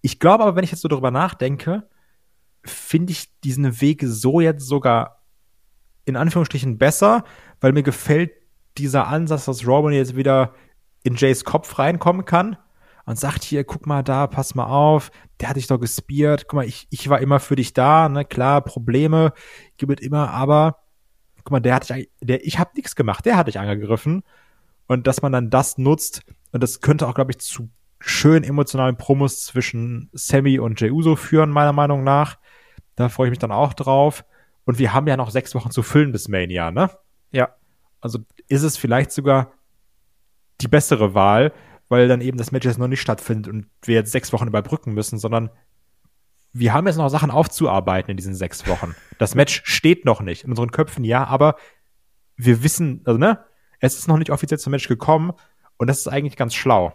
[0.00, 1.88] Ich glaube aber, wenn ich jetzt so darüber nachdenke,
[2.64, 5.22] finde ich diesen Weg so jetzt sogar
[6.04, 7.24] in Anführungsstrichen besser,
[7.60, 8.32] weil mir gefällt
[8.78, 10.54] dieser Ansatz, dass Robin jetzt wieder
[11.02, 12.56] in Jays Kopf reinkommen kann
[13.06, 15.10] und sagt hier, guck mal da, pass mal auf,
[15.40, 18.24] der hat dich doch gespiert, guck mal, ich, ich war immer für dich da, ne,
[18.24, 19.32] klar, Probleme
[19.76, 20.78] gibt es immer, aber
[21.38, 24.22] guck mal, der hat dich, der, ich habe nichts gemacht, der hat dich angegriffen.
[24.86, 27.70] Und dass man dann das nutzt und das könnte auch, glaube ich, zu
[28.00, 32.38] schön emotionalen Promos zwischen Sammy und Jey Uso führen, meiner Meinung nach.
[32.96, 34.24] Da freue ich mich dann auch drauf.
[34.64, 36.90] Und wir haben ja noch sechs Wochen zu füllen bis Mania, ne?
[37.32, 37.54] Ja.
[38.00, 39.52] Also ist es vielleicht sogar
[40.60, 41.52] die bessere Wahl,
[41.88, 44.92] weil dann eben das Match jetzt noch nicht stattfindet und wir jetzt sechs Wochen überbrücken
[44.92, 45.50] müssen, sondern
[46.52, 48.94] wir haben jetzt noch Sachen aufzuarbeiten in diesen sechs Wochen.
[49.18, 50.44] Das Match steht noch nicht.
[50.44, 51.56] In unseren Köpfen ja, aber
[52.36, 53.44] wir wissen, also ne,
[53.80, 55.32] es ist noch nicht offiziell zum Match gekommen
[55.76, 56.92] und das ist eigentlich ganz schlau,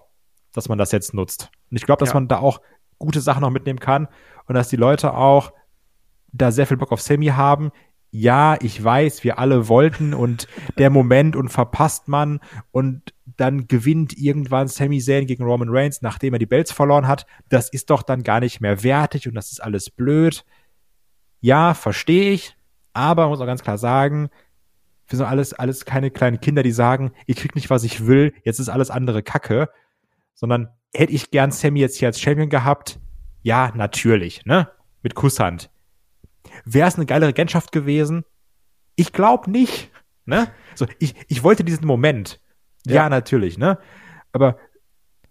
[0.53, 1.51] dass man das jetzt nutzt.
[1.71, 2.15] Und ich glaube, dass ja.
[2.15, 2.61] man da auch
[2.97, 4.07] gute Sachen noch mitnehmen kann
[4.45, 5.51] und dass die Leute auch
[6.37, 7.71] da sehr viel Bock auf Sammy haben.
[8.11, 10.47] Ja, ich weiß, wir alle wollten und
[10.77, 12.39] der Moment und verpasst man
[12.71, 17.25] und dann gewinnt irgendwann Sammy Zayn gegen Roman Reigns, nachdem er die Belts verloren hat.
[17.49, 20.45] Das ist doch dann gar nicht mehr wertig und das ist alles blöd.
[21.41, 22.55] Ja, verstehe ich,
[22.93, 24.29] aber muss auch ganz klar sagen,
[25.07, 28.33] wir sind alles, alles keine kleinen Kinder, die sagen, ich krieg nicht, was ich will,
[28.43, 29.69] jetzt ist alles andere Kacke,
[30.33, 32.99] sondern hätte ich gern Sammy jetzt hier als Champion gehabt?
[33.41, 34.69] Ja, natürlich, ne?
[35.03, 35.69] Mit Kusshand.
[36.65, 38.25] Wäre es eine geile Regentschaft gewesen?
[38.95, 39.91] Ich glaube nicht.
[40.25, 40.47] Ne?
[40.73, 42.41] So, ich, ich wollte diesen Moment.
[42.85, 42.95] Ja.
[42.95, 43.79] ja, natürlich, ne?
[44.31, 44.57] Aber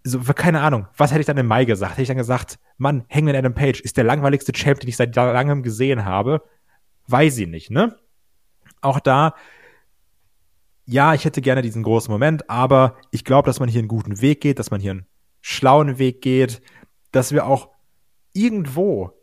[0.03, 1.93] so, keine Ahnung, was hätte ich dann im Mai gesagt?
[1.93, 5.15] Hätte ich dann gesagt, Mann, Hangman Adam Page ist der langweiligste Champ, den ich seit
[5.16, 6.43] langem gesehen habe?
[7.07, 7.97] Weiß ich nicht, ne?
[8.81, 9.35] Auch da,
[10.85, 14.20] ja, ich hätte gerne diesen großen Moment, aber ich glaube, dass man hier einen guten
[14.20, 15.07] Weg geht, dass man hier einen
[15.41, 16.61] schlauen Weg geht,
[17.11, 17.70] dass wir auch
[18.35, 19.14] irgendwo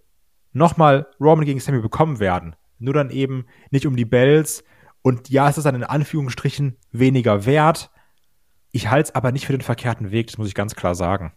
[0.54, 2.56] nochmal Roman gegen Sammy bekommen werden.
[2.80, 4.64] Nur dann eben nicht um die Bells.
[5.02, 7.92] Und ja, es ist dann in Anführungsstrichen weniger wert.
[8.72, 11.34] Ich halte es aber nicht für den verkehrten Weg, das muss ich ganz klar sagen.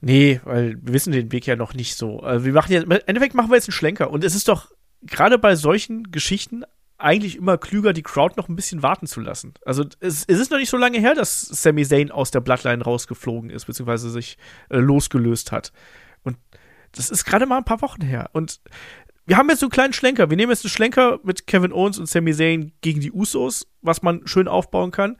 [0.00, 2.20] Nee, weil wir wissen den Weg ja noch nicht so.
[2.20, 4.10] Also wir machen jetzt, im Endeffekt machen wir jetzt einen Schlenker.
[4.10, 4.70] Und es ist doch
[5.02, 6.64] gerade bei solchen Geschichten
[6.98, 9.54] eigentlich immer klüger, die Crowd noch ein bisschen warten zu lassen.
[9.64, 12.82] Also es, es ist noch nicht so lange her, dass Sami Zayn aus der Bloodline
[12.82, 14.38] rausgeflogen ist, beziehungsweise sich
[14.70, 15.72] äh, losgelöst hat.
[16.22, 16.38] Und
[16.96, 18.30] das ist gerade mal ein paar Wochen her.
[18.32, 18.60] Und
[19.26, 20.30] wir haben jetzt so einen kleinen Schlenker.
[20.30, 24.02] Wir nehmen jetzt einen Schlenker mit Kevin Owens und Sami Zayn gegen die Usos, was
[24.02, 25.16] man schön aufbauen kann.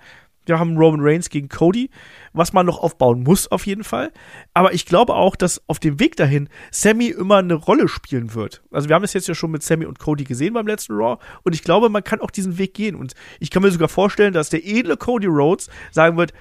[0.46, 1.90] Wir haben Roman Reigns gegen Cody,
[2.32, 4.12] was man noch aufbauen muss auf jeden Fall.
[4.54, 8.62] Aber ich glaube auch, dass auf dem Weg dahin Sammy immer eine Rolle spielen wird.
[8.70, 11.20] Also wir haben es jetzt ja schon mit Sammy und Cody gesehen beim letzten Raw
[11.42, 12.94] und ich glaube, man kann auch diesen Weg gehen.
[12.94, 16.32] Und ich kann mir sogar vorstellen, dass der edle Cody Rhodes sagen wird,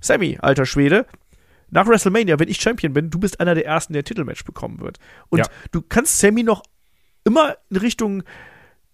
[0.00, 1.06] Sammy, alter Schwede,
[1.70, 4.80] nach WrestleMania, wenn ich Champion bin, du bist einer der ersten, der ein Titelmatch bekommen
[4.80, 4.98] wird.
[5.28, 5.46] Und ja.
[5.70, 6.62] du kannst Sammy noch
[7.24, 8.22] immer in Richtung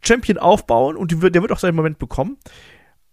[0.01, 2.37] Champion aufbauen und der wird auch seinen Moment bekommen.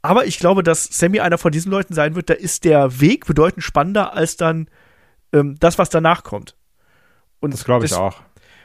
[0.02, 3.28] Aber ich glaube, dass Sammy einer von diesen Leuten sein wird, da ist der Weg
[3.28, 4.68] bedeutend spannender als dann
[5.32, 6.56] ähm, das, was danach kommt.
[7.40, 8.22] Und das glaube ich auch.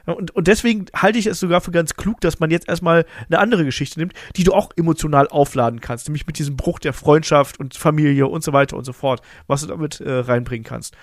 [0.06, 3.38] Und, und deswegen halte ich es sogar für ganz klug, dass man jetzt erstmal eine
[3.38, 7.58] andere Geschichte nimmt, die du auch emotional aufladen kannst, nämlich mit diesem Bruch der Freundschaft
[7.58, 10.96] und Familie und so weiter und so fort, was du damit äh, reinbringen kannst.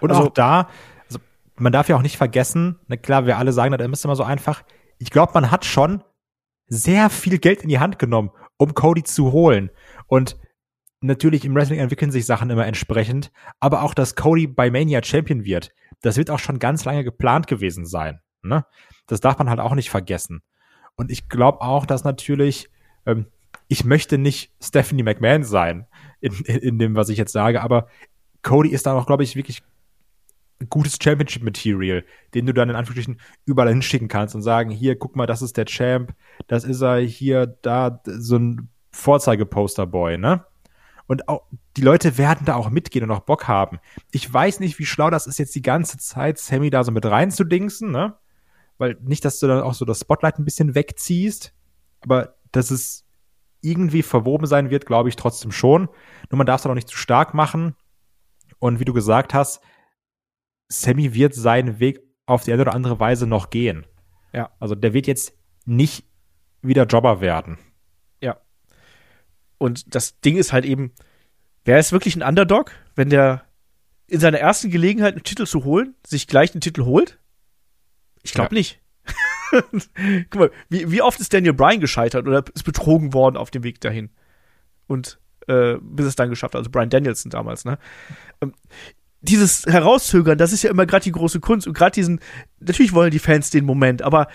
[0.00, 0.68] Und also, auch da,
[1.06, 1.20] also
[1.56, 4.24] man darf ja auch nicht vergessen, na klar, wir alle sagen, das ist immer so
[4.24, 4.62] einfach.
[4.98, 6.02] Ich glaube, man hat schon
[6.66, 9.70] sehr viel Geld in die Hand genommen, um Cody zu holen.
[10.06, 10.36] Und
[11.00, 15.44] natürlich im Wrestling entwickeln sich Sachen immer entsprechend, aber auch, dass Cody bei Mania Champion
[15.44, 15.70] wird,
[16.00, 18.20] das wird auch schon ganz lange geplant gewesen sein.
[18.42, 18.64] Ne?
[19.06, 20.42] Das darf man halt auch nicht vergessen.
[20.96, 22.70] Und ich glaube auch, dass natürlich,
[23.06, 23.26] ähm,
[23.68, 25.86] ich möchte nicht Stephanie McMahon sein
[26.20, 27.88] in, in, dem, was ich jetzt sage, aber
[28.42, 29.62] Cody ist da auch, glaube ich, wirklich
[30.68, 32.04] gutes Championship-Material,
[32.34, 35.56] den du dann in Anführungsstrichen überall hinschicken kannst und sagen, hier, guck mal, das ist
[35.56, 36.14] der Champ,
[36.46, 40.44] das ist er, hier, da, so ein Vorzeigeposterboy, ne?
[41.06, 41.42] Und auch,
[41.76, 43.80] die Leute werden da auch mitgehen und auch Bock haben.
[44.12, 47.04] Ich weiß nicht, wie schlau das ist, jetzt die ganze Zeit Sammy da so mit
[47.04, 48.14] reinzudingsen, ne?
[48.78, 51.54] Weil nicht, dass du dann auch so das Spotlight ein bisschen wegziehst,
[52.00, 53.04] aber dass es
[53.60, 55.88] irgendwie verwoben sein wird, glaube ich trotzdem schon.
[56.30, 57.76] Nur man darf es auch nicht zu stark machen.
[58.58, 59.62] Und wie du gesagt hast,
[60.68, 63.86] Sammy wird seinen Weg auf die eine oder andere Weise noch gehen.
[64.32, 64.50] Ja.
[64.58, 66.04] Also der wird jetzt nicht
[66.60, 67.58] wieder Jobber werden.
[68.20, 68.40] Ja.
[69.58, 70.92] Und das Ding ist halt eben,
[71.64, 73.44] wer ist wirklich ein Underdog, wenn der
[74.06, 77.18] in seiner ersten Gelegenheit einen Titel zu holen, sich gleich einen Titel holt?
[78.22, 78.58] Ich glaube ja.
[78.58, 78.80] nicht.
[80.30, 83.64] Guck mal, wie, wie oft ist Daniel Bryan gescheitert oder ist betrogen worden auf dem
[83.64, 84.10] Weg dahin?
[84.86, 85.18] Und
[85.48, 87.78] äh, bis es dann geschafft hat, also Brian Danielson damals, ne?
[88.40, 88.54] Ähm,
[89.20, 92.20] dieses Herauszögern, das ist ja immer gerade die große Kunst und gerade diesen,
[92.58, 94.26] natürlich wollen die Fans den Moment, aber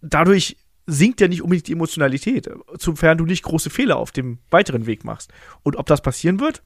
[0.00, 0.56] dadurch
[0.86, 2.48] sinkt ja nicht unbedingt die Emotionalität,
[2.78, 5.32] sofern du nicht große Fehler auf dem weiteren Weg machst.
[5.62, 6.62] Und ob das passieren wird,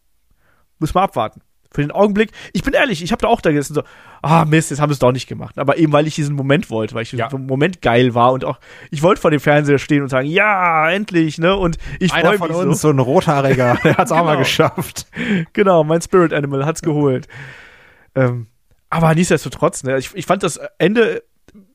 [0.79, 1.41] müssen wir abwarten
[1.73, 3.83] für den Augenblick, ich bin ehrlich, ich habe da auch da gesessen so,
[4.23, 5.57] ah Mist, jetzt haben wir es doch nicht gemacht.
[5.57, 7.29] Aber eben weil ich diesen Moment wollte, weil ich ja.
[7.29, 8.59] diesen Moment geil war und auch,
[8.91, 11.55] ich wollte vor dem Fernseher stehen und sagen, ja, endlich, ne?
[11.55, 12.89] Und ich freue mich von uns, so.
[12.89, 14.21] so ein Rothaariger, der hat's genau.
[14.21, 14.45] auch mal genau.
[14.45, 15.07] geschafft.
[15.53, 17.29] Genau, mein Spirit Animal hat's geholt.
[18.17, 18.49] Ähm,
[18.89, 19.97] aber nichtsdestotrotz, ne?
[19.99, 21.23] Ich, ich fand das Ende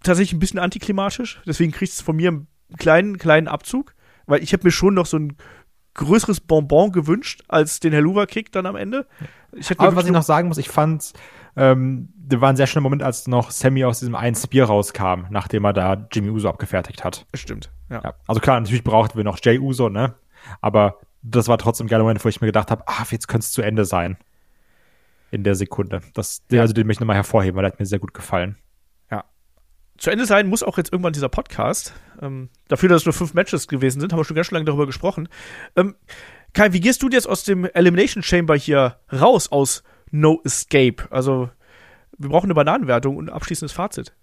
[0.03, 2.47] tatsächlich ein bisschen antiklimatisch, deswegen kriegt es von mir einen
[2.77, 3.93] kleinen, kleinen Abzug,
[4.25, 5.37] weil ich habe mir schon noch so ein
[5.95, 9.07] größeres Bonbon gewünscht als den Helluva-Kick dann am Ende.
[9.77, 11.13] Aber was ich noch sagen muss, ich fand,
[11.55, 15.25] ähm, da war ein sehr schöner Moment, als noch Sammy aus diesem einen Spear rauskam,
[15.29, 17.25] nachdem er da Jimmy Uso abgefertigt hat.
[17.33, 18.01] Stimmt, ja.
[18.03, 18.13] ja.
[18.27, 20.15] Also klar, natürlich brauchten wir noch Jay Uso, ne?
[20.61, 23.45] Aber das war trotzdem ein geiler Moment, wo ich mir gedacht habe, ah, jetzt könnte
[23.45, 24.17] es zu Ende sein.
[25.31, 26.01] In der Sekunde.
[26.13, 26.61] Das, ja.
[26.61, 28.57] Also den möchte ich nochmal hervorheben, weil der hat mir sehr gut gefallen
[29.97, 31.93] zu Ende sein muss auch jetzt irgendwann dieser Podcast.
[32.21, 34.65] Ähm, dafür, dass es nur fünf Matches gewesen sind, haben wir schon ganz schön lange
[34.65, 35.29] darüber gesprochen.
[35.75, 35.95] Ähm,
[36.53, 41.07] Kai, wie gehst du jetzt aus dem Elimination Chamber hier raus aus No Escape?
[41.09, 41.49] Also,
[42.17, 44.15] wir brauchen eine Bananenwertung und ein abschließendes Fazit.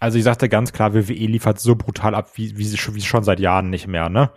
[0.00, 3.02] Also, ich sagte ganz klar, WWE liefert so brutal ab, wie, wie, sie schon, wie
[3.02, 4.30] schon seit Jahren nicht mehr, ne?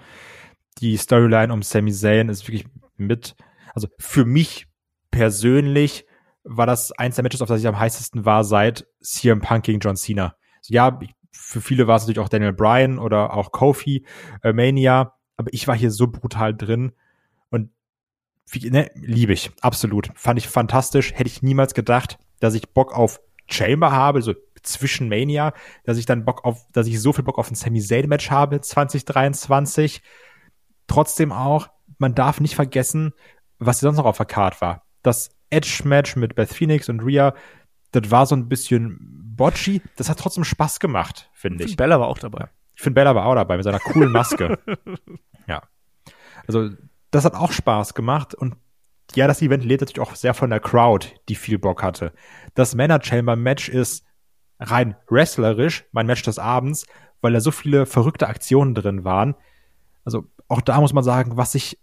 [0.79, 2.65] Die Storyline um Sami Zayn ist wirklich
[2.97, 3.35] mit,
[3.73, 4.67] also für mich
[5.11, 6.05] persönlich
[6.45, 9.79] war das eins der Matches, auf das ich am heißesten war, seit CM Punk gegen
[9.79, 10.35] John Cena.
[10.59, 10.99] Also ja,
[11.31, 14.05] für viele war es natürlich auch Daniel Bryan oder auch Kofi
[14.43, 16.93] äh, Mania, aber ich war hier so brutal drin
[17.49, 17.71] und
[18.49, 20.09] wie, ne, liebe ich, absolut.
[20.15, 21.13] Fand ich fantastisch.
[21.13, 25.53] Hätte ich niemals gedacht, dass ich Bock auf Chamber habe, so zwischen Mania,
[25.83, 28.31] dass ich dann Bock auf, dass ich so viel Bock auf ein Sami Zayn Match
[28.31, 30.01] habe 2023.
[30.87, 33.13] Trotzdem auch, man darf nicht vergessen,
[33.57, 34.84] was sonst noch auf der Card war.
[35.05, 37.33] Das Edge-Match mit Beth Phoenix und Rhea,
[37.91, 38.97] das war so ein bisschen
[39.35, 39.81] botchy.
[39.95, 41.77] Das hat trotzdem Spaß gemacht, finde ich.
[41.77, 42.49] Bella war auch dabei.
[42.75, 44.59] Ich finde Bella war auch dabei mit seiner coolen Maske.
[45.47, 45.61] ja.
[46.47, 46.71] Also,
[47.11, 48.55] das hat auch Spaß gemacht und
[49.13, 52.11] ja, das Event lebt natürlich auch sehr von der Crowd, die viel Bock hatte.
[52.55, 54.03] Das Männer Chamber Match ist
[54.59, 56.85] rein wrestlerisch mein Match des Abends,
[57.21, 59.35] weil da so viele verrückte Aktionen drin waren.
[60.03, 61.79] Also auch da muss man sagen, was ich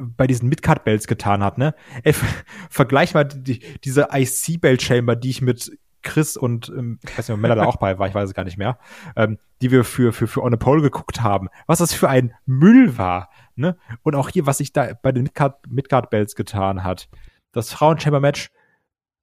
[0.00, 1.74] bei diesen Midcard-Bells getan hat, ne?
[2.02, 2.14] Ey,
[2.70, 7.40] vergleich mal die, diese IC-Bell-Chamber, die ich mit Chris und ähm, ich weiß nicht, ob
[7.40, 8.78] Mella da auch bei war, ich weiß es gar nicht mehr,
[9.16, 12.32] ähm, die wir für, für, für On a Pole geguckt haben, was das für ein
[12.46, 13.76] Müll war, ne?
[14.02, 17.08] Und auch hier, was sich da bei den Midcard, Midcard-Bells getan hat.
[17.52, 18.50] Das Frauen-Chamber-Match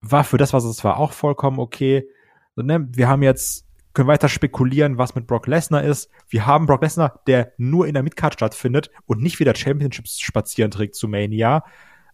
[0.02, 2.08] war für das, was es war, auch vollkommen okay.
[2.56, 2.88] So, ne?
[2.92, 3.67] Wir haben jetzt
[3.98, 6.12] können weiter spekulieren, was mit Brock Lesnar ist.
[6.30, 10.70] Wir haben Brock Lesnar, der nur in der Midcard stattfindet und nicht wieder Championships spazieren
[10.70, 11.64] trägt zu Mania.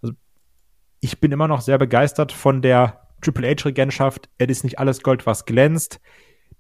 [0.01, 0.15] Also
[1.01, 4.29] ich bin immer noch sehr begeistert von der Triple H-Regentschaft.
[4.37, 5.99] Es ist nicht alles Gold, was glänzt.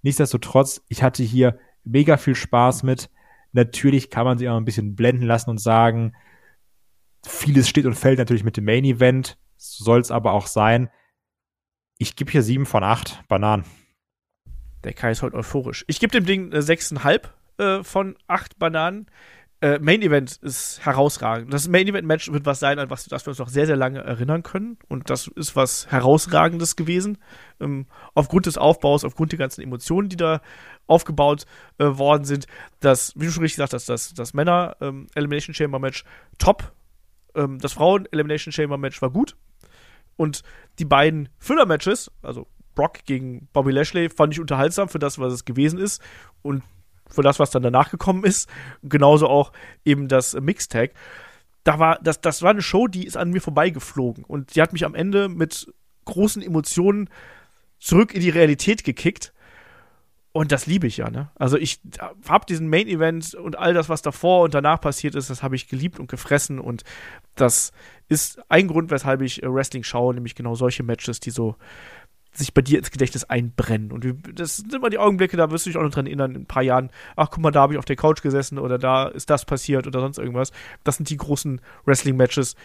[0.01, 3.09] Nichtsdestotrotz, ich hatte hier mega viel Spaß mit.
[3.53, 6.17] Natürlich kann man sich auch ein bisschen blenden lassen und sagen,
[7.25, 9.37] vieles steht und fällt natürlich mit dem Main Event.
[9.55, 10.89] Soll es aber auch sein.
[11.97, 13.63] Ich gebe hier sieben von acht Bananen.
[14.83, 15.85] Der Kai ist heute euphorisch.
[15.87, 17.21] Ich gebe dem Ding äh, 6,5
[17.57, 19.07] äh, von 8 Bananen.
[19.61, 21.53] Äh, Main Event ist herausragend.
[21.53, 23.77] Das Main Event Match wird was sein, an was das wir uns noch sehr, sehr
[23.77, 24.77] lange erinnern können.
[24.89, 27.17] Und das ist was herausragendes gewesen.
[27.61, 30.41] Ähm, aufgrund des Aufbaus, aufgrund der ganzen Emotionen, die da
[30.85, 31.45] aufgebaut
[31.77, 32.47] äh, worden sind.
[32.81, 36.03] Das, wie du schon richtig gesagt hast, das, das Männer ähm, Elimination Chamber Match
[36.39, 36.73] top.
[37.33, 39.37] Ähm, das Frauen Elimination Chamber Match war gut.
[40.17, 40.43] Und
[40.77, 45.33] die beiden Filler Matches, also Brock gegen Bobby Lashley fand ich unterhaltsam für das, was
[45.33, 46.01] es gewesen ist.
[46.41, 46.63] Und
[47.13, 48.49] für das, was dann danach gekommen ist.
[48.81, 49.51] Genauso auch
[49.85, 50.91] eben das Mixtag.
[51.63, 54.25] Da war, das, das war eine Show, die ist an mir vorbeigeflogen.
[54.25, 55.71] Und die hat mich am Ende mit
[56.05, 57.09] großen Emotionen
[57.79, 59.33] zurück in die Realität gekickt.
[60.33, 61.29] Und das liebe ich ja, ne?
[61.35, 61.79] Also ich
[62.27, 65.55] habe diesen Main Event und all das, was davor und danach passiert ist, das habe
[65.55, 66.83] ich geliebt und gefressen und
[67.35, 67.71] das
[68.07, 71.55] ist ein Grund, weshalb ich Wrestling schaue, nämlich genau solche Matches, die so
[72.33, 73.91] sich bei dir ins Gedächtnis einbrennen.
[73.91, 76.41] Und das sind immer die Augenblicke, da wirst du dich auch noch dran erinnern, in
[76.41, 79.07] ein paar Jahren, ach guck mal, da habe ich auf der Couch gesessen oder da
[79.07, 80.51] ist das passiert oder sonst irgendwas.
[80.83, 82.55] Das sind die großen Wrestling-Matches,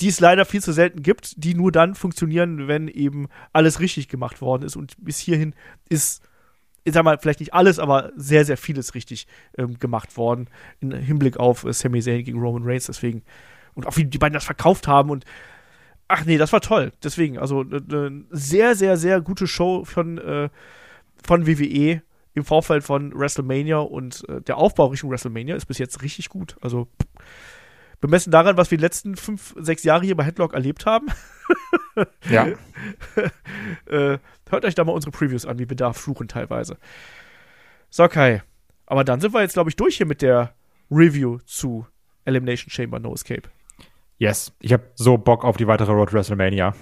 [0.00, 4.08] die es leider viel zu selten gibt, die nur dann funktionieren, wenn eben alles richtig
[4.08, 4.76] gemacht worden ist.
[4.76, 5.54] Und bis hierhin
[5.88, 6.22] ist
[6.84, 10.48] ich sag mal, vielleicht nicht alles, aber sehr, sehr vieles richtig ähm, gemacht worden
[10.80, 12.86] im Hinblick auf äh, Sami Zayn gegen Roman Reigns.
[12.86, 13.22] Deswegen,
[13.74, 15.24] und auch wie die beiden das verkauft haben und
[16.10, 16.92] ach nee, das war toll.
[17.02, 20.48] Deswegen, also eine ne sehr, sehr, sehr gute Show von, äh,
[21.24, 22.02] von WWE
[22.34, 26.56] im Vorfeld von WrestleMania und äh, der Aufbau Richtung WrestleMania ist bis jetzt richtig gut.
[26.60, 26.88] Also
[28.00, 31.06] bemessen daran, was wir die letzten fünf, sechs Jahre hier bei Headlock erlebt haben.
[32.28, 32.46] ja.
[33.86, 34.18] äh,
[34.48, 36.76] hört euch da mal unsere Previews an, wie wir da fluchen teilweise.
[37.88, 38.42] So, Kai.
[38.86, 40.54] Aber dann sind wir jetzt, glaube ich, durch hier mit der
[40.90, 41.86] Review zu
[42.24, 43.48] Elimination Chamber No Escape.
[44.20, 44.52] Yes.
[44.60, 46.74] Ich habe so Bock auf die weitere Road WrestleMania.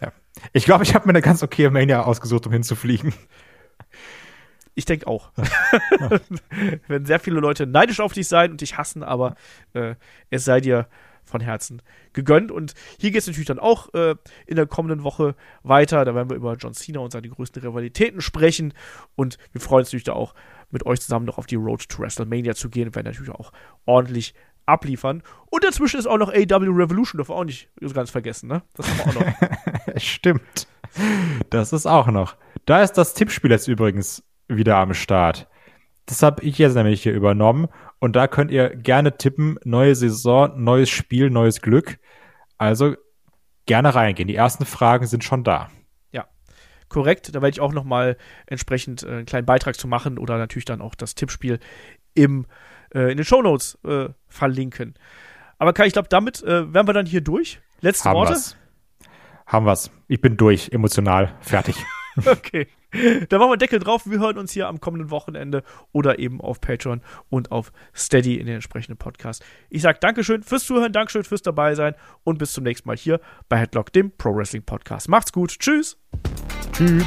[0.00, 0.12] Ja.
[0.52, 3.14] Ich glaube, ich habe mir eine ganz okay Mania ausgesucht, um hinzufliegen.
[4.74, 5.30] Ich denke auch.
[6.88, 9.36] Werden sehr viele Leute neidisch auf dich sein und dich hassen, aber
[9.74, 9.94] äh,
[10.30, 10.88] es sei dir
[11.24, 11.82] von Herzen
[12.14, 12.50] gegönnt.
[12.50, 16.04] Und hier geht es natürlich dann auch äh, in der kommenden Woche weiter.
[16.04, 18.74] Da werden wir über John Cena und seine größten Rivalitäten sprechen.
[19.14, 20.34] Und wir freuen uns natürlich da auch
[20.70, 22.86] mit euch zusammen noch auf die Road to WrestleMania zu gehen.
[22.86, 23.52] Wir werden natürlich auch
[23.84, 24.34] ordentlich
[24.66, 25.22] abliefern.
[25.50, 28.62] Und dazwischen ist auch noch AW Revolution, dürfen wir auch nicht ganz vergessen, ne?
[28.74, 29.96] Das haben wir auch noch.
[30.00, 30.66] Stimmt.
[31.50, 32.36] Das ist auch noch.
[32.66, 35.48] Da ist das Tippspiel jetzt übrigens wieder am Start.
[36.06, 37.68] Das habe ich jetzt nämlich hier übernommen
[38.00, 41.98] und da könnt ihr gerne tippen, neue Saison, neues Spiel, neues Glück.
[42.58, 42.96] Also
[43.66, 44.28] gerne reingehen.
[44.28, 45.70] Die ersten Fragen sind schon da.
[46.10, 46.26] Ja,
[46.88, 47.34] korrekt.
[47.34, 48.16] Da werde ich auch noch mal
[48.46, 51.60] entsprechend äh, einen kleinen Beitrag zu machen oder natürlich dann auch das Tippspiel
[52.14, 52.46] im, äh,
[52.98, 54.94] in den Shownotes äh, verlinken.
[55.58, 57.60] Aber Kai, ich glaube, damit äh, wären wir dann hier durch.
[57.80, 58.32] Letzte Haben Worte?
[58.32, 58.56] Wir's.
[59.46, 59.90] Haben wir's.
[60.08, 61.76] Ich bin durch, emotional, fertig.
[62.26, 62.66] okay.
[63.28, 64.02] Da machen wir Deckel drauf.
[64.04, 65.62] Wir hören uns hier am kommenden Wochenende
[65.92, 67.00] oder eben auf Patreon
[67.30, 69.42] und auf Steady in den entsprechenden Podcast.
[69.70, 71.94] Ich sage Dankeschön fürs Zuhören, Dankeschön fürs dabei sein
[72.24, 75.08] und bis zum nächsten Mal hier bei Headlock, dem Pro Wrestling Podcast.
[75.08, 75.58] Macht's gut.
[75.58, 75.96] Tschüss.
[76.72, 77.06] Tschüss.